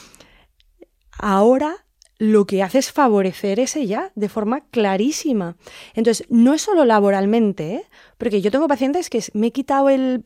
ahora 1.19 1.77
lo 2.19 2.47
que 2.47 2.63
hace 2.63 2.79
es 2.79 2.93
favorecer 2.93 3.61
ese 3.61 3.87
ya 3.87 4.13
de 4.15 4.29
forma 4.29 4.67
clarísima. 4.71 5.57
Entonces, 5.95 6.27
no 6.31 6.55
es 6.55 6.63
solo 6.63 6.85
laboralmente, 6.85 7.75
¿eh? 7.75 7.85
porque 8.19 8.41
yo 8.41 8.51
tengo 8.51 8.69
pacientes 8.69 9.11
que 9.11 9.23
me 9.35 9.49
he 9.49 9.53
quitado 9.53 9.89
el 9.91 10.23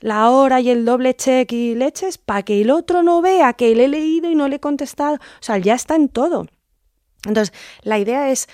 la 0.00 0.30
hora 0.30 0.60
y 0.60 0.70
el 0.70 0.84
doble 0.84 1.14
check 1.14 1.50
y 1.52 1.74
leches 1.74 2.18
para 2.18 2.42
que 2.42 2.60
el 2.60 2.70
otro 2.70 3.02
no 3.02 3.22
vea 3.22 3.52
que 3.54 3.74
le 3.74 3.86
he 3.86 3.88
leído 3.88 4.30
y 4.30 4.34
no 4.34 4.48
le 4.48 4.56
he 4.56 4.60
contestado. 4.60 5.16
O 5.16 5.42
sea, 5.42 5.58
ya 5.58 5.74
está 5.74 5.96
en 5.96 6.08
todo. 6.08 6.46
Entonces, 7.24 7.54
la 7.82 7.98
idea 7.98 8.30
es 8.30 8.48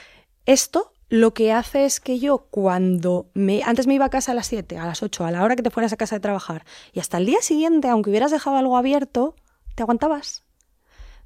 esto 0.46 0.92
lo 1.12 1.34
que 1.34 1.52
hace 1.52 1.84
es 1.84 2.00
que 2.00 2.18
yo 2.18 2.46
cuando 2.50 3.30
me 3.34 3.62
antes 3.64 3.86
me 3.86 3.92
iba 3.92 4.06
a 4.06 4.08
casa 4.08 4.32
a 4.32 4.34
las 4.34 4.46
7, 4.46 4.78
a 4.78 4.86
las 4.86 5.02
8, 5.02 5.26
a 5.26 5.30
la 5.30 5.42
hora 5.42 5.56
que 5.56 5.62
te 5.62 5.68
fueras 5.68 5.92
a 5.92 5.98
casa 5.98 6.16
de 6.16 6.20
trabajar 6.20 6.64
y 6.94 7.00
hasta 7.00 7.18
el 7.18 7.26
día 7.26 7.42
siguiente, 7.42 7.88
aunque 7.88 8.08
hubieras 8.08 8.30
dejado 8.30 8.56
algo 8.56 8.78
abierto, 8.78 9.34
te 9.74 9.82
aguantabas. 9.82 10.42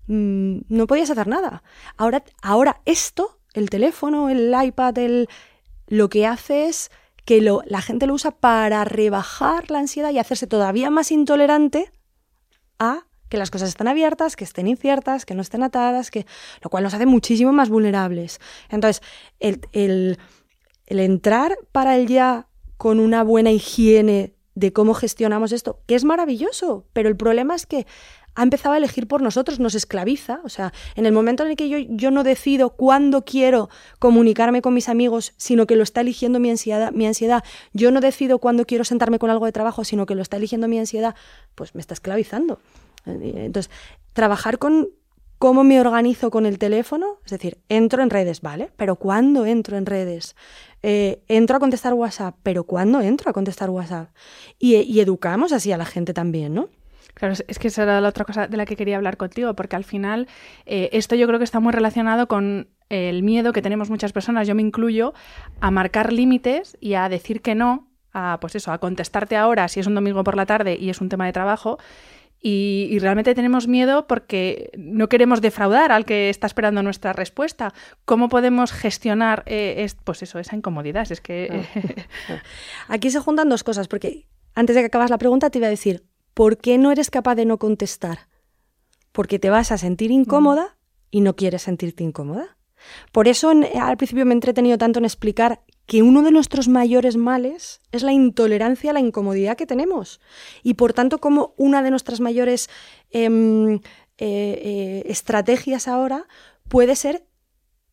Mm, 0.09 0.63
no 0.69 0.89
podías 0.89 1.11
hacer 1.11 1.29
nada. 1.29 1.63
Ahora 1.97 2.25
ahora 2.43 2.81
esto, 2.85 3.39
el 3.55 3.71
teléfono, 3.71 4.29
el 4.29 4.53
iPad, 4.61 4.99
el 4.99 5.29
lo 5.87 6.09
que 6.09 6.27
hace 6.27 6.67
es 6.67 6.91
que 7.27 7.41
la 7.41 7.83
gente 7.83 8.07
lo 8.07 8.15
usa 8.15 8.31
para 8.31 8.85
rebajar 8.85 9.71
la 9.71 9.81
ansiedad 9.81 10.11
y 10.11 10.19
hacerse 10.19 10.47
todavía 10.47 10.91
más 10.91 11.11
intolerante 11.11 11.91
a 12.79 13.05
que 13.29 13.37
las 13.37 13.51
cosas 13.51 13.69
están 13.69 13.89
abiertas, 13.89 14.37
que 14.37 14.45
estén 14.45 14.69
inciertas, 14.69 15.27
que 15.27 15.35
no 15.35 15.43
estén 15.43 15.65
atadas, 15.65 16.13
que, 16.13 16.25
lo 16.63 16.71
cual 16.71 16.85
nos 16.85 16.95
hace 16.95 17.05
muchísimo 17.05 17.53
más 17.53 17.69
vulnerables. 17.69 18.39
Entonces, 18.71 19.03
el, 19.41 19.61
el, 19.73 20.19
entrar 21.01 21.59
para 21.73 21.97
el 21.97 22.07
ya 22.07 22.47
con 22.77 23.01
una 23.01 23.25
buena 23.25 23.51
higiene 23.51 24.35
de 24.55 24.73
cómo 24.73 24.95
gestionamos 24.95 25.51
esto, 25.51 25.81
que 25.87 25.97
es 25.97 26.05
maravilloso, 26.05 26.87
pero 26.93 27.09
el 27.09 27.17
problema 27.17 27.57
es 27.57 27.67
que 27.67 27.89
ha 28.37 28.43
empezado 28.43 28.75
a 28.75 28.79
elegir 28.79 29.09
por 29.09 29.23
nosotros, 29.23 29.59
nos 29.59 29.75
esclaviza. 29.75 30.41
O 30.45 30.49
sea, 30.49 30.73
en 30.95 31.07
el 31.07 31.13
momento 31.13 31.43
en 31.43 31.51
el 31.51 31.57
que 31.57 31.69
yo, 31.69 31.79
yo 31.79 32.11
no 32.11 32.23
decido 32.23 32.71
cuándo 32.71 33.25
quiero 33.25 33.71
comunicarme 33.99 34.63
con 34.63 34.75
mis 34.75 34.89
amigos, 34.89 35.33
sino 35.37 35.67
que 35.67 35.75
lo 35.75 35.83
está 35.83 36.03
eligiendo 36.03 36.39
mi 36.39 36.51
ansiedad, 36.51 36.93
mi 36.93 37.07
ansiedad, 37.07 37.43
yo 37.73 37.91
no 37.91 38.01
decido 38.01 38.39
cuándo 38.39 38.67
quiero 38.67 38.85
sentarme 38.85 39.19
con 39.19 39.31
algo 39.31 39.47
de 39.47 39.53
trabajo, 39.53 39.85
sino 39.85 40.07
que 40.07 40.15
lo 40.15 40.23
está 40.23 40.37
eligiendo 40.37 40.69
mi 40.69 40.79
ansiedad, 40.79 41.15
pues 41.55 41.75
me 41.75 41.81
está 41.81 41.95
esclavizando. 41.95 42.61
Entonces, 43.07 43.71
trabajar 44.13 44.59
con 44.59 44.89
cómo 45.39 45.65
me 45.65 45.81
organizo 45.81 46.31
con 46.31 46.47
el 46.47 46.59
teléfono, 46.59 47.19
es 47.25 47.31
decir, 47.31 47.59
entro 47.69 48.03
en 48.03 48.11
redes, 48.11 48.41
¿vale? 48.41 48.71
Pero 48.77 48.97
¿cuándo 48.97 49.47
entro 49.47 49.77
en 49.77 49.87
redes? 49.87 50.35
Eh, 50.83 51.23
entro 51.29 51.57
a 51.57 51.61
contestar 51.61 51.95
WhatsApp, 51.95 52.37
pero 52.43 52.65
¿cuándo 52.65 53.01
entro 53.01 53.31
a 53.31 53.33
contestar 53.33 53.71
WhatsApp? 53.71 54.11
Y, 54.59 54.77
y 54.77 55.01
educamos 55.01 55.53
así 55.53 55.73
a 55.73 55.77
la 55.77 55.85
gente 55.85 56.15
también, 56.15 56.55
¿no? 56.55 56.69
Claro, 57.17 57.33
es 57.49 57.59
que 57.59 57.69
esa 57.69 57.85
era 57.85 58.03
la 58.03 58.11
otra 58.11 58.27
cosa 58.27 58.47
de 58.47 58.59
la 58.59 58.67
que 58.67 58.77
quería 58.77 58.99
hablar 58.99 59.17
contigo, 59.17 59.57
porque 59.57 59.75
al 59.75 59.85
final 59.85 60.29
eh, 60.67 60.91
esto 60.93 61.15
yo 61.15 61.27
creo 61.27 61.39
que 61.39 61.47
está 61.47 61.61
muy 61.61 61.73
relacionado 61.73 62.29
con 62.29 62.69
el 62.91 63.23
miedo 63.23 63.55
que 63.55 63.63
tenemos 63.63 63.89
muchas 63.89 64.13
personas, 64.13 64.47
yo 64.47 64.55
me 64.55 64.61
incluyo, 64.61 65.15
a 65.61 65.71
marcar 65.71 66.13
límites 66.13 66.77
y 66.79 66.93
a 66.93 67.09
decir 67.09 67.41
que 67.41 67.55
no, 67.55 67.89
a 68.13 68.37
pues 68.39 68.55
eso, 68.55 68.71
a 68.71 68.77
contestarte 68.77 69.35
ahora 69.35 69.67
si 69.69 69.81
es 69.81 69.87
un 69.87 69.95
domingo 69.95 70.25
por 70.25 70.37
la 70.37 70.45
tarde 70.45 70.77
y 70.79 70.91
es 70.91 71.01
un 71.01 71.09
tema 71.09 71.25
de 71.25 71.33
trabajo. 71.33 71.79
Y, 72.39 72.99
realmente 73.01 73.35
tenemos 73.35 73.67
miedo 73.67 74.07
porque 74.07 74.71
no 74.77 75.09
queremos 75.09 75.41
defraudar 75.41 75.93
al 75.93 76.05
que 76.05 76.29
está 76.29 76.47
esperando 76.47 76.83
nuestra 76.83 77.15
respuesta. 77.15 77.73
¿Cómo 78.05 78.29
podemos 78.29 78.73
gestionar 78.73 79.43
eh, 79.47 79.89
pues 80.05 80.23
eso, 80.23 80.39
esa 80.39 80.55
incomodidad? 80.55 81.11
Es 81.11 81.23
que... 81.23 81.65
Aquí 82.89 83.11
se 83.11 83.21
juntan 83.21 83.49
dos 83.49 83.65
cosas, 83.65 83.89
porque 83.89 84.27
antes 84.55 84.77
de 84.77 84.83
que 84.83 84.87
acabas 84.87 85.11
la 85.11 85.19
pregunta 85.19 85.49
te 85.49 85.59
iba 85.59 85.67
a 85.67 85.71
decir, 85.71 86.05
¿por 86.37 86.59
qué 86.59 86.77
no 86.77 86.93
eres 86.93 87.11
capaz 87.11 87.35
de 87.35 87.47
no 87.47 87.57
contestar? 87.57 88.29
Porque 89.11 89.39
te 89.39 89.49
vas 89.49 89.73
a 89.73 89.79
sentir 89.79 90.11
incómoda 90.11 90.77
y 91.11 91.23
no 91.23 91.35
quieres 91.35 91.63
sentirte 91.63 92.05
incómoda. 92.05 92.59
Por 93.11 93.27
eso 93.27 93.53
al 93.81 93.97
principio 93.97 94.27
me 94.27 94.33
he 94.33 94.35
entretenido 94.35 94.77
tanto 94.77 94.99
en 94.99 95.07
explicar 95.07 95.63
que 95.87 96.03
uno 96.03 96.23
de 96.23 96.33
nuestros 96.33 96.69
mayores 96.69 97.17
males 97.17 97.81
es 97.91 98.03
la 98.03 98.13
intolerancia 98.13 98.91
a 98.91 98.93
la 98.93 99.01
incomodidad 99.01 99.57
que 99.57 99.65
tenemos. 99.65 100.21
Y 100.63 100.75
por 100.75 100.93
tanto, 100.93 101.21
como 101.21 101.55
una 101.57 101.83
de 101.83 101.89
nuestras 101.89 102.21
mayores 102.21 102.69
em, 103.11 103.77
eh, 103.77 103.81
eh, 104.19 105.03
estrategias 105.07 105.89
ahora 105.89 106.27
puede 106.69 106.97
ser 106.97 107.25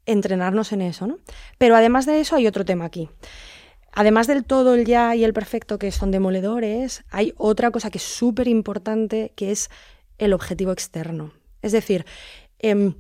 entrenarnos 0.06 0.74
en 0.74 0.82
eso. 0.82 1.08
¿no? 1.08 1.20
Pero 1.58 1.78
además 1.78 2.06
de 2.06 2.20
eso 2.20 2.36
hay 2.36 2.46
otro 2.46 2.66
tema 2.66 2.84
aquí. 2.84 3.10
Además 3.94 4.28
del 4.28 4.44
todo, 4.44 4.74
el 4.74 4.86
ya 4.86 5.16
y 5.16 5.24
el 5.24 5.34
perfecto, 5.34 5.78
que 5.78 5.92
son 5.92 6.12
demoledores, 6.12 7.04
hay 7.12 7.34
otra 7.38 7.72
cosa 7.72 7.92
que 7.92 8.00
es 8.00 8.04
súper 8.04 8.48
importante, 8.48 9.34
que 9.36 9.52
es 9.52 9.70
el 10.18 10.34
objetivo 10.34 10.72
externo. 10.72 11.32
Es 11.62 11.72
decir, 11.72 12.06
em, 12.60 12.96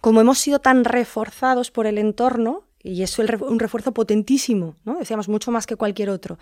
como 0.00 0.20
hemos 0.20 0.38
sido 0.38 0.58
tan 0.58 0.84
reforzados 0.84 1.70
por 1.70 1.86
el 1.86 1.98
entorno, 1.98 2.64
y 2.82 3.02
es 3.02 3.18
un 3.18 3.58
refuerzo 3.58 3.94
potentísimo, 3.94 4.76
¿no? 4.84 4.98
decíamos 4.98 5.28
mucho 5.28 5.50
más 5.50 5.66
que 5.66 5.76
cualquier 5.76 6.10
otro, 6.10 6.38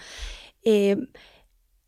eh, 0.65 0.97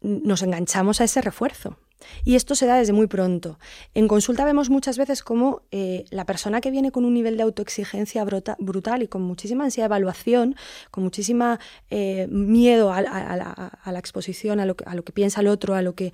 nos 0.01 0.43
enganchamos 0.43 1.01
a 1.01 1.05
ese 1.05 1.21
refuerzo. 1.21 1.77
Y 2.25 2.37
esto 2.37 2.55
se 2.55 2.67
da 2.67 2.77
desde 2.77 2.93
muy 2.93 3.07
pronto. 3.07 3.59
En 3.95 4.09
consulta 4.09 4.45
vemos 4.45 4.71
muchas 4.71 4.99
veces 4.99 5.23
cómo 5.23 5.63
eh, 5.71 6.05
la 6.11 6.27
persona 6.27 6.61
que 6.61 6.71
viene 6.71 6.91
con 6.91 7.05
un 7.05 7.15
nivel 7.15 7.37
de 7.37 7.43
autoexigencia 7.43 8.25
brutal 8.25 9.03
y 9.03 9.09
con 9.09 9.23
muchísima 9.23 9.65
ansiedad 9.65 9.87
de 9.87 9.95
evaluación, 9.95 10.57
con 10.91 11.05
muchísima 11.05 11.61
eh, 11.91 12.27
miedo 12.31 12.93
a, 12.93 13.03
la, 13.03 13.99
exposición, 13.99 14.61
a 14.61 14.67
lo, 14.67 14.77
que, 14.77 14.85
a 14.87 14.95
lo 14.95 15.03
que 15.03 15.13
piensa 15.13 15.41
el 15.41 15.49
otro, 15.49 15.75
a 15.75 15.83
lo 15.83 15.95
que 15.95 16.13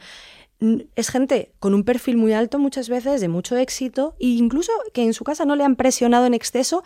es 0.95 1.09
gente 1.09 1.53
con 1.59 1.75
un 1.75 1.85
perfil 1.85 2.17
muy 2.17 2.33
alto 2.33 2.59
muchas 2.59 2.89
veces, 2.89 3.21
de 3.21 3.29
mucho 3.29 3.57
éxito, 3.57 4.15
e 4.21 4.27
incluso 4.27 4.73
que 4.93 5.03
en 5.03 5.15
su 5.15 5.25
casa 5.25 5.45
no 5.45 5.57
le 5.57 5.65
han 5.65 5.77
presionado 5.77 6.27
en 6.27 6.35
exceso, 6.35 6.85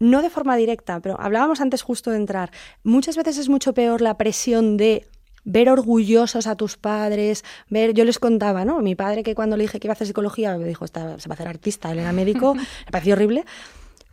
no 0.00 0.22
de 0.22 0.30
forma 0.30 0.56
directa, 0.56 1.00
pero 1.00 1.20
hablábamos 1.20 1.60
antes 1.60 1.82
justo 1.82 2.10
de 2.10 2.16
entrar. 2.16 2.50
Muchas 2.82 3.16
veces 3.16 3.38
es 3.38 3.48
mucho 3.48 3.72
peor 3.72 4.00
la 4.00 4.18
presión 4.18 4.76
de 4.76 5.06
ver 5.44 5.68
orgullosos 5.68 6.46
a 6.46 6.56
tus 6.56 6.76
padres, 6.76 7.44
ver, 7.68 7.94
yo 7.94 8.04
les 8.04 8.18
contaba, 8.18 8.64
¿no? 8.64 8.80
Mi 8.80 8.94
padre 8.94 9.22
que 9.22 9.34
cuando 9.34 9.56
le 9.56 9.64
dije 9.64 9.78
que 9.78 9.86
iba 9.86 9.92
a 9.92 9.94
hacer 9.94 10.06
psicología, 10.06 10.56
me 10.56 10.66
dijo, 10.66 10.86
se 10.86 11.00
va 11.00 11.12
a 11.12 11.32
hacer 11.32 11.48
artista, 11.48 11.92
él 11.92 11.98
era 11.98 12.12
médico, 12.12 12.54
me 12.54 12.90
pareció 12.90 13.14
horrible. 13.14 13.44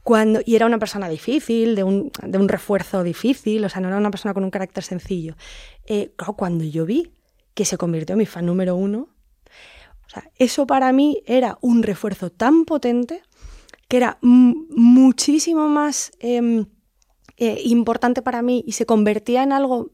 Cuando, 0.03 0.41
y 0.43 0.55
era 0.55 0.65
una 0.65 0.79
persona 0.79 1.07
difícil, 1.07 1.75
de 1.75 1.83
un, 1.83 2.11
de 2.23 2.37
un 2.37 2.49
refuerzo 2.49 3.03
difícil, 3.03 3.63
o 3.63 3.69
sea, 3.69 3.81
no 3.81 3.87
era 3.87 3.97
una 3.97 4.09
persona 4.11 4.33
con 4.33 4.43
un 4.43 4.49
carácter 4.49 4.83
sencillo. 4.83 5.35
Eh, 5.85 6.13
cuando 6.35 6.63
yo 6.63 6.85
vi 6.85 7.11
que 7.53 7.65
se 7.65 7.77
convirtió 7.77 8.13
en 8.13 8.19
mi 8.19 8.25
fan 8.25 8.45
número 8.45 8.75
uno, 8.75 9.09
o 10.07 10.09
sea, 10.09 10.29
eso 10.37 10.65
para 10.65 10.91
mí 10.91 11.21
era 11.25 11.57
un 11.61 11.83
refuerzo 11.83 12.31
tan 12.31 12.65
potente 12.65 13.21
que 13.87 13.97
era 13.97 14.17
muchísimo 14.21 15.67
más 15.67 16.11
em, 16.19 16.65
eh, 17.37 17.61
importante 17.65 18.21
para 18.21 18.41
mí 18.41 18.63
y 18.65 18.71
se 18.71 18.85
convertía 18.85 19.43
en 19.43 19.51
algo 19.51 19.91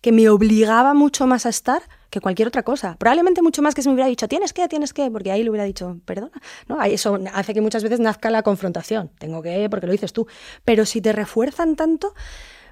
que 0.00 0.12
me 0.12 0.28
obligaba 0.28 0.94
mucho 0.94 1.26
más 1.26 1.46
a 1.46 1.48
estar 1.48 1.82
que 2.10 2.20
cualquier 2.20 2.48
otra 2.48 2.62
cosa. 2.62 2.96
Probablemente 2.98 3.42
mucho 3.42 3.62
más 3.62 3.74
que 3.74 3.82
si 3.82 3.88
me 3.88 3.94
hubiera 3.94 4.08
dicho, 4.08 4.28
tienes 4.28 4.52
que, 4.52 4.66
tienes 4.68 4.92
que, 4.92 5.10
porque 5.10 5.30
ahí 5.30 5.42
le 5.42 5.50
hubiera 5.50 5.64
dicho, 5.64 5.98
perdona. 6.04 6.40
¿no? 6.66 6.82
Eso 6.82 7.18
hace 7.34 7.54
que 7.54 7.60
muchas 7.60 7.82
veces 7.82 8.00
nazca 8.00 8.30
la 8.30 8.42
confrontación. 8.42 9.10
Tengo 9.18 9.42
que, 9.42 9.68
porque 9.70 9.86
lo 9.86 9.92
dices 9.92 10.12
tú. 10.12 10.26
Pero 10.64 10.86
si 10.86 11.00
te 11.00 11.12
refuerzan 11.12 11.76
tanto, 11.76 12.14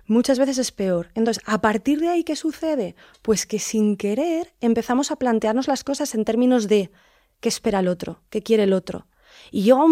muchas 0.07 0.39
veces 0.39 0.59
es 0.59 0.73
peor. 0.73 1.11
Entonces, 1.15 1.43
a 1.47 1.61
partir 1.61 2.01
de 2.01 2.09
ahí, 2.09 2.25
¿qué 2.25 2.37
sucede? 2.37 2.95
Pues 3.23 3.47
que 3.47 3.59
sin 3.59 3.97
querer 3.97 4.55
empezamos 4.61 5.11
a 5.11 5.17
plantearnos 5.17 5.69
las 5.69 5.85
cosas 5.85 6.15
en 6.15 6.25
términos 6.25 6.69
de 6.69 6.91
qué 7.41 7.49
espera 7.49 7.81
el 7.81 7.89
otro, 7.89 8.23
qué 8.31 8.43
quiere 8.43 8.65
el 8.65 8.73
otro. 8.73 9.07
Y 9.51 9.65
yo 9.65 9.85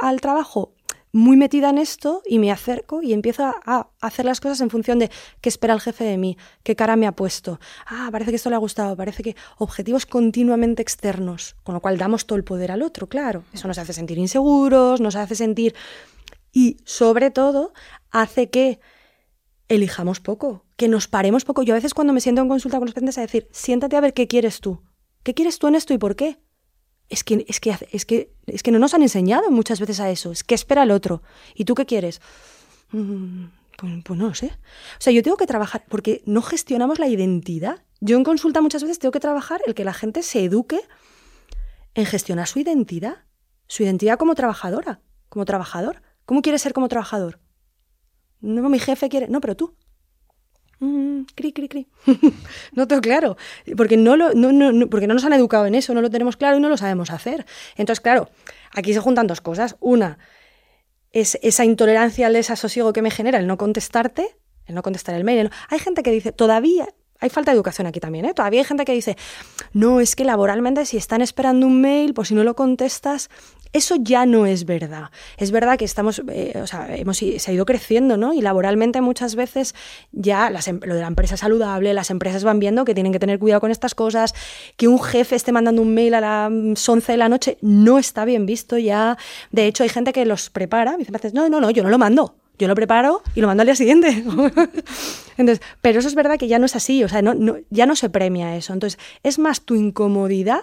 al 0.00 0.20
trabajo 0.20 0.74
muy 1.12 1.36
metida 1.36 1.70
en 1.70 1.78
esto 1.78 2.22
y 2.26 2.38
me 2.38 2.50
acerco 2.50 3.02
y 3.02 3.12
empiezo 3.12 3.44
a, 3.44 3.90
hacer 4.00 4.24
las 4.24 4.40
cosas 4.40 4.60
en 4.60 4.70
función 4.70 4.98
de 4.98 5.10
qué 5.40 5.48
espera 5.48 5.74
el 5.74 5.80
jefe 5.80 6.04
de 6.04 6.18
mí, 6.18 6.36
qué 6.62 6.76
cara 6.76 6.96
me 6.96 7.06
ha 7.06 7.12
puesto. 7.12 7.60
Ah, 7.86 8.08
parece 8.12 8.30
que 8.30 8.36
esto 8.36 8.50
le 8.50 8.56
ha 8.56 8.60
gustado, 8.60 8.96
parece 8.96 9.22
que 9.22 9.36
objetivos 9.58 10.06
continuamente 10.06 10.82
externos, 10.82 11.56
con 11.62 11.74
lo 11.74 11.80
cual 11.80 11.98
damos 11.98 12.26
todo 12.26 12.36
el 12.36 12.44
poder 12.44 12.70
al 12.70 12.82
otro, 12.82 13.08
claro. 13.08 13.44
Eso 13.52 13.68
nos 13.68 13.78
hace 13.78 13.92
sentir 13.92 14.18
inseguros, 14.18 15.00
nos 15.00 15.16
hace 15.16 15.34
sentir... 15.34 15.74
Y 16.50 16.78
sobre 16.84 17.30
todo 17.30 17.74
hace 18.10 18.48
que 18.48 18.80
elijamos 19.68 20.18
poco, 20.18 20.64
que 20.76 20.88
nos 20.88 21.06
paremos 21.06 21.44
poco. 21.44 21.62
Yo 21.62 21.74
a 21.74 21.76
veces 21.76 21.92
cuando 21.92 22.14
me 22.14 22.20
siento 22.20 22.40
en 22.40 22.48
consulta 22.48 22.78
con 22.78 22.86
los 22.86 22.94
pacientes 22.94 23.18
a 23.18 23.20
decir, 23.20 23.48
siéntate 23.52 23.96
a 23.96 24.00
ver 24.00 24.14
qué 24.14 24.26
quieres 24.26 24.60
tú. 24.60 24.82
¿Qué 25.22 25.34
quieres 25.34 25.58
tú 25.58 25.66
en 25.66 25.74
esto 25.74 25.92
y 25.92 25.98
por 25.98 26.16
qué? 26.16 26.38
Es 27.08 27.24
que, 27.24 27.44
es 27.48 27.60
que, 27.60 27.76
es 27.90 28.04
que, 28.04 28.32
es 28.46 28.62
que 28.62 28.70
no 28.70 28.78
nos 28.78 28.94
han 28.94 29.02
enseñado 29.02 29.50
muchas 29.50 29.80
veces 29.80 30.00
a 30.00 30.10
eso. 30.10 30.30
Es 30.30 30.44
que 30.44 30.54
espera 30.54 30.82
el 30.82 30.90
otro. 30.90 31.22
¿Y 31.54 31.64
tú 31.64 31.74
qué 31.74 31.86
quieres? 31.86 32.20
Mm, 32.92 33.46
pues, 33.76 33.92
pues, 34.04 34.18
no 34.18 34.28
lo 34.28 34.34
sé. 34.34 34.46
O 34.46 35.00
sea, 35.00 35.12
yo 35.12 35.22
tengo 35.22 35.36
que 35.36 35.46
trabajar, 35.46 35.84
porque 35.88 36.22
no 36.26 36.42
gestionamos 36.42 36.98
la 36.98 37.08
identidad. 37.08 37.82
Yo 38.00 38.16
en 38.16 38.24
consulta 38.24 38.60
muchas 38.60 38.82
veces 38.82 38.98
tengo 38.98 39.12
que 39.12 39.20
trabajar 39.20 39.60
el 39.66 39.74
que 39.74 39.84
la 39.84 39.94
gente 39.94 40.22
se 40.22 40.44
eduque 40.44 40.80
en 41.94 42.06
gestionar 42.06 42.46
su 42.46 42.58
identidad. 42.58 43.24
Su 43.66 43.82
identidad 43.82 44.18
como 44.18 44.34
trabajadora, 44.34 45.00
como 45.28 45.44
trabajador. 45.44 46.02
¿Cómo 46.24 46.42
quieres 46.42 46.62
ser 46.62 46.72
como 46.72 46.88
trabajador? 46.88 47.40
No, 48.40 48.68
mi 48.68 48.78
jefe 48.78 49.08
quiere. 49.08 49.28
No, 49.28 49.40
pero 49.40 49.56
tú. 49.56 49.76
Mm, 50.80 51.22
cri, 51.34 51.52
cri, 51.52 51.68
cri. 51.68 51.86
no 52.72 52.86
tengo 52.86 53.02
claro, 53.02 53.36
porque 53.76 53.96
no, 53.96 54.16
lo, 54.16 54.30
porque 54.88 55.06
no 55.06 55.14
nos 55.14 55.24
han 55.24 55.32
educado 55.32 55.66
en 55.66 55.74
eso, 55.74 55.94
no 55.94 56.00
lo 56.00 56.10
tenemos 56.10 56.36
claro 56.36 56.56
y 56.56 56.60
no 56.60 56.68
lo 56.68 56.76
sabemos 56.76 57.10
hacer. 57.10 57.46
Entonces, 57.76 58.00
claro, 58.00 58.30
aquí 58.72 58.92
se 58.94 59.00
juntan 59.00 59.26
dos 59.26 59.40
cosas. 59.40 59.76
Una, 59.80 60.18
es 61.12 61.38
esa 61.42 61.64
intolerancia 61.64 62.26
al 62.26 62.34
desasosiego 62.34 62.92
que 62.92 63.02
me 63.02 63.10
genera 63.10 63.38
el 63.38 63.46
no 63.46 63.56
contestarte, 63.56 64.36
el 64.66 64.74
no 64.74 64.82
contestar 64.82 65.14
el 65.14 65.24
mail. 65.24 65.50
Hay 65.68 65.78
gente 65.78 66.02
que 66.02 66.12
dice, 66.12 66.32
todavía, 66.32 66.88
hay 67.20 67.30
falta 67.30 67.50
de 67.50 67.56
educación 67.56 67.86
aquí 67.86 67.98
también, 67.98 68.26
¿eh? 68.26 68.34
Todavía 68.34 68.60
hay 68.60 68.66
gente 68.66 68.84
que 68.84 68.92
dice, 68.92 69.16
no, 69.72 70.00
es 70.00 70.14
que 70.14 70.24
laboralmente 70.24 70.86
si 70.86 70.96
están 70.96 71.22
esperando 71.22 71.66
un 71.66 71.80
mail, 71.80 72.14
pues 72.14 72.28
si 72.28 72.34
no 72.34 72.44
lo 72.44 72.54
contestas, 72.54 73.30
eso 73.72 73.96
ya 73.98 74.26
no 74.26 74.46
es 74.46 74.64
verdad. 74.64 75.10
Es 75.36 75.50
verdad 75.50 75.78
que 75.78 75.84
estamos, 75.84 76.22
eh, 76.30 76.58
o 76.62 76.66
sea, 76.66 76.94
hemos, 76.96 77.18
se 77.18 77.50
ha 77.50 77.52
ido 77.52 77.66
creciendo, 77.66 78.16
¿no? 78.16 78.32
Y 78.32 78.40
laboralmente 78.40 79.00
muchas 79.00 79.34
veces 79.34 79.74
ya 80.12 80.48
em, 80.66 80.80
lo 80.84 80.94
de 80.94 81.00
la 81.00 81.06
empresa 81.06 81.36
saludable, 81.36 81.94
las 81.94 82.10
empresas 82.10 82.44
van 82.44 82.58
viendo 82.58 82.84
que 82.84 82.94
tienen 82.94 83.12
que 83.12 83.18
tener 83.18 83.38
cuidado 83.38 83.60
con 83.60 83.70
estas 83.70 83.94
cosas, 83.94 84.34
que 84.76 84.88
un 84.88 85.02
jefe 85.02 85.36
esté 85.36 85.52
mandando 85.52 85.82
un 85.82 85.94
mail 85.94 86.14
a 86.14 86.20
las 86.20 86.88
11 86.88 87.12
de 87.12 87.18
la 87.18 87.28
noche 87.28 87.58
no 87.60 87.98
está 87.98 88.24
bien 88.24 88.46
visto 88.46 88.78
ya. 88.78 89.16
De 89.50 89.66
hecho, 89.66 89.82
hay 89.82 89.88
gente 89.88 90.12
que 90.12 90.24
los 90.24 90.50
prepara, 90.50 90.96
y 90.98 91.04
dice, 91.04 91.30
no, 91.32 91.48
no, 91.48 91.60
no, 91.60 91.70
yo 91.70 91.82
no 91.82 91.90
lo 91.90 91.98
mando. 91.98 92.34
Yo 92.58 92.66
lo 92.66 92.74
preparo 92.74 93.22
y 93.36 93.40
lo 93.40 93.46
mando 93.46 93.60
al 93.60 93.66
día 93.66 93.76
siguiente. 93.76 94.08
Entonces, 95.38 95.64
pero 95.80 96.00
eso 96.00 96.08
es 96.08 96.16
verdad 96.16 96.38
que 96.38 96.48
ya 96.48 96.58
no 96.58 96.66
es 96.66 96.74
así, 96.74 97.04
o 97.04 97.08
sea, 97.08 97.22
no, 97.22 97.34
no, 97.34 97.56
ya 97.70 97.86
no 97.86 97.94
se 97.94 98.10
premia 98.10 98.56
eso. 98.56 98.72
Entonces, 98.72 98.98
es 99.22 99.38
más 99.38 99.60
tu 99.60 99.76
incomodidad 99.76 100.62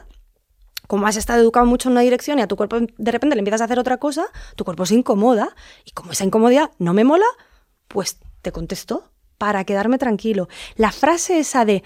como 0.88 1.08
has 1.08 1.16
estado 1.16 1.42
educado 1.42 1.66
mucho 1.66 1.90
en 1.90 1.94
una 1.94 2.02
dirección 2.02 2.40
y 2.40 2.42
a 2.42 2.48
tu 2.48 2.56
cuerpo 2.56 2.80
de 2.80 3.12
repente 3.12 3.36
le 3.36 3.40
empiezas 3.40 3.62
a 3.62 3.66
hacer 3.66 3.80
otra 3.80 3.98
cosa, 3.98 4.26
tu 4.56 4.66
cuerpo 4.66 4.86
se 4.86 4.96
incomoda 4.96 5.56
y 5.84 5.92
como 5.92 6.12
esa 6.12 6.24
incomodidad 6.24 6.72
no 6.80 6.94
me 6.94 7.04
mola, 7.04 7.26
pues 7.88 8.20
te 8.42 8.52
contesto 8.52 9.12
para 9.38 9.64
quedarme 9.64 9.98
tranquilo. 9.98 10.48
La 10.76 10.92
frase 10.92 11.40
esa 11.40 11.66
de 11.66 11.84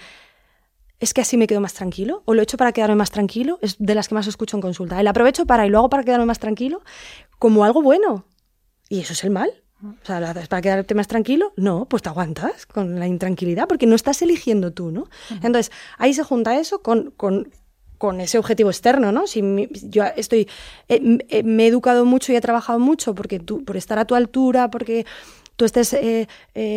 es 1.00 1.14
que 1.14 1.22
así 1.22 1.36
me 1.36 1.46
quedo 1.46 1.60
más 1.60 1.74
tranquilo 1.74 2.22
o 2.26 2.34
lo 2.34 2.40
he 2.40 2.44
hecho 2.44 2.58
para 2.58 2.72
quedarme 2.72 2.96
más 2.96 3.10
tranquilo 3.10 3.58
es 3.62 3.76
de 3.78 3.94
las 3.94 4.08
que 4.08 4.14
más 4.14 4.26
escucho 4.26 4.56
en 4.56 4.60
consulta. 4.60 5.00
El 5.00 5.08
aprovecho 5.08 5.46
para 5.46 5.66
y 5.66 5.70
lo 5.70 5.78
hago 5.78 5.88
para 5.88 6.04
quedarme 6.04 6.26
más 6.26 6.38
tranquilo 6.38 6.82
como 7.38 7.64
algo 7.64 7.82
bueno. 7.82 8.26
Y 8.88 9.00
eso 9.00 9.14
es 9.14 9.24
el 9.24 9.30
mal. 9.30 9.50
O 9.82 10.04
sea, 10.04 10.34
para 10.48 10.60
quedarte 10.60 10.94
más 10.94 11.08
tranquilo, 11.08 11.54
no, 11.56 11.86
pues 11.86 12.02
te 12.02 12.10
aguantas 12.10 12.66
con 12.66 12.98
la 12.98 13.06
intranquilidad 13.06 13.66
porque 13.66 13.86
no 13.86 13.94
estás 13.94 14.20
eligiendo 14.20 14.74
tú, 14.74 14.90
¿no? 14.90 15.08
Entonces, 15.30 15.72
ahí 15.96 16.12
se 16.12 16.22
junta 16.22 16.58
eso 16.58 16.82
con, 16.82 17.12
con 17.12 17.50
con 18.00 18.22
ese 18.22 18.38
objetivo 18.38 18.70
externo, 18.70 19.12
¿no? 19.12 19.26
Si 19.26 19.42
yo 19.82 20.04
estoy, 20.16 20.48
eh, 20.88 21.18
eh, 21.28 21.42
me 21.42 21.64
he 21.64 21.66
educado 21.66 22.06
mucho 22.06 22.32
y 22.32 22.36
he 22.36 22.40
trabajado 22.40 22.78
mucho 22.78 23.14
porque 23.14 23.38
tú, 23.38 23.62
por 23.62 23.76
estar 23.76 23.98
a 23.98 24.06
tu 24.06 24.14
altura, 24.14 24.70
porque 24.70 25.04
tú 25.56 25.66
estés 25.66 25.92
eh, 25.92 26.26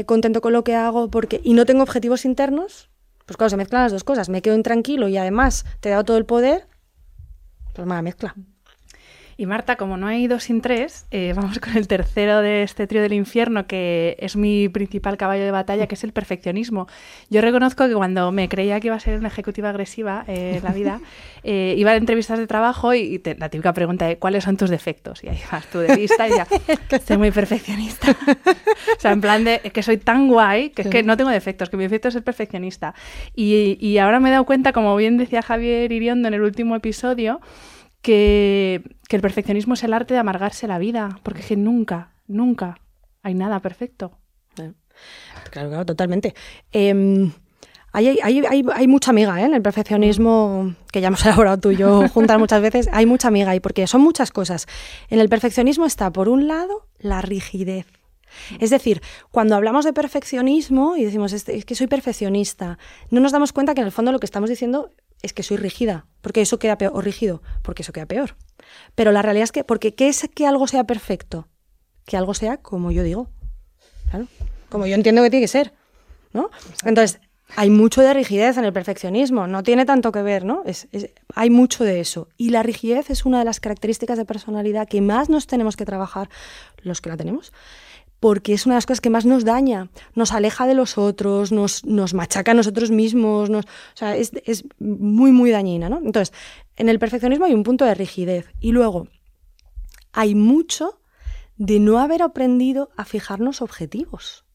contento 0.05 0.41
con 0.41 0.51
lo 0.51 0.65
que 0.65 0.75
hago, 0.75 1.09
porque 1.09 1.39
y 1.41 1.53
no 1.53 1.65
tengo 1.65 1.81
objetivos 1.81 2.25
internos, 2.25 2.89
pues 3.25 3.37
claro, 3.37 3.51
se 3.51 3.55
mezclan 3.55 3.83
las 3.83 3.93
dos 3.93 4.03
cosas. 4.03 4.27
Me 4.27 4.41
quedo 4.41 4.57
intranquilo 4.57 5.07
y 5.07 5.15
además 5.15 5.63
te 5.79 5.87
he 5.87 5.91
dado 5.93 6.03
todo 6.03 6.17
el 6.17 6.25
poder, 6.25 6.67
pues 7.73 7.87
mala 7.87 8.01
mezcla. 8.01 8.35
Y 9.37 9.45
Marta, 9.45 9.75
como 9.75 9.97
no 9.97 10.07
hay 10.07 10.27
dos 10.27 10.43
sin 10.43 10.61
tres, 10.61 11.05
eh, 11.11 11.33
vamos 11.35 11.59
con 11.59 11.77
el 11.77 11.87
tercero 11.87 12.41
de 12.41 12.63
este 12.63 12.87
trío 12.87 13.01
del 13.01 13.13
infierno, 13.13 13.67
que 13.67 14.15
es 14.19 14.35
mi 14.35 14.69
principal 14.69 15.17
caballo 15.17 15.43
de 15.43 15.51
batalla, 15.51 15.87
que 15.87 15.95
es 15.95 16.03
el 16.03 16.13
perfeccionismo. 16.13 16.87
Yo 17.29 17.41
reconozco 17.41 17.87
que 17.87 17.93
cuando 17.93 18.31
me 18.31 18.49
creía 18.49 18.79
que 18.79 18.87
iba 18.87 18.95
a 18.95 18.99
ser 18.99 19.19
una 19.19 19.27
ejecutiva 19.27 19.69
agresiva 19.69 20.25
eh, 20.27 20.55
en 20.57 20.63
la 20.63 20.71
vida, 20.71 21.01
eh, 21.43 21.75
iba 21.77 21.91
a 21.91 21.95
entrevistas 21.95 22.39
de 22.39 22.47
trabajo 22.47 22.93
y, 22.93 23.21
la 23.37 23.49
típica 23.49 23.73
pregunta 23.73 24.05
de 24.05 24.17
¿cuáles 24.17 24.43
son 24.43 24.57
tus 24.57 24.69
defectos? 24.69 25.23
Y 25.23 25.29
ahí 25.29 25.39
vas 25.51 25.65
tú 25.67 25.79
de 25.79 25.95
lista 25.95 26.27
y 26.27 26.31
ya, 26.31 26.47
soy 27.07 27.17
muy 27.17 27.31
perfeccionista. 27.31 28.11
o 28.11 28.99
sea, 28.99 29.11
en 29.11 29.21
plan 29.21 29.43
de 29.43 29.59
que 29.59 29.81
soy 29.83 29.97
tan 29.97 30.27
guay 30.27 30.69
que 30.69 30.83
es 30.83 30.87
que 30.87 31.03
no 31.03 31.17
tengo 31.17 31.29
defectos, 31.29 31.69
que 31.69 31.77
mi 31.77 31.83
defecto 31.83 32.09
es 32.09 32.13
ser 32.13 32.23
perfeccionista. 32.23 32.93
Y, 33.35 33.77
y 33.79 33.97
ahora 33.97 34.19
me 34.19 34.29
he 34.29 34.31
dado 34.31 34.45
cuenta, 34.45 34.73
como 34.73 34.95
bien 34.95 35.17
decía 35.17 35.41
Javier 35.41 35.91
Iriondo 35.91 36.27
en 36.27 36.33
el 36.33 36.41
último 36.41 36.75
episodio, 36.75 37.41
que, 38.03 38.83
el 39.09 39.21
perfeccionismo 39.21 39.75
es 39.75 39.83
el 39.83 39.93
arte 39.93 40.13
de 40.13 40.19
amargarse 40.19 40.67
la 40.67 40.77
vida, 40.77 41.19
porque 41.23 41.41
es 41.41 41.47
que 41.47 41.55
nunca, 41.55 42.13
nunca 42.27 42.79
hay 43.23 43.33
nada 43.33 43.59
perfecto. 43.59 44.17
Claro, 45.49 45.69
claro, 45.69 45.85
totalmente. 45.85 46.35
Em, 46.71 47.31
hay, 47.91 48.87
mucha 48.87 49.11
amiga 49.11 49.39
¿eh? 49.39 49.45
en 49.45 49.53
el 49.53 49.61
perfeccionismo, 49.61 50.75
que 50.91 50.99
ya 50.99 51.07
hemos 51.07 51.23
elaborado 51.25 51.59
tú 51.59 51.71
y 51.71 51.77
yo 51.77 52.07
juntas 52.09 52.39
muchas 52.39 52.61
veces, 52.61 52.89
hay 52.91 53.05
mucha 53.05 53.27
amiga 53.27 53.51
ahí, 53.51 53.59
porque 53.59 53.85
son 53.87 54.01
muchas 54.01 54.31
cosas. 54.31 54.67
En 55.09 55.19
el 55.19 55.29
perfeccionismo 55.29 55.85
está, 55.85 56.11
por 56.11 56.27
un 56.27 56.47
lado, 56.47 56.87
la 56.99 57.21
rigidez. 57.21 57.85
Es 58.59 58.71
decir, 58.71 59.01
cuando 59.29 59.55
hablamos 59.55 59.85
de 59.85 59.93
perfeccionismo 59.93 60.95
y 60.97 61.05
decimos 61.05 61.33
es 61.33 61.65
que 61.65 61.75
soy 61.75 61.85
perfeccionista, 61.85 62.79
no 63.11 63.21
nos 63.21 63.31
damos 63.31 63.53
cuenta 63.53 63.75
que 63.75 63.81
en 63.81 63.85
el 63.85 63.91
fondo 63.91 64.11
lo 64.11 64.19
que 64.19 64.25
estamos 64.25 64.49
diciendo 64.49 64.89
es 65.23 65.33
que 65.33 65.41
soy 65.41 65.57
rígida, 65.57 66.05
porque 66.21 66.41
eso 66.41 66.59
queda 66.59 66.77
peor, 66.77 66.91
o 66.95 67.01
rígido, 67.01 67.41
porque 67.63 67.81
eso 67.81 67.93
queda 67.93 68.05
peor. 68.05 68.35
Pero 68.93 69.11
la 69.11 69.21
realidad 69.21 69.45
es 69.45 69.51
que, 69.51 69.63
porque 69.63 69.95
¿qué 69.95 70.09
es 70.09 70.29
que 70.35 70.45
algo 70.45 70.67
sea 70.67 70.83
perfecto? 70.83 71.47
Que 72.05 72.17
algo 72.17 72.33
sea 72.33 72.57
como 72.57 72.91
yo 72.91 73.01
digo, 73.01 73.29
claro, 74.11 74.27
como 74.69 74.85
yo 74.85 74.95
entiendo 74.95 75.23
que 75.23 75.29
tiene 75.29 75.43
que 75.45 75.47
ser, 75.47 75.73
¿no? 76.33 76.51
Entonces, 76.83 77.19
hay 77.55 77.69
mucho 77.69 78.01
de 78.01 78.13
rigidez 78.13 78.57
en 78.57 78.65
el 78.65 78.73
perfeccionismo, 78.73 79.47
no 79.47 79.63
tiene 79.63 79.85
tanto 79.85 80.11
que 80.11 80.21
ver, 80.21 80.43
¿no? 80.43 80.63
hay 81.35 81.49
mucho 81.49 81.83
de 81.83 81.99
eso. 81.99 82.27
Y 82.35 82.49
la 82.49 82.63
rigidez 82.63 83.09
es 83.09 83.25
una 83.25 83.39
de 83.39 83.45
las 83.45 83.59
características 83.59 84.17
de 84.17 84.25
personalidad 84.25 84.87
que 84.87 85.01
más 85.01 85.29
nos 85.29 85.47
tenemos 85.47 85.75
que 85.75 85.85
trabajar, 85.85 86.29
los 86.81 86.99
que 86.99 87.09
la 87.09 87.17
tenemos, 87.17 87.53
porque 88.23 88.53
es 88.53 88.65
una 88.65 88.75
de 88.75 88.77
las 88.77 88.85
cosas 88.85 89.01
que 89.01 89.09
más 89.09 89.25
nos 89.25 89.43
daña, 89.43 89.89
nos 90.15 90.31
aleja 90.31 90.65
de 90.65 90.75
los 90.75 90.97
otros, 90.97 91.51
nos, 91.51 91.83
nos 91.83 92.13
machaca 92.13 92.51
a 92.51 92.53
nosotros 92.53 92.89
mismos, 92.89 93.49
o 93.49 93.61
sea, 93.95 94.15
es, 94.15 94.31
es, 94.45 94.63
muy, 94.79 95.33
muy 95.33 95.51
dañina. 95.51 95.89
¿no? 95.89 95.97
Entonces, 95.97 96.33
en 96.77 96.87
el 96.87 96.99
perfeccionismo 96.99 97.43
hay 97.43 97.53
un 97.53 97.63
punto 97.63 97.83
de 97.83 97.93
rigidez 97.93 98.47
y 98.61 98.71
luego 98.71 99.09
hay 100.13 100.35
mucho 100.35 101.01
de 101.57 101.81
no 101.81 101.99
haber 101.99 102.21
aprendido 102.21 102.91
a 102.95 103.03
fijarnos 103.03 103.61
objetivos. 103.61 104.45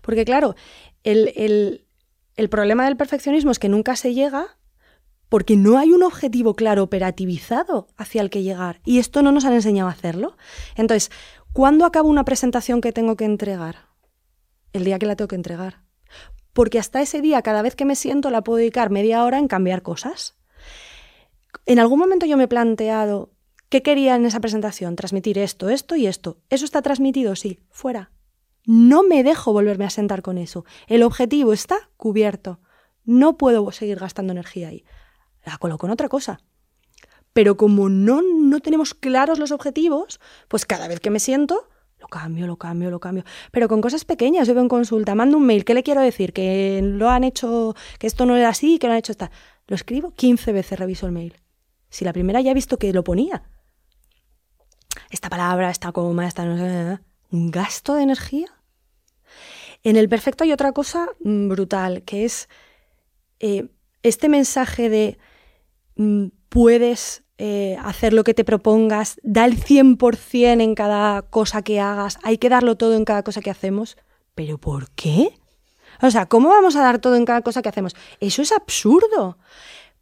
Porque 0.00 0.24
claro, 0.24 0.54
el, 1.02 1.32
el, 1.34 1.88
el 2.36 2.48
problema 2.48 2.84
del 2.84 2.96
perfeccionismo 2.96 3.50
es 3.50 3.58
que 3.58 3.68
nunca 3.68 3.96
se 3.96 4.14
llega 4.14 4.56
porque 5.28 5.56
no 5.56 5.78
hay 5.78 5.90
un 5.90 6.04
objetivo 6.04 6.54
claro 6.54 6.84
operativizado 6.84 7.88
hacia 7.96 8.22
el 8.22 8.30
que 8.30 8.44
llegar 8.44 8.80
y 8.84 9.00
esto 9.00 9.20
no 9.20 9.32
nos 9.32 9.44
han 9.44 9.54
enseñado 9.54 9.88
a 9.88 9.92
hacerlo. 9.92 10.36
Entonces, 10.76 11.10
¿Cuándo 11.54 11.84
acabo 11.84 12.08
una 12.08 12.24
presentación 12.24 12.80
que 12.80 12.92
tengo 12.92 13.14
que 13.14 13.24
entregar? 13.24 13.86
El 14.72 14.82
día 14.82 14.98
que 14.98 15.06
la 15.06 15.14
tengo 15.14 15.28
que 15.28 15.36
entregar. 15.36 15.84
Porque 16.52 16.80
hasta 16.80 17.00
ese 17.00 17.20
día, 17.20 17.42
cada 17.42 17.62
vez 17.62 17.76
que 17.76 17.84
me 17.84 17.94
siento, 17.94 18.30
la 18.30 18.42
puedo 18.42 18.56
dedicar 18.56 18.90
media 18.90 19.22
hora 19.22 19.38
en 19.38 19.46
cambiar 19.46 19.82
cosas. 19.82 20.34
En 21.64 21.78
algún 21.78 22.00
momento 22.00 22.26
yo 22.26 22.36
me 22.36 22.42
he 22.42 22.48
planteado 22.48 23.30
qué 23.68 23.84
quería 23.84 24.16
en 24.16 24.26
esa 24.26 24.40
presentación, 24.40 24.96
transmitir 24.96 25.38
esto, 25.38 25.68
esto 25.68 25.94
y 25.94 26.08
esto. 26.08 26.38
¿Eso 26.50 26.64
está 26.64 26.82
transmitido? 26.82 27.36
Sí, 27.36 27.60
fuera. 27.70 28.10
No 28.66 29.04
me 29.04 29.22
dejo 29.22 29.52
volverme 29.52 29.84
a 29.84 29.90
sentar 29.90 30.22
con 30.22 30.38
eso. 30.38 30.64
El 30.88 31.04
objetivo 31.04 31.52
está 31.52 31.88
cubierto. 31.96 32.58
No 33.04 33.36
puedo 33.36 33.70
seguir 33.70 34.00
gastando 34.00 34.32
energía 34.32 34.70
ahí. 34.70 34.84
La 35.44 35.56
coloco 35.58 35.86
en 35.86 35.92
otra 35.92 36.08
cosa. 36.08 36.40
Pero 37.34 37.58
como 37.58 37.90
no, 37.90 38.22
no 38.22 38.60
tenemos 38.60 38.94
claros 38.94 39.38
los 39.38 39.52
objetivos, 39.52 40.20
pues 40.48 40.64
cada 40.64 40.88
vez 40.88 41.00
que 41.00 41.10
me 41.10 41.20
siento, 41.20 41.68
lo 41.98 42.08
cambio, 42.08 42.46
lo 42.46 42.56
cambio, 42.56 42.90
lo 42.90 43.00
cambio. 43.00 43.24
Pero 43.50 43.68
con 43.68 43.80
cosas 43.80 44.04
pequeñas, 44.04 44.48
yo 44.48 44.54
veo 44.54 44.62
en 44.62 44.68
consulta, 44.68 45.14
mando 45.14 45.36
un 45.36 45.44
mail, 45.44 45.64
¿qué 45.64 45.74
le 45.74 45.82
quiero 45.82 46.00
decir? 46.00 46.32
Que 46.32 46.80
lo 46.82 47.10
han 47.10 47.24
hecho, 47.24 47.74
que 47.98 48.06
esto 48.06 48.24
no 48.24 48.36
era 48.36 48.50
así, 48.50 48.78
que 48.78 48.86
lo 48.86 48.92
han 48.92 49.00
hecho 49.00 49.12
esta. 49.12 49.30
Lo 49.66 49.74
escribo 49.74 50.12
15 50.14 50.52
veces, 50.52 50.78
reviso 50.78 51.06
el 51.06 51.12
mail. 51.12 51.34
Si 51.90 52.04
la 52.04 52.12
primera 52.12 52.40
ya 52.40 52.52
he 52.52 52.54
visto 52.54 52.78
que 52.78 52.92
lo 52.92 53.04
ponía. 53.04 53.42
Esta 55.10 55.28
palabra, 55.28 55.70
esta 55.70 55.92
coma, 55.92 56.26
esta 56.26 56.44
no 56.44 56.56
sé, 56.56 57.00
un 57.30 57.50
gasto 57.50 57.94
de 57.94 58.02
energía. 58.02 58.48
En 59.82 59.96
el 59.96 60.08
perfecto 60.08 60.44
hay 60.44 60.52
otra 60.52 60.72
cosa 60.72 61.08
mm, 61.20 61.48
brutal, 61.48 62.02
que 62.04 62.24
es 62.24 62.48
eh, 63.40 63.68
este 64.02 64.28
mensaje 64.28 64.88
de 64.88 65.18
mm, 65.96 66.26
puedes 66.48 67.23
eh, 67.36 67.76
hacer 67.82 68.12
lo 68.12 68.22
que 68.22 68.32
te 68.32 68.44
propongas, 68.44 69.18
da 69.24 69.44
el 69.44 69.56
100% 69.56 70.62
en 70.62 70.74
cada 70.76 71.22
cosa 71.22 71.62
que 71.62 71.80
hagas, 71.80 72.18
hay 72.22 72.38
que 72.38 72.48
darlo 72.48 72.76
todo 72.76 72.94
en 72.94 73.04
cada 73.04 73.24
cosa 73.24 73.40
que 73.40 73.50
hacemos. 73.50 73.96
¿Pero 74.36 74.58
por 74.58 74.90
qué? 74.90 75.36
O 76.00 76.10
sea, 76.12 76.26
¿cómo 76.26 76.50
vamos 76.50 76.76
a 76.76 76.82
dar 76.82 77.00
todo 77.00 77.16
en 77.16 77.24
cada 77.24 77.42
cosa 77.42 77.60
que 77.60 77.68
hacemos? 77.68 77.96
Eso 78.20 78.40
es 78.40 78.52
absurdo, 78.52 79.38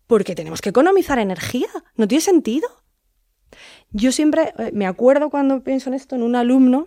porque 0.07 0.35
tenemos 0.35 0.61
que 0.61 0.69
economizar 0.69 1.19
energía, 1.19 1.69
no 1.97 2.07
tiene 2.07 2.21
sentido. 2.21 2.69
Yo 3.91 4.13
siempre 4.13 4.53
eh, 4.59 4.71
me 4.75 4.87
acuerdo 4.87 5.31
cuando 5.31 5.63
pienso 5.63 5.89
en 5.89 5.95
esto 5.95 6.17
en 6.17 6.23
un 6.23 6.37
alumno 6.37 6.87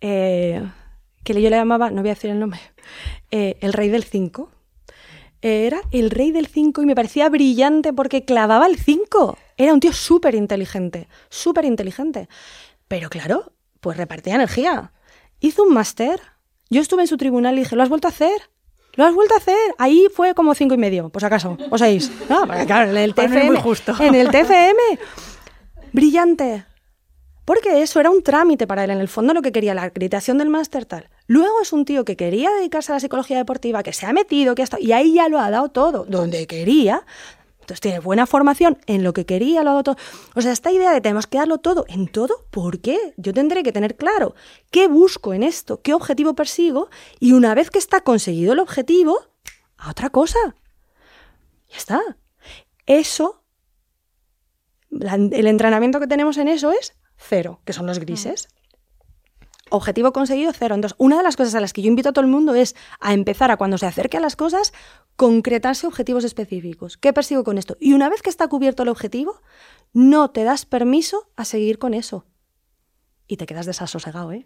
eh, 0.00 0.66
que 1.24 1.34
yo 1.34 1.50
le 1.50 1.56
llamaba, 1.56 1.90
no 1.90 2.00
voy 2.00 2.10
a 2.10 2.14
decir 2.14 2.30
el 2.30 2.40
nombre, 2.40 2.60
el 3.30 3.72
rey 3.74 3.90
del 3.90 4.04
5 4.04 4.50
era 5.42 5.82
el 5.90 6.10
rey 6.10 6.30
del 6.30 6.46
5 6.46 6.82
y 6.82 6.86
me 6.86 6.94
parecía 6.94 7.28
brillante 7.28 7.92
porque 7.92 8.24
clavaba 8.24 8.66
el 8.66 8.78
5. 8.78 9.36
Era 9.56 9.74
un 9.74 9.80
tío 9.80 9.92
súper 9.92 10.34
inteligente, 10.34 11.08
súper 11.28 11.64
inteligente. 11.64 12.28
Pero 12.88 13.10
claro, 13.10 13.52
pues 13.80 13.96
repartía 13.96 14.36
energía. 14.36 14.92
Hizo 15.40 15.64
un 15.64 15.74
máster. 15.74 16.20
Yo 16.70 16.80
estuve 16.80 17.02
en 17.02 17.08
su 17.08 17.16
tribunal 17.16 17.56
y 17.56 17.62
dije, 17.62 17.76
¿lo 17.76 17.82
has 17.82 17.88
vuelto 17.88 18.06
a 18.06 18.10
hacer? 18.10 18.50
¿Lo 18.94 19.04
has 19.04 19.14
vuelto 19.14 19.34
a 19.34 19.38
hacer? 19.38 19.56
Ahí 19.78 20.06
fue 20.14 20.34
como 20.34 20.54
cinco 20.54 20.74
y 20.74 20.78
medio, 20.78 21.10
si 21.18 21.24
acaso, 21.24 21.58
o 21.70 21.78
seis. 21.78 22.10
No, 22.28 22.46
claro, 22.46 22.90
en 22.90 22.96
el. 22.96 23.58
Justo. 23.58 23.94
En 23.98 24.14
el 24.14 24.28
TCM. 24.30 24.98
Brillante. 25.92 26.64
Porque 27.44 27.82
eso 27.82 27.98
era 27.98 28.10
un 28.10 28.22
trámite 28.22 28.66
para 28.66 28.84
él. 28.84 28.90
En 28.90 29.00
el 29.00 29.08
fondo 29.08 29.34
lo 29.34 29.42
que 29.42 29.50
quería, 29.50 29.74
la 29.74 29.82
acreditación 29.82 30.38
del 30.38 30.48
máster 30.48 30.86
tal. 30.86 31.08
Luego 31.26 31.60
es 31.60 31.72
un 31.72 31.84
tío 31.84 32.04
que 32.04 32.16
quería 32.16 32.50
dedicarse 32.50 32.92
a 32.92 32.96
la 32.96 33.00
psicología 33.00 33.36
deportiva, 33.36 33.82
que 33.82 33.92
se 33.92 34.06
ha 34.06 34.12
metido, 34.12 34.54
que 34.54 34.62
ha 34.62 34.64
estado, 34.64 34.82
y 34.82 34.92
ahí 34.92 35.14
ya 35.14 35.28
lo 35.28 35.38
ha 35.38 35.50
dado 35.50 35.68
todo, 35.70 36.04
donde 36.04 36.46
quería. 36.46 37.04
Entonces 37.60 37.80
tiene 37.80 38.00
buena 38.00 38.26
formación 38.26 38.78
en 38.86 39.04
lo 39.04 39.12
que 39.12 39.24
quería, 39.24 39.62
lo 39.62 39.70
ha 39.70 39.72
dado 39.74 39.84
todo. 39.84 39.96
O 40.34 40.42
sea, 40.42 40.50
esta 40.50 40.72
idea 40.72 40.92
de 40.92 41.00
tenemos 41.00 41.28
que 41.28 41.38
darlo 41.38 41.58
todo 41.58 41.84
en 41.88 42.08
todo, 42.08 42.46
¿por 42.50 42.80
qué? 42.80 43.14
Yo 43.16 43.32
tendré 43.32 43.62
que 43.62 43.70
tener 43.70 43.96
claro 43.96 44.34
qué 44.72 44.88
busco 44.88 45.32
en 45.32 45.44
esto, 45.44 45.80
qué 45.80 45.94
objetivo 45.94 46.34
persigo, 46.34 46.88
y 47.20 47.32
una 47.32 47.54
vez 47.54 47.70
que 47.70 47.78
está 47.78 48.00
conseguido 48.00 48.52
el 48.52 48.58
objetivo, 48.58 49.20
a 49.76 49.90
otra 49.90 50.10
cosa. 50.10 50.38
Ya 51.70 51.76
está. 51.76 52.00
Eso, 52.86 53.44
el 54.90 55.46
entrenamiento 55.46 56.00
que 56.00 56.08
tenemos 56.08 56.36
en 56.38 56.48
eso 56.48 56.72
es 56.72 56.94
cero, 57.16 57.60
que 57.64 57.72
son 57.72 57.86
los 57.86 58.00
grises. 58.00 58.48
Objetivo 59.74 60.12
conseguido, 60.12 60.52
cero. 60.52 60.74
Entonces, 60.74 60.94
una 60.98 61.16
de 61.16 61.22
las 61.22 61.36
cosas 61.36 61.54
a 61.54 61.60
las 61.60 61.72
que 61.72 61.80
yo 61.80 61.88
invito 61.88 62.10
a 62.10 62.12
todo 62.12 62.24
el 62.24 62.30
mundo 62.30 62.54
es 62.54 62.76
a 63.00 63.14
empezar 63.14 63.50
a 63.50 63.56
cuando 63.56 63.78
se 63.78 63.86
acerque 63.86 64.18
a 64.18 64.20
las 64.20 64.36
cosas, 64.36 64.74
concretarse 65.16 65.86
objetivos 65.86 66.24
específicos. 66.24 66.98
¿Qué 66.98 67.12
persigo 67.12 67.42
con 67.42 67.56
esto? 67.56 67.76
Y 67.80 67.94
una 67.94 68.10
vez 68.10 68.20
que 68.20 68.28
está 68.28 68.48
cubierto 68.48 68.82
el 68.82 68.90
objetivo, 68.90 69.40
no 69.94 70.30
te 70.30 70.44
das 70.44 70.66
permiso 70.66 71.30
a 71.36 71.46
seguir 71.46 71.78
con 71.78 71.94
eso 71.94 72.26
y 73.32 73.38
te 73.38 73.46
quedas 73.46 73.64
desasosegado, 73.64 74.30
¿eh? 74.30 74.44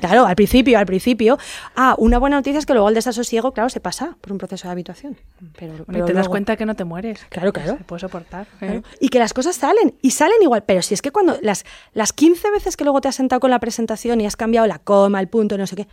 Claro, 0.00 0.26
al 0.26 0.36
principio, 0.36 0.78
al 0.78 0.84
principio. 0.84 1.38
Ah, 1.74 1.94
una 1.96 2.18
buena 2.18 2.36
noticia 2.36 2.58
es 2.58 2.66
que 2.66 2.74
luego 2.74 2.90
el 2.90 2.94
desasosiego, 2.94 3.52
claro, 3.52 3.70
se 3.70 3.80
pasa 3.80 4.18
por 4.20 4.32
un 4.32 4.38
proceso 4.38 4.68
de 4.68 4.72
habituación. 4.72 5.16
Pero, 5.58 5.86
y 5.88 6.02
te 6.04 6.12
das 6.12 6.28
cuenta 6.28 6.56
que 6.56 6.66
no 6.66 6.74
te 6.74 6.84
mueres. 6.84 7.24
Claro, 7.30 7.54
claro. 7.54 7.78
Se 7.78 7.84
puede 7.84 8.00
soportar. 8.00 8.46
¿eh? 8.60 8.82
Y 9.00 9.08
que 9.08 9.18
las 9.18 9.32
cosas 9.32 9.56
salen, 9.56 9.94
y 10.02 10.10
salen 10.10 10.42
igual. 10.42 10.64
Pero 10.64 10.82
si 10.82 10.92
es 10.92 11.00
que 11.00 11.10
cuando 11.10 11.38
las, 11.40 11.64
las 11.94 12.12
15 12.12 12.50
veces 12.50 12.76
que 12.76 12.84
luego 12.84 13.00
te 13.00 13.08
has 13.08 13.14
sentado 13.14 13.40
con 13.40 13.50
la 13.50 13.60
presentación 13.60 14.20
y 14.20 14.26
has 14.26 14.36
cambiado 14.36 14.66
la 14.66 14.78
coma, 14.78 15.18
el 15.18 15.28
punto, 15.28 15.56
no 15.56 15.66
sé 15.66 15.76
qué. 15.76 15.88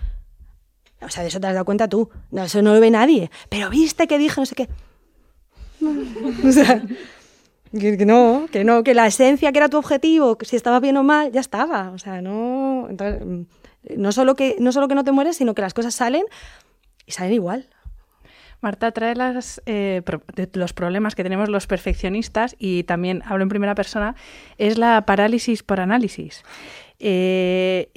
O 1.02 1.10
sea, 1.10 1.24
de 1.24 1.30
eso 1.30 1.40
te 1.40 1.48
has 1.48 1.54
dado 1.54 1.64
cuenta 1.64 1.88
tú. 1.88 2.10
No, 2.32 2.44
eso 2.44 2.62
no 2.62 2.74
lo 2.74 2.82
ve 2.82 2.92
nadie. 2.92 3.32
Pero 3.48 3.70
viste 3.70 4.08
que 4.08 4.18
dije 4.18 4.42
no 4.42 4.46
sé 4.46 4.56
qué. 4.56 4.68
o 6.48 6.52
sea, 6.52 6.84
que, 7.80 8.06
no, 8.06 8.46
que 8.52 8.64
no, 8.64 8.84
que 8.84 8.94
la 8.94 9.08
esencia 9.08 9.52
que 9.52 9.58
era 9.58 9.70
tu 9.70 9.78
objetivo, 9.78 10.38
que 10.38 10.46
si 10.46 10.56
estaba 10.56 10.80
bien 10.80 10.98
o 10.98 11.04
mal, 11.04 11.32
ya 11.32 11.42
estaba. 11.42 11.92
O 11.92 11.98
sea, 11.98 12.22
no. 12.22 12.88
Entonces, 12.90 13.26
mm, 13.26 13.42
no 13.98 14.12
solo 14.12 14.36
que 14.36 14.56
no, 14.60 14.72
solo 14.72 14.88
que 14.88 14.96
no 14.96 15.04
te 15.04 15.12
mueres, 15.12 15.38
sino 15.38 15.56
que 15.56 15.62
las 15.62 15.74
cosas 15.74 15.96
salen 15.96 16.24
y 17.06 17.12
salen 17.12 17.34
igual. 17.34 17.70
Marta 18.62 18.92
trae 18.92 19.14
las, 19.14 19.62
eh, 19.66 20.02
los 20.54 20.72
problemas 20.72 21.16
que 21.16 21.24
tenemos 21.24 21.50
los 21.50 21.68
perfeccionistas 21.68 22.56
y 22.58 22.84
también 22.84 23.22
hablo 23.26 23.44
en 23.44 23.50
primera 23.50 23.76
persona, 23.76 24.16
es 24.58 24.78
la 24.78 25.06
parálisis 25.06 25.64
por 25.64 25.82
análisis. 25.82 26.44
Eh, 27.00 27.92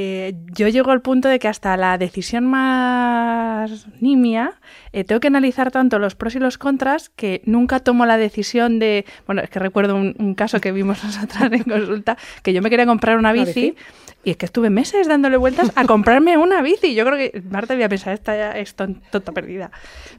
eh, 0.00 0.36
yo 0.52 0.68
llego 0.68 0.92
al 0.92 1.02
punto 1.02 1.26
de 1.26 1.40
que 1.40 1.48
hasta 1.48 1.76
la 1.76 1.98
decisión 1.98 2.46
más 2.46 3.88
nimia 4.00 4.60
eh, 4.92 5.02
tengo 5.02 5.18
que 5.18 5.26
analizar 5.26 5.72
tanto 5.72 5.98
los 5.98 6.14
pros 6.14 6.36
y 6.36 6.38
los 6.38 6.56
contras 6.56 7.08
que 7.08 7.42
nunca 7.46 7.80
tomo 7.80 8.06
la 8.06 8.16
decisión 8.16 8.78
de. 8.78 9.04
Bueno, 9.26 9.42
es 9.42 9.50
que 9.50 9.58
recuerdo 9.58 9.96
un, 9.96 10.34
caso 10.36 10.60
que 10.60 10.70
vimos 10.70 11.02
nosotras 11.04 11.50
en 11.50 11.64
consulta, 11.64 12.16
que 12.44 12.52
yo 12.52 12.62
me 12.62 12.70
quería 12.70 12.86
comprar 12.86 13.18
una 13.18 13.32
bici, 13.32 13.74
y 14.22 14.30
es 14.30 14.36
que 14.36 14.46
estuve 14.46 14.70
meses 14.70 15.08
dándole 15.08 15.36
vueltas 15.36 15.72
a 15.74 15.84
comprarme 15.84 16.36
una 16.38 16.62
bici. 16.62 16.94
Yo 16.94 17.04
creo 17.04 17.16
que 17.18 17.42
Marta 17.50 17.74
había 17.74 17.88
pensado, 17.88 18.14
esta 18.14 18.36
ya 18.36 18.52
es 18.52 18.76
tonta 18.76 19.32
perdida. 19.32 19.72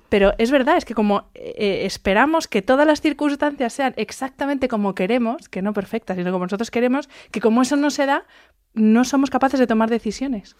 Pero 0.09 0.33
es 0.39 0.51
verdad, 0.51 0.75
es 0.75 0.83
que 0.83 0.93
como 0.93 1.29
eh, 1.35 1.83
esperamos 1.85 2.49
que 2.49 2.61
todas 2.61 2.85
las 2.85 2.99
circunstancias 2.99 3.71
sean 3.71 3.93
exactamente 3.95 4.67
como 4.67 4.93
queremos, 4.93 5.47
que 5.47 5.61
no 5.61 5.71
perfectas, 5.71 6.17
sino 6.17 6.33
como 6.33 6.43
nosotros 6.43 6.69
queremos, 6.69 7.07
que 7.31 7.39
como 7.39 7.61
eso 7.61 7.77
no 7.77 7.91
se 7.91 8.05
da, 8.05 8.25
no 8.73 9.03
somos 9.03 9.29
capaces 9.29 9.59
de 9.59 9.67
tomar 9.67 9.89
decisiones. 9.89 10.55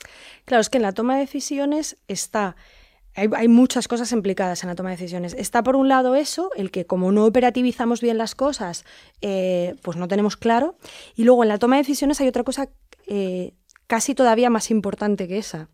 Claro, 0.45 0.62
es 0.62 0.70
que 0.70 0.78
en 0.78 0.84
la 0.84 0.93
toma 0.93 1.16
de 1.16 1.22
decisiones 1.22 1.97
está... 2.07 2.55
Hay, 3.16 3.49
muchas 3.49 3.89
cosas 3.89 4.14
implicadas 4.14 4.64
en 4.64 4.70
la 4.70 4.76
toma 4.76 4.91
de 4.91 4.95
decisiones. 4.95 5.34
Está 5.34 5.62
por 5.62 5.76
un 5.76 5.89
lado 5.89 6.16
eso, 6.16 6.51
el 6.55 6.72
que 6.72 6.86
como 6.86 7.12
no 7.12 7.26
operativizamos 7.26 7.99
bien 7.99 8.18
las 8.18 8.34
cosas, 8.34 8.86
eh, 9.20 9.76
pues 9.82 9.97
no 9.97 10.07
tenemos 10.07 10.38
claro. 10.38 10.78
Y 11.16 11.24
luego 11.26 11.43
en 11.43 11.49
la 11.49 11.57
toma 11.57 11.76
de 11.76 11.82
decisiones 11.82 12.22
hay 12.22 12.30
otra 12.30 12.43
cosa 12.43 12.70
eh, 13.07 13.55
casi 13.88 14.16
todavía 14.16 14.49
más 14.49 14.72
importante 14.72 15.28
que 15.28 15.38
esa. 15.38 15.70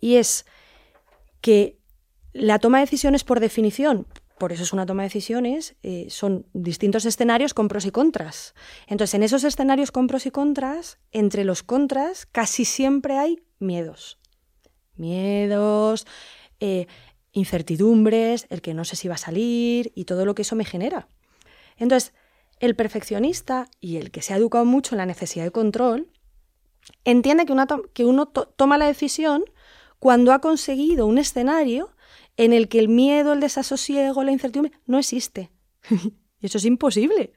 Y 0.00 0.16
es 0.16 0.46
que 1.40 1.78
la 2.32 2.58
toma 2.58 2.78
de 2.78 2.86
decisiones, 2.86 3.22
por 3.22 3.38
definición, 3.38 4.06
por 4.40 4.52
eso 4.52 4.62
es 4.62 4.72
una 4.72 4.86
toma 4.86 5.02
de 5.02 5.10
decisiones, 5.10 5.76
eh, 5.82 6.06
son 6.08 6.46
distintos 6.54 7.04
escenarios 7.04 7.52
con 7.52 7.68
pros 7.68 7.84
y 7.84 7.90
contras. 7.90 8.54
Entonces, 8.86 9.12
en 9.12 9.22
esos 9.22 9.44
escenarios 9.44 9.92
con 9.92 10.06
pros 10.06 10.24
y 10.24 10.30
contras, 10.30 10.98
entre 11.12 11.44
los 11.44 11.62
contras 11.62 12.24
casi 12.24 12.64
siempre 12.64 13.18
hay 13.18 13.42
miedos. 13.58 14.18
Miedos, 14.96 16.06
eh, 16.58 16.86
incertidumbres, 17.32 18.46
el 18.48 18.62
que 18.62 18.72
no 18.72 18.86
sé 18.86 18.96
si 18.96 19.08
va 19.08 19.16
a 19.16 19.18
salir 19.18 19.92
y 19.94 20.06
todo 20.06 20.24
lo 20.24 20.34
que 20.34 20.42
eso 20.42 20.56
me 20.56 20.64
genera. 20.64 21.06
Entonces, 21.76 22.14
el 22.60 22.74
perfeccionista 22.74 23.68
y 23.78 23.98
el 23.98 24.10
que 24.10 24.22
se 24.22 24.32
ha 24.32 24.38
educado 24.38 24.64
mucho 24.64 24.94
en 24.94 24.98
la 24.98 25.06
necesidad 25.06 25.44
de 25.44 25.50
control, 25.50 26.10
entiende 27.04 27.44
que, 27.44 27.54
que 27.92 28.06
uno 28.06 28.26
toma 28.28 28.78
la 28.78 28.86
decisión 28.86 29.44
cuando 29.98 30.32
ha 30.32 30.40
conseguido 30.40 31.04
un 31.04 31.18
escenario 31.18 31.90
en 32.40 32.54
el 32.54 32.68
que 32.68 32.78
el 32.78 32.88
miedo, 32.88 33.34
el 33.34 33.40
desasosiego, 33.40 34.24
la 34.24 34.32
incertidumbre 34.32 34.72
no 34.86 34.98
existe. 34.98 35.50
y 36.40 36.46
eso 36.46 36.56
es 36.56 36.64
imposible. 36.64 37.34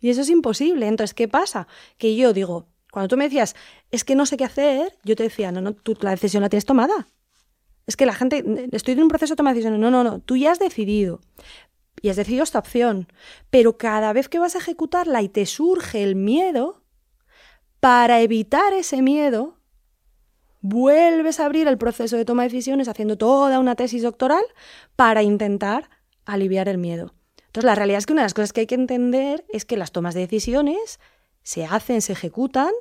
Y 0.00 0.08
eso 0.08 0.22
es 0.22 0.30
imposible. 0.30 0.88
Entonces, 0.88 1.12
¿qué 1.12 1.28
pasa? 1.28 1.68
Que 1.98 2.16
yo 2.16 2.32
digo, 2.32 2.66
cuando 2.90 3.08
tú 3.08 3.18
me 3.18 3.24
decías, 3.24 3.54
es 3.90 4.02
que 4.02 4.14
no 4.14 4.24
sé 4.24 4.38
qué 4.38 4.44
hacer, 4.44 4.96
yo 5.04 5.14
te 5.14 5.24
decía, 5.24 5.52
no, 5.52 5.60
no, 5.60 5.74
tú 5.74 5.94
la 6.00 6.12
decisión 6.12 6.42
la 6.42 6.48
tienes 6.48 6.64
tomada. 6.64 7.06
Es 7.86 7.96
que 7.96 8.06
la 8.06 8.14
gente, 8.14 8.42
estoy 8.72 8.94
en 8.94 9.02
un 9.02 9.08
proceso 9.08 9.34
de 9.34 9.36
toma 9.36 9.50
de 9.50 9.56
decisiones. 9.56 9.78
No, 9.78 9.90
no, 9.90 10.02
no, 10.02 10.20
tú 10.20 10.38
ya 10.38 10.52
has 10.52 10.58
decidido. 10.58 11.20
Y 12.00 12.08
has 12.08 12.16
decidido 12.16 12.44
esta 12.44 12.60
opción. 12.60 13.08
Pero 13.50 13.76
cada 13.76 14.14
vez 14.14 14.30
que 14.30 14.38
vas 14.38 14.54
a 14.54 14.58
ejecutarla 14.58 15.20
y 15.20 15.28
te 15.28 15.44
surge 15.44 16.02
el 16.02 16.16
miedo, 16.16 16.82
para 17.78 18.22
evitar 18.22 18.72
ese 18.72 19.02
miedo, 19.02 19.58
vuelves 20.64 21.40
a 21.40 21.44
abrir 21.44 21.68
el 21.68 21.76
proceso 21.76 22.16
de 22.16 22.24
toma 22.24 22.42
de 22.42 22.48
decisiones 22.48 22.88
haciendo 22.88 23.18
toda 23.18 23.60
una 23.60 23.76
tesis 23.76 24.02
doctoral 24.02 24.42
para 24.96 25.22
intentar 25.22 25.90
aliviar 26.24 26.70
el 26.70 26.78
miedo. 26.78 27.12
Entonces, 27.48 27.64
la 27.64 27.74
realidad 27.74 27.98
es 27.98 28.06
que 28.06 28.14
una 28.14 28.22
de 28.22 28.24
las 28.24 28.34
cosas 28.34 28.54
que 28.54 28.62
hay 28.62 28.66
que 28.66 28.74
entender 28.74 29.44
es 29.52 29.66
que 29.66 29.76
las 29.76 29.92
tomas 29.92 30.14
de 30.14 30.22
decisiones 30.22 31.00
se 31.42 31.66
hacen, 31.66 32.00
se 32.00 32.14
ejecutan 32.14 32.72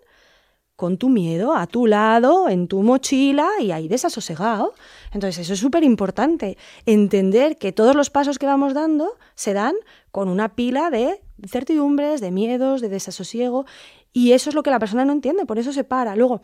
con 0.78 0.98
tu 0.98 1.10
miedo 1.10 1.56
a 1.56 1.68
tu 1.68 1.86
lado, 1.86 2.48
en 2.48 2.70
tu 2.70 2.82
mochila 2.84 3.50
y 3.60 3.74
ahí 3.74 3.90
desasosegado. 3.90 4.74
Entonces, 5.12 5.40
eso 5.40 5.54
es 5.54 5.60
súper 5.60 5.84
importante. 5.84 6.58
Entender 6.86 7.58
que 7.58 7.74
todos 7.74 7.98
los 7.98 8.10
pasos 8.10 8.40
que 8.40 8.46
vamos 8.46 8.74
dando 8.74 9.18
se 9.36 9.52
dan 9.52 9.76
con 10.10 10.30
una 10.30 10.56
pila 10.56 10.90
de 10.90 11.22
incertidumbres, 11.38 12.22
de 12.22 12.32
miedos, 12.32 12.80
de 12.80 12.88
desasosiego. 12.88 13.66
Y 14.14 14.32
eso 14.32 14.50
es 14.50 14.56
lo 14.56 14.64
que 14.64 14.72
la 14.72 14.80
persona 14.80 15.04
no 15.04 15.12
entiende, 15.12 15.46
por 15.46 15.60
eso 15.60 15.74
se 15.74 15.84
para. 15.84 16.16
Luego, 16.16 16.42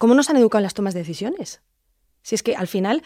¿cómo 0.00 0.14
nos 0.14 0.30
han 0.30 0.38
educado 0.38 0.60
en 0.60 0.64
las 0.64 0.72
tomas 0.72 0.94
de 0.94 1.00
decisiones? 1.00 1.60
Si 2.22 2.34
es 2.34 2.42
que 2.42 2.56
al 2.56 2.68
final 2.68 3.02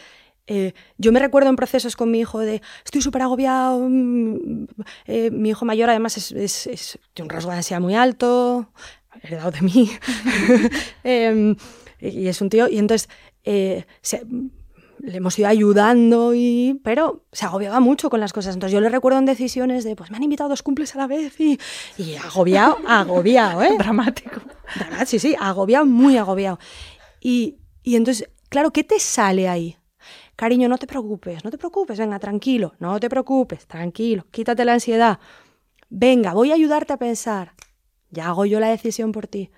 eh, 0.46 0.74
yo 0.96 1.10
me 1.10 1.18
recuerdo 1.18 1.50
en 1.50 1.56
procesos 1.56 1.96
con 1.96 2.12
mi 2.12 2.20
hijo 2.20 2.38
de 2.38 2.62
estoy 2.84 3.02
súper 3.02 3.22
agobiado, 3.22 3.80
mm, 3.80 4.66
eh, 5.06 5.30
mi 5.32 5.48
hijo 5.48 5.64
mayor 5.64 5.90
además 5.90 6.16
es, 6.16 6.30
es, 6.30 6.68
es, 6.68 6.98
de 7.16 7.24
un 7.24 7.30
rasgo 7.30 7.50
de 7.50 7.56
ansiedad 7.56 7.80
muy 7.80 7.96
alto, 7.96 8.70
heredado 9.22 9.50
de 9.50 9.62
mí, 9.62 9.90
eh, 11.04 11.56
y 11.98 12.28
es 12.28 12.40
un 12.40 12.48
tío, 12.48 12.68
y 12.68 12.78
entonces 12.78 13.08
eh, 13.42 13.86
se, 14.00 14.22
le 15.04 15.18
hemos 15.18 15.38
ido 15.38 15.48
ayudando, 15.48 16.34
y, 16.34 16.80
pero 16.82 17.26
se 17.32 17.44
agobiaba 17.44 17.78
mucho 17.80 18.08
con 18.08 18.20
las 18.20 18.32
cosas. 18.32 18.54
Entonces 18.54 18.72
yo 18.72 18.80
le 18.80 18.88
recuerdo 18.88 19.18
en 19.18 19.26
decisiones 19.26 19.84
de, 19.84 19.96
pues 19.96 20.10
me 20.10 20.16
han 20.16 20.22
invitado 20.22 20.48
dos 20.48 20.62
cumples 20.62 20.94
a 20.94 20.98
la 20.98 21.06
vez 21.06 21.38
y, 21.40 21.58
y 21.98 22.16
agobiado, 22.16 22.78
agobiado, 22.88 23.62
¿eh? 23.62 23.76
Dramático. 23.78 24.40
Sí, 25.04 25.18
sí, 25.18 25.36
agobiado, 25.38 25.84
muy 25.84 26.16
agobiado. 26.16 26.58
Y, 27.20 27.58
y 27.82 27.96
entonces, 27.96 28.30
claro, 28.48 28.72
¿qué 28.72 28.82
te 28.82 28.98
sale 28.98 29.48
ahí? 29.48 29.76
Cariño, 30.36 30.68
no 30.68 30.78
te 30.78 30.86
preocupes, 30.86 31.44
no 31.44 31.50
te 31.50 31.58
preocupes, 31.58 31.98
venga, 31.98 32.18
tranquilo, 32.18 32.74
no 32.78 32.98
te 32.98 33.08
preocupes, 33.08 33.66
tranquilo, 33.66 34.26
quítate 34.30 34.64
la 34.64 34.72
ansiedad. 34.72 35.20
Venga, 35.90 36.32
voy 36.32 36.50
a 36.50 36.54
ayudarte 36.54 36.92
a 36.92 36.96
pensar. 36.96 37.52
Ya 38.10 38.28
hago 38.28 38.46
yo 38.46 38.58
la 38.58 38.68
decisión 38.68 39.12
por 39.12 39.26
ti. 39.26 39.50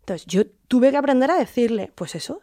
Entonces, 0.00 0.26
yo 0.26 0.46
tuve 0.68 0.90
que 0.90 0.96
aprender 0.96 1.30
a 1.30 1.38
decirle, 1.38 1.92
pues 1.94 2.14
eso. 2.14 2.40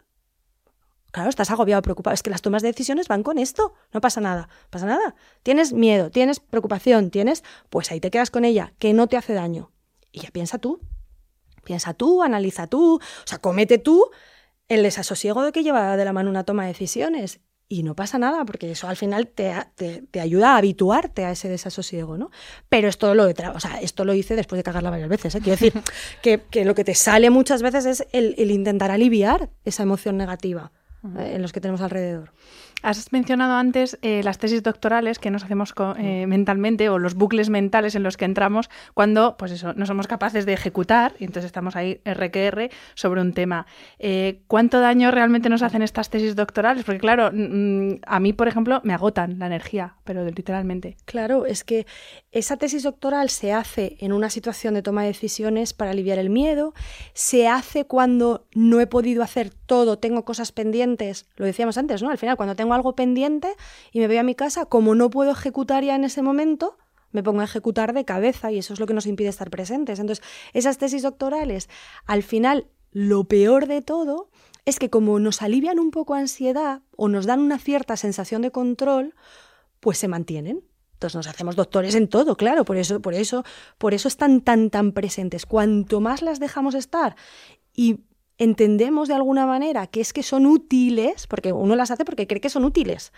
Claro, 1.11 1.29
estás 1.29 1.49
agobiado, 1.51 1.81
preocupado. 1.81 2.13
Es 2.13 2.23
que 2.23 2.29
las 2.29 2.41
tomas 2.41 2.61
de 2.61 2.69
decisiones 2.69 3.07
van 3.07 3.23
con 3.23 3.37
esto. 3.37 3.73
No 3.93 4.01
pasa 4.01 4.21
nada, 4.21 4.49
pasa 4.69 4.85
nada. 4.85 5.15
Tienes 5.43 5.73
miedo, 5.73 6.11
tienes 6.11 6.39
preocupación, 6.39 7.09
tienes, 7.09 7.43
pues 7.69 7.91
ahí 7.91 7.99
te 7.99 8.11
quedas 8.11 8.29
con 8.29 8.45
ella, 8.45 8.73
que 8.79 8.93
no 8.93 9.07
te 9.07 9.17
hace 9.17 9.33
daño. 9.33 9.71
Y 10.11 10.21
ya 10.21 10.31
piensa 10.31 10.57
tú. 10.57 10.81
Piensa 11.63 11.93
tú, 11.93 12.23
analiza 12.23 12.67
tú, 12.67 12.95
o 12.95 13.27
sea, 13.27 13.39
comete 13.39 13.77
tú 13.77 14.09
el 14.69 14.83
desasosiego 14.83 15.43
de 15.43 15.51
que 15.51 15.63
lleva 15.63 15.97
de 15.97 16.05
la 16.05 16.13
mano 16.13 16.29
una 16.29 16.45
toma 16.45 16.63
de 16.63 16.69
decisiones. 16.69 17.41
Y 17.69 17.83
no 17.83 17.95
pasa 17.95 18.17
nada, 18.17 18.45
porque 18.45 18.71
eso 18.71 18.87
al 18.87 18.95
final 18.95 19.27
te, 19.27 19.53
te, 19.75 20.01
te 20.03 20.21
ayuda 20.21 20.53
a 20.53 20.57
habituarte 20.57 21.25
a 21.25 21.31
ese 21.31 21.49
desasosiego, 21.49 22.17
¿no? 22.17 22.31
Pero 22.69 22.87
esto 22.87 23.13
lo, 23.13 23.25
o 23.25 23.59
sea, 23.59 23.81
esto 23.81 24.05
lo 24.05 24.13
hice 24.13 24.37
después 24.37 24.57
de 24.57 24.63
cagarla 24.63 24.89
varias 24.89 25.09
veces, 25.09 25.35
¿eh? 25.35 25.41
Quiero 25.41 25.59
decir 25.59 25.73
que, 26.21 26.43
que, 26.49 26.63
lo 26.63 26.73
que 26.73 26.85
te 26.85 26.95
sale 26.95 27.29
muchas 27.29 27.61
veces 27.61 27.85
es 27.85 28.07
el, 28.13 28.35
el 28.37 28.51
intentar 28.51 28.91
aliviar 28.91 29.49
esa 29.65 29.83
emoción 29.83 30.15
negativa 30.15 30.71
eh, 31.03 31.33
en 31.35 31.41
los 31.41 31.51
que 31.53 31.61
tenemos 31.61 31.81
alrededor. 31.81 32.31
Has 32.83 33.11
mencionado 33.11 33.53
antes 33.53 33.97
eh, 34.03 34.21
las 34.23 34.37
tesis 34.37 34.61
doctorales 34.61 35.17
que 35.17 35.31
nos 35.31 35.43
hacemos 35.43 35.73
eh, 35.97 36.27
mentalmente 36.27 36.89
o 36.89 36.99
los 36.99 37.15
bucles 37.15 37.49
mentales 37.49 37.95
en 37.95 38.03
los 38.03 38.17
que 38.17 38.25
entramos 38.25 38.69
cuando, 38.93 39.35
pues 39.35 39.51
eso, 39.51 39.73
no 39.73 39.87
somos 39.87 40.05
capaces 40.05 40.45
de 40.45 40.53
ejecutar 40.53 41.15
y 41.17 41.23
entonces 41.23 41.45
estamos 41.45 41.75
ahí 41.75 42.01
RQR 42.05 42.69
sobre 42.93 43.21
un 43.21 43.33
tema. 43.33 43.65
Eh, 43.97 44.41
¿Cuánto 44.45 44.79
daño 44.79 45.09
realmente 45.09 45.49
nos 45.49 45.63
hacen 45.63 45.81
estas 45.81 46.11
tesis 46.11 46.35
doctorales? 46.35 46.83
Porque 46.83 46.99
claro, 46.99 47.31
mm, 47.33 48.01
a 48.05 48.19
mí, 48.19 48.33
por 48.33 48.47
ejemplo, 48.47 48.79
me 48.83 48.93
agotan 48.93 49.39
la 49.39 49.47
energía, 49.47 49.95
pero 50.03 50.23
literalmente. 50.23 50.97
Claro, 51.05 51.47
es 51.47 51.63
que 51.63 51.87
esa 52.31 52.57
tesis 52.57 52.83
doctoral 52.83 53.29
se 53.29 53.53
hace 53.53 53.97
en 54.01 54.13
una 54.13 54.29
situación 54.29 54.75
de 54.75 54.83
toma 54.83 55.01
de 55.01 55.07
decisiones 55.07 55.73
para 55.73 55.91
aliviar 55.91 56.19
el 56.19 56.29
miedo, 56.29 56.75
se 57.13 57.47
hace 57.47 57.85
cuando 57.85 58.45
no 58.53 58.79
he 58.79 58.85
podido 58.85 59.23
hacer 59.23 59.49
todo, 59.49 59.97
tengo 59.97 60.25
cosas 60.25 60.51
pendientes, 60.51 61.25
lo 61.37 61.45
decíamos 61.45 61.79
antes, 61.79 62.03
¿no? 62.03 62.11
Al 62.11 62.19
final, 62.19 62.37
cuando 62.37 62.55
tengo 62.55 62.66
algo 62.73 62.95
pendiente 62.95 63.55
y 63.91 63.99
me 63.99 64.07
voy 64.07 64.17
a 64.17 64.23
mi 64.23 64.35
casa, 64.35 64.65
como 64.65 64.95
no 64.95 65.09
puedo 65.09 65.31
ejecutar 65.31 65.83
ya 65.83 65.95
en 65.95 66.03
ese 66.03 66.21
momento, 66.21 66.77
me 67.11 67.23
pongo 67.23 67.41
a 67.41 67.45
ejecutar 67.45 67.93
de 67.93 68.05
cabeza 68.05 68.51
y 68.51 68.59
eso 68.59 68.73
es 68.73 68.79
lo 68.79 68.85
que 68.85 68.93
nos 68.93 69.05
impide 69.05 69.29
estar 69.29 69.49
presentes. 69.49 69.99
Entonces, 69.99 70.25
esas 70.53 70.77
tesis 70.77 71.01
doctorales, 71.01 71.69
al 72.05 72.23
final, 72.23 72.67
lo 72.91 73.25
peor 73.25 73.67
de 73.67 73.81
todo 73.81 74.29
es 74.65 74.79
que 74.79 74.89
como 74.89 75.19
nos 75.19 75.41
alivian 75.41 75.79
un 75.79 75.91
poco 75.91 76.13
ansiedad 76.13 76.81
o 76.95 77.07
nos 77.07 77.25
dan 77.25 77.39
una 77.39 77.57
cierta 77.57 77.95
sensación 77.95 78.41
de 78.41 78.51
control, 78.51 79.15
pues 79.79 79.97
se 79.97 80.07
mantienen. 80.07 80.63
Entonces 80.93 81.15
nos 81.15 81.27
hacemos 81.27 81.55
doctores 81.55 81.93
en 81.93 82.07
todo, 82.07 82.35
claro, 82.35 82.65
por 82.65 82.75
eso, 82.75 82.99
por 82.99 83.13
eso, 83.13 83.43
por 83.77 83.93
eso 83.93 84.07
están 84.07 84.41
tan 84.41 84.71
tan 84.71 84.93
presentes. 84.93 85.45
Cuanto 85.45 86.01
más 86.01 86.23
las 86.23 86.39
dejamos 86.39 86.73
estar 86.73 87.15
y 87.71 87.99
entendemos 88.37 89.07
de 89.07 89.15
alguna 89.15 89.45
manera 89.45 89.87
que 89.87 90.01
es 90.01 90.13
que 90.13 90.23
son 90.23 90.45
útiles, 90.45 91.27
porque 91.27 91.53
uno 91.53 91.75
las 91.75 91.91
hace 91.91 92.05
porque 92.05 92.27
cree 92.27 92.41
que 92.41 92.49
son 92.49 92.65
útiles, 92.65 93.13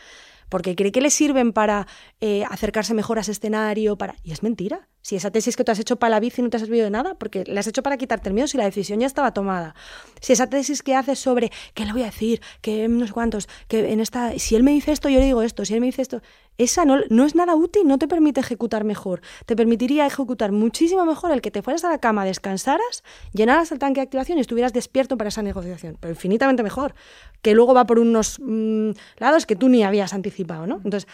porque 0.49 0.76
cree 0.76 0.91
que 0.91 1.01
le 1.01 1.09
sirven 1.09 1.53
para 1.53 1.88
eh, 2.20 2.43
acercarse 2.49 2.93
mejor 2.93 3.17
a 3.17 3.22
ese 3.22 3.32
escenario, 3.32 3.97
para... 3.97 4.15
y 4.24 4.32
es 4.32 4.43
mentira. 4.43 4.88
Si 5.01 5.15
esa 5.15 5.31
tesis 5.31 5.55
que 5.55 5.63
tú 5.63 5.71
has 5.71 5.79
hecho 5.79 5.95
para 5.97 6.11
la 6.11 6.19
bici 6.19 6.41
no 6.41 6.49
te 6.49 6.57
ha 6.57 6.59
servido 6.59 6.83
de 6.83 6.89
nada, 6.89 7.15
porque 7.15 7.43
la 7.47 7.61
has 7.61 7.67
hecho 7.67 7.81
para 7.83 7.97
quitarte 7.97 8.29
el 8.29 8.35
miedo 8.35 8.47
si 8.47 8.57
la 8.57 8.65
decisión 8.65 8.99
ya 8.99 9.07
estaba 9.07 9.33
tomada. 9.33 9.75
Si 10.21 10.33
esa 10.33 10.47
tesis 10.47 10.83
que 10.83 10.95
haces 10.95 11.19
sobre 11.19 11.51
qué 11.73 11.85
le 11.85 11.93
voy 11.93 12.03
a 12.03 12.05
decir, 12.05 12.41
que 12.61 12.87
no 12.87 13.07
sé 13.07 13.13
cuántos, 13.13 13.47
que 13.67 13.91
en 13.91 14.01
esta, 14.01 14.37
si 14.37 14.55
él 14.55 14.63
me 14.63 14.71
dice 14.71 14.91
esto, 14.91 15.09
yo 15.09 15.19
le 15.19 15.25
digo 15.25 15.41
esto, 15.41 15.63
si 15.65 15.73
él 15.73 15.79
me 15.79 15.87
dice 15.87 16.01
esto, 16.01 16.21
esa 16.57 16.83
no, 16.83 16.97
no 17.09 17.25
es 17.25 17.35
nada 17.35 17.55
útil, 17.55 17.87
no 17.87 17.97
te 17.97 18.07
permite 18.07 18.41
ejecutar 18.41 18.83
mejor. 18.83 19.21
Te 19.45 19.55
permitiría 19.55 20.05
ejecutar 20.05 20.51
muchísimo 20.51 21.05
mejor 21.05 21.31
el 21.31 21.41
que 21.41 21.51
te 21.51 21.61
fueras 21.61 21.85
a 21.85 21.89
la 21.89 21.99
cama, 21.99 22.25
descansaras, 22.25 23.03
llenaras 23.33 23.71
el 23.71 23.79
tanque 23.79 24.01
de 24.01 24.03
activación 24.03 24.37
y 24.37 24.41
estuvieras 24.41 24.73
despierto 24.73 25.17
para 25.17 25.29
esa 25.29 25.41
negociación. 25.41 25.97
Pero 25.99 26.11
infinitamente 26.11 26.61
mejor, 26.61 26.93
que 27.41 27.53
luego 27.53 27.73
va 27.73 27.85
por 27.85 27.99
unos 27.99 28.39
mmm, 28.41 28.91
lados 29.17 29.45
que 29.45 29.55
tú 29.55 29.69
ni 29.69 29.83
habías 29.83 30.13
anticipado, 30.13 30.67
¿no? 30.67 30.81
Entonces, 30.83 31.07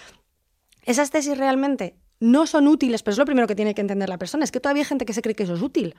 esas 0.84 1.12
tesis 1.12 1.38
realmente 1.38 1.96
no 2.26 2.48
son 2.48 2.68
útiles, 2.68 3.04
pero 3.04 3.14
es 3.14 3.18
lo 3.20 3.26
primero 3.26 3.46
que 3.46 3.56
tiene 3.56 3.76
que 3.76 3.82
entender 3.82 4.10
la 4.10 4.18
persona. 4.18 4.44
Es 4.44 4.52
que 4.52 4.60
todavía 4.60 4.82
hay 4.82 4.88
gente 4.88 5.06
que 5.06 5.14
se 5.14 5.22
cree 5.22 5.36
que 5.36 5.44
eso 5.44 5.54
es 5.54 5.62
útil. 5.62 5.96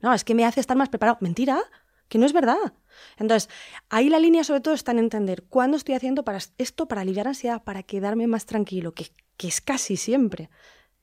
No, 0.00 0.12
es 0.12 0.22
que 0.22 0.34
me 0.34 0.44
hace 0.44 0.60
estar 0.60 0.76
más 0.76 0.90
preparado. 0.90 1.16
Mentira, 1.20 1.62
que 2.08 2.18
no 2.18 2.26
es 2.26 2.34
verdad. 2.34 2.74
Entonces, 3.16 3.48
ahí 3.88 4.10
la 4.10 4.18
línea 4.18 4.44
sobre 4.44 4.60
todo 4.60 4.74
está 4.74 4.92
en 4.92 4.98
entender 4.98 5.44
cuándo 5.44 5.78
estoy 5.78 5.94
haciendo 5.94 6.24
para 6.24 6.40
esto 6.58 6.88
para 6.88 7.00
aliviar 7.00 7.26
ansiedad, 7.26 7.62
para 7.64 7.82
quedarme 7.82 8.26
más 8.26 8.44
tranquilo, 8.44 8.92
que, 8.92 9.12
que 9.38 9.48
es 9.48 9.62
casi 9.62 9.96
siempre. 9.96 10.50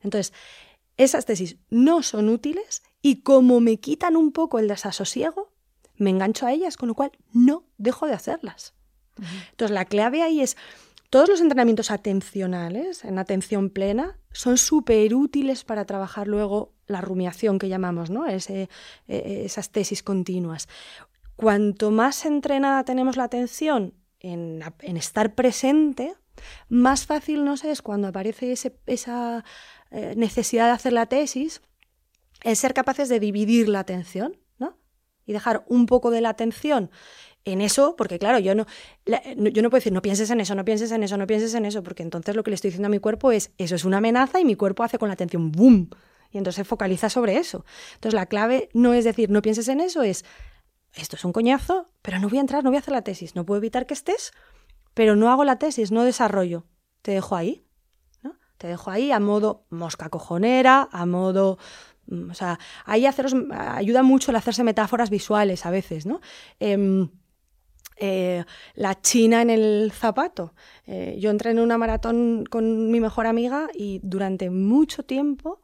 Entonces, 0.01 0.34
esas 0.97 1.26
tesis 1.26 1.57
no 1.72 2.03
son 2.03 2.30
útiles 2.30 2.84
y 3.01 3.22
como 3.24 3.61
me 3.61 3.80
quitan 3.80 4.15
un 4.15 4.32
poco 4.32 4.59
el 4.59 4.67
desasosiego, 4.67 5.51
me 5.95 6.11
engancho 6.11 6.45
a 6.45 6.53
ellas, 6.53 6.78
con 6.78 6.89
lo 6.89 6.93
cual 6.93 7.11
no 7.34 7.63
dejo 7.80 8.05
de 8.05 8.13
hacerlas. 8.13 8.76
Uh 9.17 9.24
-huh. 9.24 9.49
Entonces, 9.49 9.74
la 9.74 9.86
clave 9.86 10.22
ahí 10.22 10.41
es 10.41 10.57
todos 11.10 11.28
los 11.28 11.41
entrenamientos 11.41 11.91
atencionales, 11.91 13.03
en 13.03 13.18
atención 13.18 13.70
plena, 13.70 14.20
son 14.32 14.57
súper 14.57 15.16
útiles 15.16 15.64
para 15.64 15.86
trabajar 15.86 16.28
luego 16.28 16.74
la 16.86 17.01
rumiación 17.01 17.57
que 17.57 17.70
llamamos, 17.70 18.10
¿no? 18.10 18.28
Eh, 18.28 18.68
esas 19.07 19.72
tesis 19.72 20.03
continuas. 20.03 20.68
Cuanto 21.36 21.89
más 21.89 22.26
entrenada 22.26 22.84
tenemos 22.84 23.18
la 23.18 23.24
atención 23.24 23.93
en, 24.20 24.62
estar 24.82 25.34
presente, 25.34 26.16
más 26.68 27.05
fácil 27.05 27.43
nos 27.43 27.64
es 27.64 27.82
cuando 27.82 28.07
aparece 28.07 28.53
esa 28.86 29.45
eh, 29.91 30.14
necesidad 30.16 30.66
de 30.66 30.72
hacer 30.72 30.93
la 30.93 31.07
tesis, 31.07 31.62
el 32.43 32.55
ser 32.55 32.74
capaces 32.74 33.10
de 33.10 33.20
dividir 33.20 33.68
la 33.68 33.80
atención, 33.80 34.38
¿no? 34.57 34.78
Y 35.26 35.34
dejar 35.34 35.64
un 35.68 35.86
poco 35.86 36.12
de 36.12 36.22
la 36.22 36.30
atención 36.30 36.91
en 37.52 37.62
eso, 37.62 37.95
porque 37.95 38.20
claro, 38.20 38.39
yo 38.39 38.56
no, 38.56 38.66
yo 39.06 39.62
no 39.62 39.70
puedo 39.70 39.80
decir, 39.80 39.93
no 39.93 40.02
pienses 40.02 40.30
en 40.30 40.41
eso, 40.41 40.56
no 40.56 40.66
pienses 40.66 40.91
en 40.91 41.04
eso, 41.04 41.18
no 41.18 41.28
pienses 41.28 41.54
en 41.54 41.66
eso, 41.66 41.84
porque 41.84 42.04
entonces 42.04 42.36
lo 42.36 42.43
que 42.43 42.52
le 42.52 42.56
estoy 42.56 42.70
diciendo 42.70 42.88
a 42.88 42.89
mi 42.89 43.00
cuerpo 43.00 43.32
es, 43.32 43.52
eso 43.58 43.76
es 43.76 43.86
una 43.86 43.97
amenaza 43.97 44.39
y 44.39 44.45
mi 44.45 44.56
cuerpo 44.56 44.84
hace 44.84 44.97
con 44.97 45.10
la 45.10 45.14
atención, 45.14 45.52
¡boom! 45.52 45.89
Y 46.32 46.38
entonces 46.38 46.68
focaliza 46.68 47.10
sobre 47.10 47.38
eso. 47.38 47.66
Entonces 47.95 48.14
la 48.14 48.28
clave 48.28 48.70
no 48.74 48.93
es 48.93 49.04
decir, 49.04 49.30
no 49.30 49.41
pienses 49.41 49.68
en 49.68 49.80
eso, 49.80 50.04
es, 50.04 50.26
esto 50.93 51.16
es 51.16 51.26
un 51.26 51.34
coñazo, 51.34 51.89
pero 52.02 52.20
no 52.20 52.30
voy 52.30 52.38
a 52.38 52.41
entrar, 52.41 52.64
no 52.64 52.70
voy 52.70 52.78
a 52.78 52.80
hacer 52.80 52.93
la 52.93 53.04
tesis, 53.04 53.36
no 53.36 53.45
puedo 53.45 53.58
evitar 53.58 53.86
que 53.86 53.93
estés, 53.93 54.32
pero 54.93 55.16
no 55.16 55.32
hago 55.32 55.43
la 55.43 55.58
tesis, 55.58 55.91
no 55.91 56.04
desarrollo, 56.04 56.66
te 57.02 57.12
dejo 57.12 57.36
ahí, 57.36 57.66
¿no? 58.22 58.36
Te 58.58 58.68
dejo 58.68 58.91
ahí 58.91 59.12
a 59.12 59.20
modo 59.20 59.66
mosca 59.70 60.10
cojonera, 60.10 60.89
a 60.91 61.06
modo 61.06 61.58
o 62.30 62.34
sea, 62.34 62.60
ahí 62.86 63.06
haceros, 63.06 63.36
ayuda 63.52 64.04
mucho 64.04 64.32
el 64.32 64.38
hacerse 64.38 64.64
metáforas 64.64 65.10
visuales 65.10 65.66
a 65.66 65.72
veces, 65.72 66.06
¿no? 66.06 66.22
Eh, 66.60 67.08
eh, 68.00 68.45
la 68.76 69.02
china 69.02 69.41
en 69.41 69.50
el 69.50 69.91
zapato. 69.93 70.54
Eh, 70.86 71.18
yo 71.20 71.30
entré 71.30 71.52
en 71.52 71.60
una 71.60 71.78
maratón 71.78 72.45
con 72.50 72.89
mi 72.91 73.00
mejor 73.00 73.28
amiga 73.28 73.68
y 73.74 74.00
durante 74.04 74.50
mucho 74.50 75.04
tiempo 75.04 75.62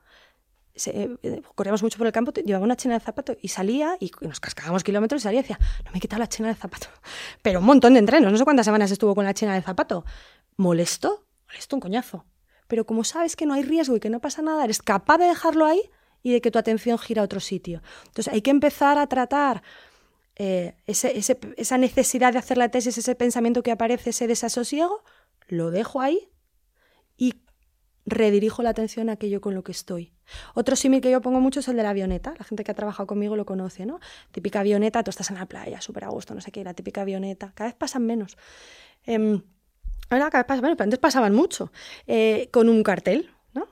se, 0.75 1.17
eh, 1.23 1.41
corríamos 1.55 1.81
mucho 1.81 1.97
por 1.97 2.07
el 2.07 2.13
campo, 2.13 2.31
llevaba 2.33 2.65
una 2.65 2.75
china 2.75 2.95
de 2.95 2.99
zapato 2.99 3.35
y 3.41 3.47
salía 3.47 3.95
y 3.99 4.11
nos 4.21 4.39
cascábamos 4.39 4.83
kilómetros 4.83 5.21
y 5.21 5.23
salía 5.23 5.39
y 5.39 5.43
decía, 5.43 5.59
no 5.85 5.91
me 5.91 5.97
he 5.97 6.01
quitado 6.01 6.19
la 6.19 6.27
china 6.27 6.49
de 6.49 6.55
zapato. 6.55 6.87
Pero 7.41 7.59
un 7.59 7.65
montón 7.65 7.93
de 7.93 7.99
entrenos, 7.99 8.31
no 8.31 8.37
sé 8.37 8.43
cuántas 8.43 8.65
semanas 8.65 8.91
estuvo 8.91 9.15
con 9.15 9.25
la 9.25 9.33
china 9.33 9.53
de 9.53 9.61
zapato. 9.61 10.05
¿Molesto? 10.57 11.25
Molesto 11.47 11.75
un 11.75 11.79
coñazo. 11.79 12.25
Pero 12.67 12.85
como 12.85 13.03
sabes 13.03 13.35
que 13.35 13.45
no 13.45 13.53
hay 13.53 13.63
riesgo 13.63 13.95
y 13.95 13.99
que 13.99 14.09
no 14.09 14.19
pasa 14.19 14.41
nada, 14.41 14.63
eres 14.63 14.81
capaz 14.81 15.17
de 15.17 15.25
dejarlo 15.25 15.65
ahí 15.65 15.81
y 16.23 16.33
de 16.33 16.41
que 16.41 16.51
tu 16.51 16.59
atención 16.59 16.97
gira 16.97 17.21
a 17.21 17.25
otro 17.25 17.39
sitio. 17.39 17.81
Entonces 18.07 18.33
hay 18.33 18.41
que 18.41 18.49
empezar 18.49 18.97
a 18.97 19.07
tratar 19.07 19.61
eh, 20.35 20.75
esa 20.85 21.77
necesidad 21.77 22.33
de 22.33 22.39
hacer 22.39 22.57
la 22.57 22.69
tesis, 22.69 22.97
ese 22.97 23.15
pensamiento 23.15 23.63
que 23.63 23.71
aparece, 23.71 24.09
ese 24.09 24.27
desasosiego, 24.27 25.03
lo 25.47 25.71
dejo 25.71 26.01
ahí 26.01 26.29
y 27.17 27.35
redirijo 28.05 28.61
la 28.61 28.69
atención 28.69 29.09
a 29.09 29.13
aquello 29.13 29.41
con 29.41 29.55
lo 29.55 29.63
que 29.63 29.71
estoy. 29.71 30.13
Otro 30.53 30.75
símil 30.75 31.01
que 31.01 31.09
yo 31.09 31.21
pongo 31.21 31.39
mucho 31.39 31.61
es 31.61 31.67
el 31.67 31.77
de 31.77 31.83
la 31.83 31.91
avioneta. 31.91 32.33
La 32.37 32.43
gente 32.43 32.63
que 32.63 32.71
ha 32.71 32.75
trabajado 32.75 33.07
conmigo 33.07 33.35
lo 33.35 33.45
conoce, 33.45 33.85
¿no? 33.85 33.99
Típica 34.31 34.59
avioneta, 34.59 35.03
tú 35.03 35.09
estás 35.09 35.29
en 35.29 35.37
la 35.37 35.45
playa, 35.45 35.81
súper 35.81 36.03
a 36.03 36.09
gusto, 36.09 36.35
no 36.35 36.41
sé 36.41 36.51
qué, 36.51 36.63
la 36.63 36.73
típica 36.73 37.01
avioneta. 37.01 37.51
Cada 37.55 37.69
vez 37.69 37.75
pasan 37.75 38.05
menos. 38.05 38.37
Eh, 39.05 39.41
ahora 40.09 40.29
cada 40.29 40.43
vez 40.43 40.47
pasan 40.47 40.61
menos, 40.63 40.77
pero 40.77 40.85
antes 40.85 40.99
pasaban 40.99 41.33
mucho. 41.33 41.71
Eh, 42.07 42.49
con 42.51 42.69
un 42.69 42.83
cartel, 42.83 43.29
¿no? 43.53 43.67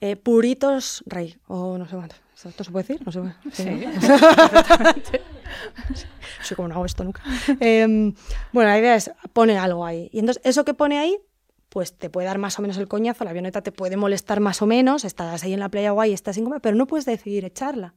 Eh, 0.00 0.16
puritos 0.16 1.02
rey, 1.06 1.36
o 1.48 1.76
no 1.78 1.86
sé 1.86 1.96
cuánto. 1.96 2.16
¿Esto 2.34 2.64
se 2.64 2.70
puede 2.70 2.86
decir? 2.86 3.02
No 3.04 3.12
sé. 3.12 3.20
Sí, 3.52 3.64
sí 5.10 5.18
como 6.56 6.68
no 6.68 6.74
hago 6.74 6.86
esto 6.86 7.04
nunca. 7.04 7.22
Em, 7.60 8.14
bueno, 8.52 8.70
la 8.70 8.78
idea 8.78 8.94
es, 8.94 9.10
pone 9.32 9.58
algo 9.58 9.84
ahí. 9.84 10.08
Y 10.12 10.18
entonces, 10.18 10.42
eso 10.44 10.64
que 10.64 10.74
pone 10.74 10.98
ahí 10.98 11.18
pues 11.68 11.92
te 11.92 12.08
puede 12.08 12.26
dar 12.26 12.38
más 12.38 12.58
o 12.58 12.62
menos 12.62 12.78
el 12.78 12.88
coñazo, 12.88 13.24
la 13.24 13.30
avioneta 13.30 13.60
te 13.60 13.70
puede 13.70 13.98
molestar 13.98 14.40
más 14.40 14.62
o 14.62 14.66
menos, 14.66 15.04
estás 15.04 15.44
ahí 15.44 15.52
en 15.52 15.60
la 15.60 15.68
playa 15.68 15.90
guay, 15.90 16.14
estás 16.14 16.38
incómoda, 16.38 16.60
pero 16.60 16.74
no 16.74 16.86
puedes 16.86 17.04
decidir 17.04 17.44
echarla. 17.44 17.94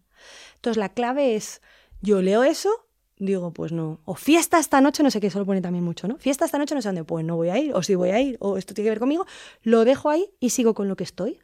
Entonces 0.55 0.77
la 0.77 0.89
clave 0.89 1.37
es, 1.37 1.61
yo 2.01 2.21
leo 2.21 2.43
eso, 2.43 2.69
digo, 3.17 3.53
pues 3.53 3.71
no. 3.71 4.01
O 4.05 4.15
fiesta 4.15 4.59
esta 4.59 4.81
noche, 4.81 5.03
no 5.03 5.11
sé 5.11 5.21
qué, 5.21 5.27
eso 5.27 5.39
lo 5.39 5.45
pone 5.45 5.61
también 5.61 5.85
mucho, 5.85 6.07
¿no? 6.07 6.17
Fiesta 6.17 6.45
esta 6.45 6.57
noche, 6.57 6.75
no 6.75 6.81
sé 6.81 6.89
dónde, 6.89 7.03
pues 7.03 7.23
no 7.23 7.35
voy 7.35 7.49
a 7.49 7.57
ir, 7.57 7.73
o 7.73 7.83
sí 7.83 7.95
voy 7.95 8.09
a 8.09 8.19
ir, 8.19 8.37
o 8.41 8.57
esto 8.57 8.73
tiene 8.73 8.87
que 8.87 8.91
ver 8.91 8.99
conmigo, 8.99 9.25
lo 9.63 9.85
dejo 9.85 10.09
ahí 10.09 10.29
y 10.39 10.49
sigo 10.49 10.73
con 10.73 10.87
lo 10.87 10.95
que 10.95 11.03
estoy. 11.05 11.39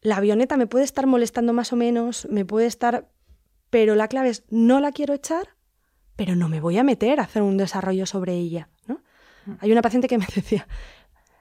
La 0.00 0.16
avioneta 0.16 0.56
me 0.56 0.66
puede 0.66 0.84
estar 0.84 1.06
molestando 1.06 1.52
más 1.52 1.72
o 1.72 1.76
menos, 1.76 2.26
me 2.30 2.44
puede 2.44 2.66
estar... 2.66 3.08
Pero 3.72 3.94
la 3.94 4.06
clave 4.06 4.28
es, 4.28 4.44
no 4.50 4.80
la 4.80 4.92
quiero 4.92 5.14
echar, 5.14 5.48
pero 6.14 6.36
no 6.36 6.50
me 6.50 6.60
voy 6.60 6.76
a 6.76 6.84
meter 6.84 7.20
a 7.20 7.22
hacer 7.22 7.40
un 7.40 7.56
desarrollo 7.56 8.04
sobre 8.04 8.34
ella, 8.34 8.68
¿no? 8.86 9.00
Mm. 9.46 9.52
Hay 9.60 9.72
una 9.72 9.80
paciente 9.80 10.08
que 10.08 10.18
me 10.18 10.26
decía, 10.34 10.68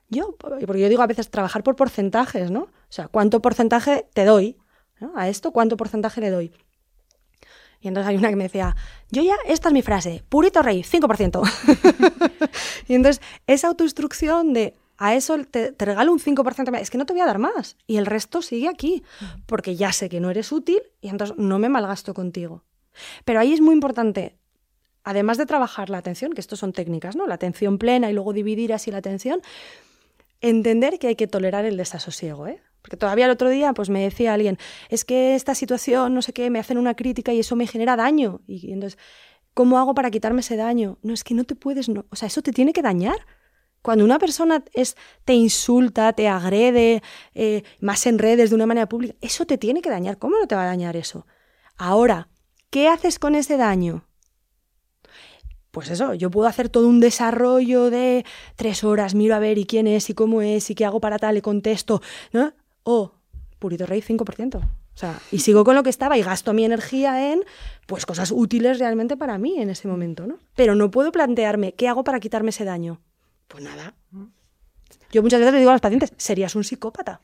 yo, 0.08 0.38
porque 0.38 0.80
yo 0.80 0.88
digo 0.88 1.02
a 1.02 1.08
veces 1.08 1.30
trabajar 1.30 1.62
por 1.62 1.76
porcentajes, 1.76 2.50
¿no? 2.50 2.62
O 2.62 2.70
sea, 2.88 3.10
¿cuánto 3.10 3.42
porcentaje 3.42 4.08
te 4.14 4.24
doy? 4.24 4.58
A 5.14 5.28
esto, 5.28 5.52
¿cuánto 5.52 5.76
porcentaje 5.76 6.22
le 6.22 6.30
doy? 6.30 6.54
Y 7.82 7.90
entonces 7.90 8.08
hay 8.08 8.16
una 8.16 8.30
que 8.30 8.38
me 8.38 8.44
decía, 8.44 8.78
yo 9.10 9.24
ya, 9.24 9.36
esta 9.46 9.68
es 9.68 9.74
mi 9.74 9.82
frase, 9.82 10.24
purito 10.30 10.62
rey, 10.62 10.84
5%. 10.84 12.50
y 12.88 12.96
entonces 12.96 13.22
esa 13.46 13.68
autoinstrucción 13.68 14.54
de 14.54 14.78
a 15.04 15.16
eso 15.16 15.36
te, 15.46 15.72
te, 15.72 15.86
regalo 15.86 16.12
un 16.12 16.20
5%, 16.20 16.80
es 16.80 16.92
que 16.92 16.98
no 17.00 17.08
te 17.08 17.14
voy 17.14 17.24
a 17.24 17.26
dar 17.26 17.40
más. 17.40 17.76
Y 17.88 17.98
el 17.98 18.06
resto 18.06 18.44
sigue 18.44 18.70
aquí, 18.70 19.04
porque 19.48 19.76
ya 19.76 19.92
sé 19.94 20.10
que 20.10 20.20
no 20.20 20.30
eres 20.30 20.52
útil 20.52 20.80
y 21.02 21.10
entonces 21.10 21.36
no 21.40 21.58
me 21.58 21.70
malgasto 21.70 22.14
contigo. 22.14 22.64
Pero 23.26 23.40
ahí 23.40 23.52
es 23.52 23.62
muy 23.62 23.74
importante, 23.74 24.38
además 25.04 25.40
de 25.40 25.48
trabajar 25.48 25.90
la 25.90 25.98
atención, 25.98 26.34
que 26.34 26.40
esto 26.40 26.56
son 26.56 26.72
técnicas, 26.72 27.16
¿no? 27.16 27.26
La 27.26 27.34
atención 27.34 27.80
plena 27.80 28.12
y 28.12 28.14
luego 28.14 28.32
dividir 28.32 28.74
así 28.74 28.92
la 28.92 29.00
atención, 29.00 29.42
entender 30.40 31.00
que 31.00 31.08
hay 31.08 31.16
que 31.16 31.26
tolerar 31.26 31.66
el 31.66 31.78
desasosiego, 31.78 32.46
¿eh? 32.46 32.62
Porque 32.84 32.96
todavía 32.96 33.26
el 33.26 33.32
otro 33.32 33.50
día 33.50 33.74
pues 33.74 33.90
me 33.90 34.04
decía 34.04 34.36
alguien, 34.36 34.60
es 34.90 35.04
que 35.04 35.34
esta 35.34 35.56
situación, 35.56 36.14
no 36.14 36.22
sé 36.22 36.32
qué, 36.32 36.52
me 36.52 36.60
hacen 36.60 36.78
una 36.78 36.96
crítica 36.96 37.34
y 37.34 37.40
eso 37.40 37.56
me 37.56 37.66
genera 37.66 37.96
daño. 37.96 38.42
Y 38.46 38.72
entonces, 38.72 39.00
¿cómo 39.56 39.80
hago 39.80 39.96
para 39.96 40.12
quitarme 40.12 40.42
ese 40.42 40.58
daño? 40.58 41.00
No, 41.02 41.14
es 41.14 41.24
que 41.24 41.34
no 41.34 41.44
te 41.44 41.56
puedes, 41.56 41.90
no, 41.90 42.06
o 42.12 42.16
sea, 42.16 42.28
eso 42.28 42.44
te 42.44 42.52
tiene 42.52 42.72
que 42.72 42.84
dañar. 42.84 43.18
Cuando 43.82 44.06
una 44.06 44.20
persona 44.20 44.64
te 45.26 45.34
insulta, 45.34 46.14
te 46.14 46.28
agrede, 46.28 47.02
eh, 47.34 47.64
más 47.80 48.06
en 48.06 48.20
redes 48.20 48.50
de 48.50 48.56
una 48.56 48.68
manera 48.68 48.88
pública, 48.88 49.16
eso 49.22 49.46
te 49.46 49.58
tiene 49.58 49.82
que 49.82 49.90
dañar. 49.90 50.18
¿Cómo 50.18 50.38
no 50.38 50.48
te 50.48 50.56
va 50.56 50.64
a 50.64 50.68
dañar 50.68 50.96
eso? 50.96 51.26
Ahora, 51.78 52.30
¿qué 52.70 52.88
haces 52.88 53.18
con 53.18 53.36
ese 53.36 53.58
daño? 53.58 54.06
pues 55.72 55.90
eso, 55.90 56.14
yo 56.14 56.30
puedo 56.30 56.48
hacer 56.48 56.70
todo 56.70 56.88
un 56.88 57.00
desarrollo 57.00 57.90
de 57.90 58.26
tres 58.56 58.84
horas, 58.84 59.16
miro 59.16 59.36
a 59.36 59.40
ver 59.40 59.58
y 59.58 59.66
quién 59.66 59.88
es 59.88 60.10
y 60.10 60.14
cómo 60.14 60.42
es 60.42 60.70
y 60.70 60.76
qué 60.76 60.86
hago 60.86 61.00
para 61.00 61.18
tal, 61.18 61.36
le 61.36 61.42
contesto, 61.42 62.02
¿no? 62.34 62.54
O 62.84 63.14
Purito 63.58 63.86
Rey 63.86 64.02
5%. 64.02 64.58
O 64.58 64.98
sea, 64.98 65.20
y 65.32 65.40
sigo 65.40 65.64
con 65.64 65.76
lo 65.76 65.84
que 65.84 65.90
estaba 65.90 66.18
y 66.18 66.22
gasto 66.22 66.54
mi 66.54 66.66
energía 66.66 67.32
en 67.32 67.44
pues 67.88 68.06
cosas 68.06 68.32
útiles 68.32 68.80
realmente 68.80 69.16
para 69.16 69.38
mí 69.38 69.60
en 69.60 69.70
ese 69.70 69.88
momento, 69.88 70.28
¿no? 70.28 70.40
Pero 70.56 70.76
no 70.76 70.92
puedo 70.92 71.14
plantearme 71.14 71.74
qué 71.74 71.88
hago 71.88 72.04
para 72.04 72.20
quitarme 72.20 72.50
ese 72.50 72.66
daño. 72.66 73.00
Pues 73.52 73.64
nada. 73.64 73.94
Yo 75.12 75.22
muchas 75.22 75.40
veces 75.40 75.54
le 75.54 75.60
digo 75.60 75.72
a 75.72 75.74
los 75.74 75.82
pacientes, 75.82 76.14
serías 76.18 76.56
un 76.56 76.64
psicópata. 76.64 77.20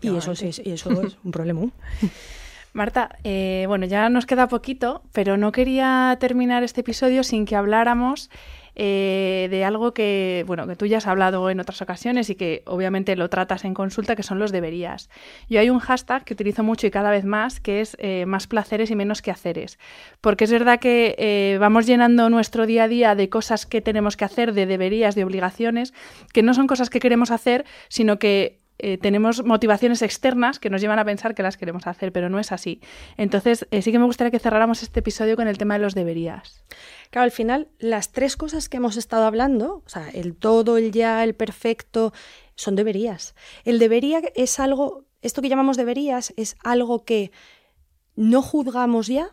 Y 0.00 0.16
eso, 0.16 0.34
sí, 0.34 0.50
y 0.64 0.70
eso 0.70 0.90
es 1.02 1.16
un 1.22 1.30
problema. 1.30 1.60
Marta, 2.72 3.16
eh, 3.24 3.64
bueno, 3.68 3.86
ya 3.86 4.08
nos 4.08 4.26
queda 4.26 4.48
poquito, 4.48 5.02
pero 5.12 5.36
no 5.36 5.52
quería 5.52 6.16
terminar 6.20 6.62
este 6.62 6.80
episodio 6.80 7.22
sin 7.22 7.44
que 7.44 7.56
habláramos 7.56 8.30
eh, 8.78 9.48
de 9.50 9.64
algo 9.64 9.92
que, 9.92 10.44
bueno, 10.46 10.66
que 10.66 10.76
tú 10.76 10.86
ya 10.86 10.98
has 10.98 11.06
hablado 11.06 11.50
en 11.50 11.60
otras 11.60 11.82
ocasiones 11.82 12.30
y 12.30 12.36
que 12.36 12.62
obviamente 12.64 13.16
lo 13.16 13.28
tratas 13.28 13.64
en 13.64 13.74
consulta, 13.74 14.16
que 14.16 14.22
son 14.22 14.38
los 14.38 14.52
deberías. 14.52 15.10
Yo 15.50 15.60
hay 15.60 15.68
un 15.68 15.80
hashtag 15.80 16.24
que 16.24 16.34
utilizo 16.34 16.62
mucho 16.62 16.86
y 16.86 16.90
cada 16.90 17.10
vez 17.10 17.24
más, 17.24 17.60
que 17.60 17.80
es 17.80 17.96
eh, 17.98 18.24
más 18.24 18.46
placeres 18.46 18.90
y 18.90 18.94
menos 18.94 19.20
que 19.20 19.30
haceres. 19.30 19.78
Porque 20.20 20.44
es 20.44 20.52
verdad 20.52 20.78
que 20.78 21.58
vamos 21.60 21.86
llenando 21.86 22.30
nuestro 22.30 22.66
día 22.66 22.84
a 22.84 22.88
día 22.88 23.14
de 23.14 23.28
cosas 23.28 23.66
que 23.66 23.80
tenemos 23.80 24.16
que 24.16 24.24
hacer, 24.24 24.54
de 24.54 24.66
deberías, 24.66 25.14
de 25.14 25.24
obligaciones, 25.24 25.92
que 26.32 26.42
no 26.42 26.54
son 26.54 26.66
cosas 26.66 26.88
que 26.88 27.00
queremos 27.00 27.30
hacer, 27.30 27.64
sino 27.88 28.18
que 28.18 28.60
eh, 28.78 28.96
tenemos 28.96 29.44
motivaciones 29.44 30.02
externas 30.02 30.60
que 30.60 30.70
nos 30.70 30.80
llevan 30.80 31.00
a 31.00 31.04
pensar 31.04 31.34
que 31.34 31.42
las 31.42 31.56
queremos 31.56 31.86
hacer, 31.86 32.12
pero 32.12 32.28
no 32.28 32.38
es 32.38 32.52
así. 32.52 32.80
Entonces, 33.16 33.66
eh, 33.70 33.82
sí 33.82 33.90
que 33.90 33.98
me 33.98 34.04
gustaría 34.04 34.30
que 34.30 34.38
cerráramos 34.38 34.82
este 34.82 35.00
episodio 35.00 35.34
con 35.36 35.48
el 35.48 35.58
tema 35.58 35.74
de 35.74 35.80
los 35.80 35.94
deberías. 35.94 36.62
Claro, 37.10 37.24
al 37.24 37.30
final, 37.30 37.68
las 37.78 38.12
tres 38.12 38.36
cosas 38.36 38.68
que 38.68 38.76
hemos 38.76 38.96
estado 38.96 39.24
hablando, 39.24 39.82
o 39.86 39.88
sea, 39.88 40.08
el 40.10 40.36
todo, 40.36 40.76
el 40.76 40.92
ya, 40.92 41.24
el 41.24 41.34
perfecto, 41.34 42.12
son 42.54 42.76
deberías. 42.76 43.34
El 43.64 43.78
debería 43.78 44.20
es 44.34 44.60
algo, 44.60 45.04
esto 45.22 45.40
que 45.40 45.48
llamamos 45.48 45.76
deberías, 45.76 46.34
es 46.36 46.56
algo 46.62 47.04
que 47.04 47.32
no 48.14 48.42
juzgamos 48.42 49.06
ya, 49.06 49.30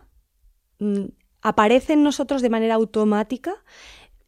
mm, 0.79 1.05
aparece 1.41 1.93
en 1.93 2.03
nosotros 2.03 2.41
de 2.41 2.49
manera 2.49 2.75
automática, 2.75 3.63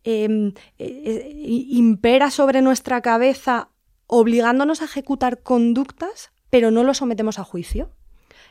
em, 0.03 0.53
eh, 0.77 1.31
impera 1.69 2.31
sobre 2.31 2.61
nuestra 2.61 3.01
cabeza 3.01 3.69
obligándonos 4.07 4.81
a 4.81 4.85
ejecutar 4.85 5.41
conductas, 5.41 6.31
pero 6.49 6.71
no 6.71 6.83
lo 6.83 6.93
sometemos 6.93 7.39
a 7.39 7.43
juicio. 7.43 7.91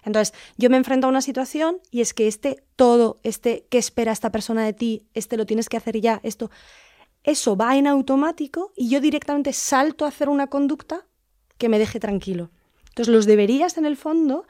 Entonces, 0.06 0.32
yo 0.56 0.70
me 0.70 0.76
enfrento 0.76 1.08
a 1.08 1.10
una 1.10 1.20
situación 1.20 1.80
y 1.90 2.00
es 2.00 2.14
que 2.14 2.28
este 2.28 2.62
todo, 2.76 3.18
este 3.24 3.66
que 3.68 3.76
espera 3.76 4.12
esta 4.12 4.30
persona 4.30 4.64
de 4.64 4.72
ti, 4.72 5.08
este 5.14 5.36
lo 5.36 5.46
tienes 5.46 5.68
que 5.68 5.76
hacer 5.76 6.00
ya, 6.00 6.20
esto, 6.22 6.50
eso 7.24 7.56
va 7.56 7.76
en 7.76 7.88
automático 7.88 8.72
y 8.76 8.88
yo 8.88 9.00
directamente 9.00 9.52
salto 9.52 10.04
a 10.04 10.08
hacer 10.08 10.28
una 10.28 10.46
conducta 10.46 11.06
que 11.58 11.68
me 11.68 11.80
deje 11.80 11.98
tranquilo. 11.98 12.50
Entonces, 12.90 13.12
los 13.12 13.26
deberías 13.26 13.76
en 13.78 13.84
el 13.84 13.96
fondo 13.96 14.46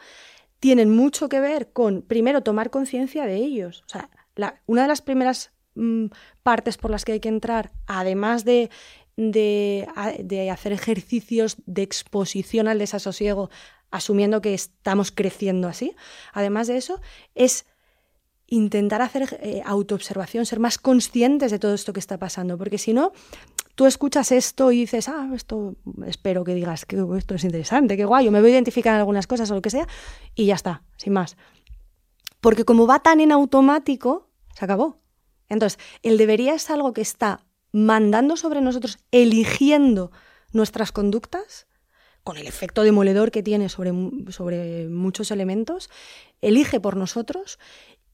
tienen 0.60 0.94
mucho 0.94 1.30
que 1.30 1.40
ver 1.40 1.72
con, 1.72 2.02
primero, 2.02 2.42
tomar 2.42 2.70
conciencia 2.70 3.24
de 3.24 3.36
ellos. 3.36 3.82
O 3.86 3.88
sea, 3.88 4.10
una 4.66 4.82
de 4.82 4.88
las 4.88 5.00
primeras 5.00 5.52
mm, 5.74 6.06
partes 6.42 6.76
por 6.76 6.90
las 6.90 7.06
que 7.06 7.12
hay 7.12 7.20
que 7.20 7.30
entrar, 7.30 7.72
además 7.86 8.44
de 8.44 8.68
de, 9.16 10.50
hacer 10.52 10.72
ejercicios 10.72 11.56
de 11.66 11.82
exposición 11.82 12.68
al 12.68 12.78
desasosiego, 12.78 13.50
asumiendo 13.96 14.40
que 14.40 14.54
estamos 14.54 15.10
creciendo 15.10 15.68
así. 15.68 15.94
Además 16.32 16.66
de 16.66 16.76
eso, 16.76 17.00
es 17.34 17.66
intentar 18.46 19.02
hacer 19.02 19.38
eh, 19.42 19.62
autoobservación, 19.64 20.46
ser 20.46 20.60
más 20.60 20.78
conscientes 20.78 21.50
de 21.50 21.58
todo 21.58 21.74
esto 21.74 21.92
que 21.92 22.00
está 22.00 22.18
pasando, 22.18 22.56
porque 22.56 22.78
si 22.78 22.92
no, 22.92 23.12
tú 23.74 23.86
escuchas 23.86 24.30
esto 24.32 24.70
y 24.70 24.80
dices, 24.80 25.08
ah, 25.08 25.28
esto 25.34 25.76
espero 26.06 26.44
que 26.44 26.54
digas 26.54 26.84
que 26.84 27.04
esto 27.16 27.34
es 27.34 27.44
interesante, 27.44 27.96
que 27.96 28.04
guay, 28.04 28.24
yo 28.24 28.32
me 28.32 28.40
voy 28.40 28.50
a 28.50 28.54
identificar 28.54 28.94
en 28.94 29.00
algunas 29.00 29.26
cosas 29.26 29.50
o 29.50 29.54
lo 29.54 29.62
que 29.62 29.70
sea, 29.70 29.86
y 30.34 30.46
ya 30.46 30.54
está, 30.54 30.82
sin 30.96 31.12
más. 31.12 31.36
Porque 32.40 32.64
como 32.64 32.86
va 32.86 33.00
tan 33.00 33.20
en 33.20 33.32
automático, 33.32 34.30
se 34.54 34.64
acabó. 34.64 35.00
Entonces, 35.48 35.78
el 36.02 36.16
debería 36.16 36.54
es 36.54 36.70
algo 36.70 36.92
que 36.92 37.00
está 37.00 37.44
mandando 37.72 38.36
sobre 38.36 38.60
nosotros, 38.60 38.98
eligiendo 39.10 40.10
nuestras 40.52 40.92
conductas, 40.92 41.66
con 42.26 42.38
el 42.38 42.48
efecto 42.48 42.82
demoledor 42.82 43.30
que 43.30 43.44
tiene 43.44 43.68
sobre, 43.68 43.92
sobre 44.30 44.88
muchos 44.88 45.30
elementos, 45.30 45.90
elige 46.40 46.80
por 46.80 46.96
nosotros 46.96 47.60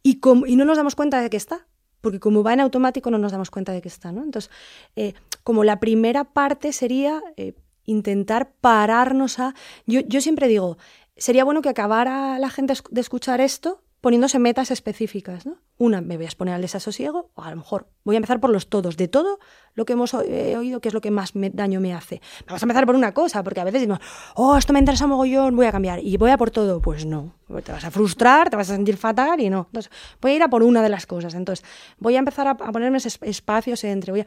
y, 0.02 0.20
y, 0.46 0.56
no 0.56 0.66
nos 0.66 0.76
damos 0.76 0.94
cuenta 0.94 1.22
de 1.22 1.30
que 1.30 1.38
está, 1.38 1.66
porque 2.02 2.20
como 2.20 2.42
va 2.42 2.52
en 2.52 2.60
automático 2.60 3.10
no 3.10 3.16
nos 3.16 3.32
damos 3.32 3.50
cuenta 3.50 3.72
de 3.72 3.80
que 3.80 3.88
está. 3.88 4.12
¿no? 4.12 4.22
Entonces, 4.22 4.50
eh, 4.96 5.14
como 5.44 5.64
la 5.64 5.80
primera 5.80 6.24
parte 6.24 6.74
sería 6.74 7.22
eh, 7.38 7.54
intentar 7.86 8.52
pararnos 8.60 9.38
a... 9.38 9.54
Yo, 9.86 10.00
yo 10.00 10.20
siempre 10.20 10.46
digo, 10.46 10.76
sería 11.16 11.44
bueno 11.44 11.62
que 11.62 11.70
acabara 11.70 12.38
la 12.38 12.50
gente 12.50 12.74
de 12.90 13.00
escuchar 13.00 13.40
esto 13.40 13.81
poniéndose 14.02 14.40
metas 14.40 14.72
específicas. 14.72 15.46
¿no? 15.46 15.58
Una, 15.78 16.00
me 16.00 16.16
voy 16.16 16.24
a 16.24 16.28
exponer 16.28 16.54
al 16.54 16.60
desasosiego, 16.60 17.30
o 17.34 17.42
a 17.42 17.50
lo 17.50 17.56
mejor 17.56 17.88
voy 18.04 18.16
a 18.16 18.18
empezar 18.18 18.40
por 18.40 18.50
los 18.50 18.68
todos, 18.68 18.96
de 18.96 19.06
todo 19.06 19.38
lo 19.74 19.84
que 19.84 19.94
hemos 19.94 20.12
oído, 20.12 20.80
que 20.80 20.88
es 20.88 20.94
lo 20.94 21.00
que 21.00 21.12
más 21.12 21.30
daño 21.34 21.80
me 21.80 21.94
hace. 21.94 22.20
Vamos 22.46 22.62
a 22.62 22.66
empezar 22.66 22.84
por 22.84 22.96
una 22.96 23.14
cosa, 23.14 23.42
porque 23.44 23.60
a 23.60 23.64
veces 23.64 23.80
decimos, 23.80 24.00
oh, 24.34 24.56
esto 24.58 24.72
me 24.72 24.80
interesa 24.80 25.06
mogollón, 25.06 25.54
voy 25.54 25.66
a 25.66 25.72
cambiar, 25.72 26.00
y 26.00 26.16
voy 26.16 26.32
a 26.32 26.36
por 26.36 26.50
todo. 26.50 26.82
Pues 26.82 27.06
no, 27.06 27.36
te 27.64 27.70
vas 27.70 27.84
a 27.84 27.92
frustrar, 27.92 28.50
te 28.50 28.56
vas 28.56 28.68
a 28.70 28.74
sentir 28.74 28.96
fatal 28.96 29.40
y 29.40 29.48
no. 29.48 29.66
Entonces, 29.68 29.92
voy 30.20 30.32
a 30.32 30.34
ir 30.34 30.42
a 30.42 30.48
por 30.48 30.64
una 30.64 30.82
de 30.82 30.88
las 30.88 31.06
cosas. 31.06 31.34
Entonces, 31.34 31.64
voy 31.98 32.16
a 32.16 32.18
empezar 32.18 32.48
a, 32.48 32.56
ponerme 32.56 32.98
espacios 32.98 33.84
entre. 33.84 34.10
Voy 34.10 34.20
a... 34.22 34.26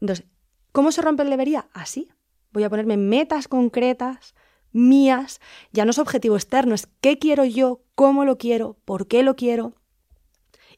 Entonces, 0.00 0.24
¿cómo 0.70 0.92
se 0.92 1.02
rompe 1.02 1.24
el 1.24 1.30
debería? 1.30 1.66
Así. 1.74 2.08
Voy 2.52 2.62
a 2.62 2.70
ponerme 2.70 2.96
metas 2.96 3.48
concretas 3.48 4.36
mías, 4.76 5.40
ya 5.72 5.84
no 5.84 5.90
es 5.90 5.98
objetivo 5.98 6.36
externo, 6.36 6.74
es 6.74 6.88
qué 7.00 7.18
quiero 7.18 7.44
yo, 7.44 7.80
cómo 7.94 8.24
lo 8.24 8.38
quiero, 8.38 8.76
por 8.84 9.08
qué 9.08 9.22
lo 9.22 9.34
quiero, 9.36 9.74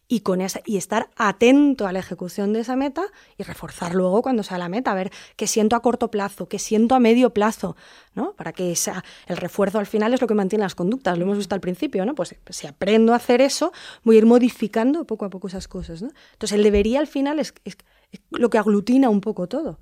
y, 0.08 0.20
con 0.20 0.40
esa, 0.40 0.60
y 0.64 0.78
estar 0.78 1.10
atento 1.16 1.86
a 1.86 1.92
la 1.92 1.98
ejecución 1.98 2.54
de 2.54 2.60
esa 2.60 2.76
meta 2.76 3.04
y 3.36 3.42
reforzar 3.42 3.94
luego 3.94 4.22
cuando 4.22 4.42
sea 4.42 4.56
la 4.56 4.70
meta, 4.70 4.90
a 4.90 4.94
ver 4.94 5.12
qué 5.36 5.46
siento 5.46 5.76
a 5.76 5.82
corto 5.82 6.10
plazo, 6.10 6.48
qué 6.48 6.58
siento 6.58 6.94
a 6.94 7.00
medio 7.00 7.34
plazo, 7.34 7.76
¿no? 8.14 8.32
Para 8.32 8.52
que 8.52 8.72
esa, 8.72 9.04
el 9.26 9.36
refuerzo 9.36 9.78
al 9.78 9.86
final 9.86 10.14
es 10.14 10.22
lo 10.22 10.26
que 10.26 10.34
mantiene 10.34 10.64
las 10.64 10.74
conductas, 10.74 11.18
lo 11.18 11.24
hemos 11.24 11.36
visto 11.36 11.54
al 11.54 11.60
principio, 11.60 12.06
¿no? 12.06 12.14
Pues, 12.14 12.34
si 12.48 12.66
aprendo 12.66 13.12
a 13.12 13.16
hacer 13.16 13.42
eso, 13.42 13.70
voy 14.02 14.16
a 14.16 14.18
ir 14.20 14.26
modificando 14.26 15.04
poco 15.04 15.26
a 15.26 15.30
poco 15.30 15.48
esas 15.48 15.68
cosas, 15.68 16.00
¿no? 16.00 16.08
Entonces 16.32 16.56
el 16.56 16.64
debería 16.64 17.00
al 17.00 17.06
final 17.06 17.38
es, 17.38 17.52
lo 18.30 18.48
que 18.48 18.56
aglutina 18.56 19.10
un 19.10 19.20
poco 19.20 19.46
todo. 19.46 19.78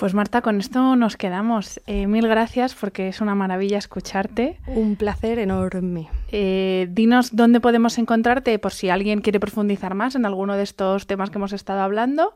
Pues 0.00 0.14
Marta, 0.14 0.40
con 0.40 0.58
esto 0.60 0.96
nos 0.96 1.18
quedamos. 1.18 1.78
Eh, 1.86 2.06
mil 2.06 2.26
gracias 2.26 2.74
porque 2.74 3.08
es 3.08 3.20
una 3.20 3.34
maravilla 3.34 3.76
escucharte. 3.76 4.58
Un 4.66 4.96
placer 4.96 5.38
enorme. 5.38 6.08
Eh, 6.32 6.88
dinos 6.90 7.36
dónde 7.36 7.60
podemos 7.60 7.98
encontrarte 7.98 8.58
por 8.58 8.72
si 8.72 8.88
alguien 8.88 9.20
quiere 9.20 9.38
profundizar 9.38 9.94
más 9.94 10.14
en 10.14 10.24
alguno 10.24 10.56
de 10.56 10.62
estos 10.62 11.06
temas 11.06 11.28
que 11.28 11.36
hemos 11.36 11.52
estado 11.52 11.82
hablando. 11.82 12.34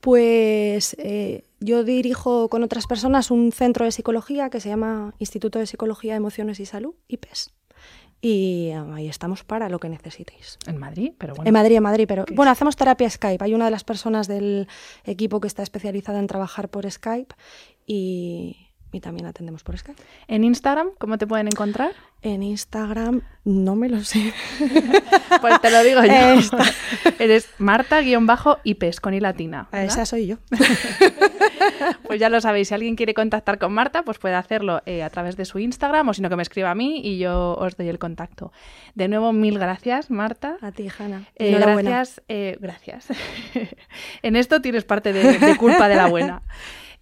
Pues 0.00 0.94
eh, 0.98 1.44
yo 1.60 1.82
dirijo 1.82 2.50
con 2.50 2.62
otras 2.62 2.86
personas 2.86 3.30
un 3.30 3.52
centro 3.52 3.86
de 3.86 3.90
psicología 3.90 4.50
que 4.50 4.60
se 4.60 4.68
llama 4.68 5.14
Instituto 5.18 5.58
de 5.58 5.64
Psicología, 5.64 6.14
Emociones 6.14 6.60
y 6.60 6.66
Salud, 6.66 6.94
IPES 7.08 7.54
y 8.24 8.70
ahí 8.94 9.08
estamos 9.08 9.42
para 9.42 9.68
lo 9.68 9.80
que 9.80 9.88
necesitéis. 9.88 10.56
En 10.68 10.78
Madrid, 10.78 11.12
pero 11.18 11.34
bueno. 11.34 11.48
En 11.48 11.52
Madrid, 11.52 11.76
en 11.76 11.82
Madrid, 11.82 12.04
pero 12.06 12.24
bueno, 12.32 12.52
hacemos 12.52 12.76
terapia 12.76 13.10
Skype. 13.10 13.44
Hay 13.44 13.52
una 13.52 13.64
de 13.64 13.72
las 13.72 13.82
personas 13.82 14.28
del 14.28 14.68
equipo 15.04 15.40
que 15.40 15.48
está 15.48 15.64
especializada 15.64 16.20
en 16.20 16.28
trabajar 16.28 16.68
por 16.68 16.88
Skype 16.88 17.34
y, 17.84 18.68
y 18.92 19.00
también 19.00 19.26
atendemos 19.26 19.64
por 19.64 19.76
Skype. 19.76 20.00
¿En 20.28 20.44
Instagram 20.44 20.90
cómo 20.98 21.18
te 21.18 21.26
pueden 21.26 21.48
encontrar? 21.48 21.94
En 22.22 22.44
Instagram 22.44 23.22
no 23.44 23.74
me 23.74 23.88
lo 23.88 24.04
sé. 24.04 24.32
pues 25.40 25.60
te 25.60 25.70
lo 25.72 25.82
digo 25.82 26.04
yo. 26.04 26.60
Eres 27.18 27.48
Marta-Ipes 27.58 29.00
con 29.00 29.14
i 29.14 29.20
latina. 29.20 29.68
Esa 29.72 30.06
soy 30.06 30.28
yo. 30.28 30.36
pues 32.06 32.20
ya 32.20 32.28
lo 32.28 32.40
sabéis, 32.40 32.68
si 32.68 32.74
alguien 32.74 32.96
quiere 32.96 33.14
contactar 33.14 33.58
con 33.58 33.72
Marta, 33.72 34.02
pues 34.02 34.18
puede 34.18 34.34
hacerlo 34.34 34.82
eh, 34.86 35.02
a 35.02 35.10
través 35.10 35.36
de 35.36 35.44
su 35.44 35.58
Instagram 35.58 36.08
o 36.08 36.14
si 36.14 36.22
no 36.22 36.28
que 36.28 36.36
me 36.36 36.42
escriba 36.42 36.70
a 36.70 36.74
mí 36.74 37.00
y 37.04 37.18
yo 37.18 37.56
os 37.58 37.76
doy 37.76 37.88
el 37.88 37.98
contacto. 37.98 38.52
De 38.94 39.08
nuevo, 39.08 39.32
mil 39.32 39.58
gracias, 39.58 40.10
Marta. 40.10 40.56
A 40.60 40.72
ti, 40.72 40.88
Hanna. 40.96 41.24
Eh, 41.36 41.52
gracias. 41.52 42.22
Eh, 42.28 42.56
gracias. 42.60 43.08
en 44.22 44.36
esto 44.36 44.60
tienes 44.60 44.84
parte 44.84 45.12
de 45.12 45.56
culpa 45.56 45.88
de 45.88 45.96
la 45.96 46.06
buena. 46.06 46.42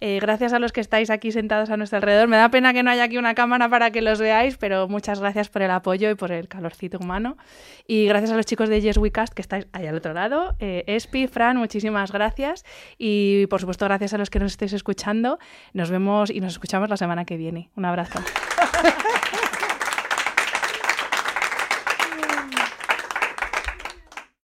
Eh, 0.01 0.19
gracias 0.19 0.51
a 0.51 0.59
los 0.59 0.71
que 0.71 0.81
estáis 0.81 1.11
aquí 1.11 1.31
sentados 1.31 1.69
a 1.69 1.77
nuestro 1.77 1.97
alrededor. 1.97 2.27
Me 2.27 2.37
da 2.37 2.49
pena 2.49 2.73
que 2.73 2.81
no 2.81 2.89
haya 2.89 3.03
aquí 3.03 3.17
una 3.17 3.35
cámara 3.35 3.69
para 3.69 3.91
que 3.91 4.01
los 4.01 4.19
veáis, 4.19 4.57
pero 4.57 4.87
muchas 4.87 5.19
gracias 5.19 5.49
por 5.49 5.61
el 5.61 5.69
apoyo 5.69 6.09
y 6.09 6.15
por 6.15 6.31
el 6.31 6.47
calorcito 6.47 6.97
humano. 6.97 7.37
Y 7.87 8.07
gracias 8.07 8.31
a 8.31 8.35
los 8.35 8.47
chicos 8.47 8.67
de 8.67 8.81
Yes 8.81 8.97
We 8.97 9.11
Cast 9.11 9.33
que 9.33 9.43
estáis 9.43 9.67
ahí 9.73 9.85
al 9.85 9.95
otro 9.95 10.13
lado. 10.13 10.55
Eh, 10.59 10.83
Espi, 10.87 11.27
Fran, 11.27 11.57
muchísimas 11.57 12.11
gracias. 12.11 12.65
Y 12.97 13.45
por 13.47 13.59
supuesto, 13.59 13.85
gracias 13.85 14.13
a 14.15 14.17
los 14.17 14.31
que 14.31 14.39
nos 14.39 14.53
estéis 14.53 14.73
escuchando. 14.73 15.37
Nos 15.73 15.91
vemos 15.91 16.31
y 16.31 16.41
nos 16.41 16.53
escuchamos 16.53 16.89
la 16.89 16.97
semana 16.97 17.23
que 17.23 17.37
viene. 17.37 17.69
Un 17.75 17.85
abrazo. 17.85 18.19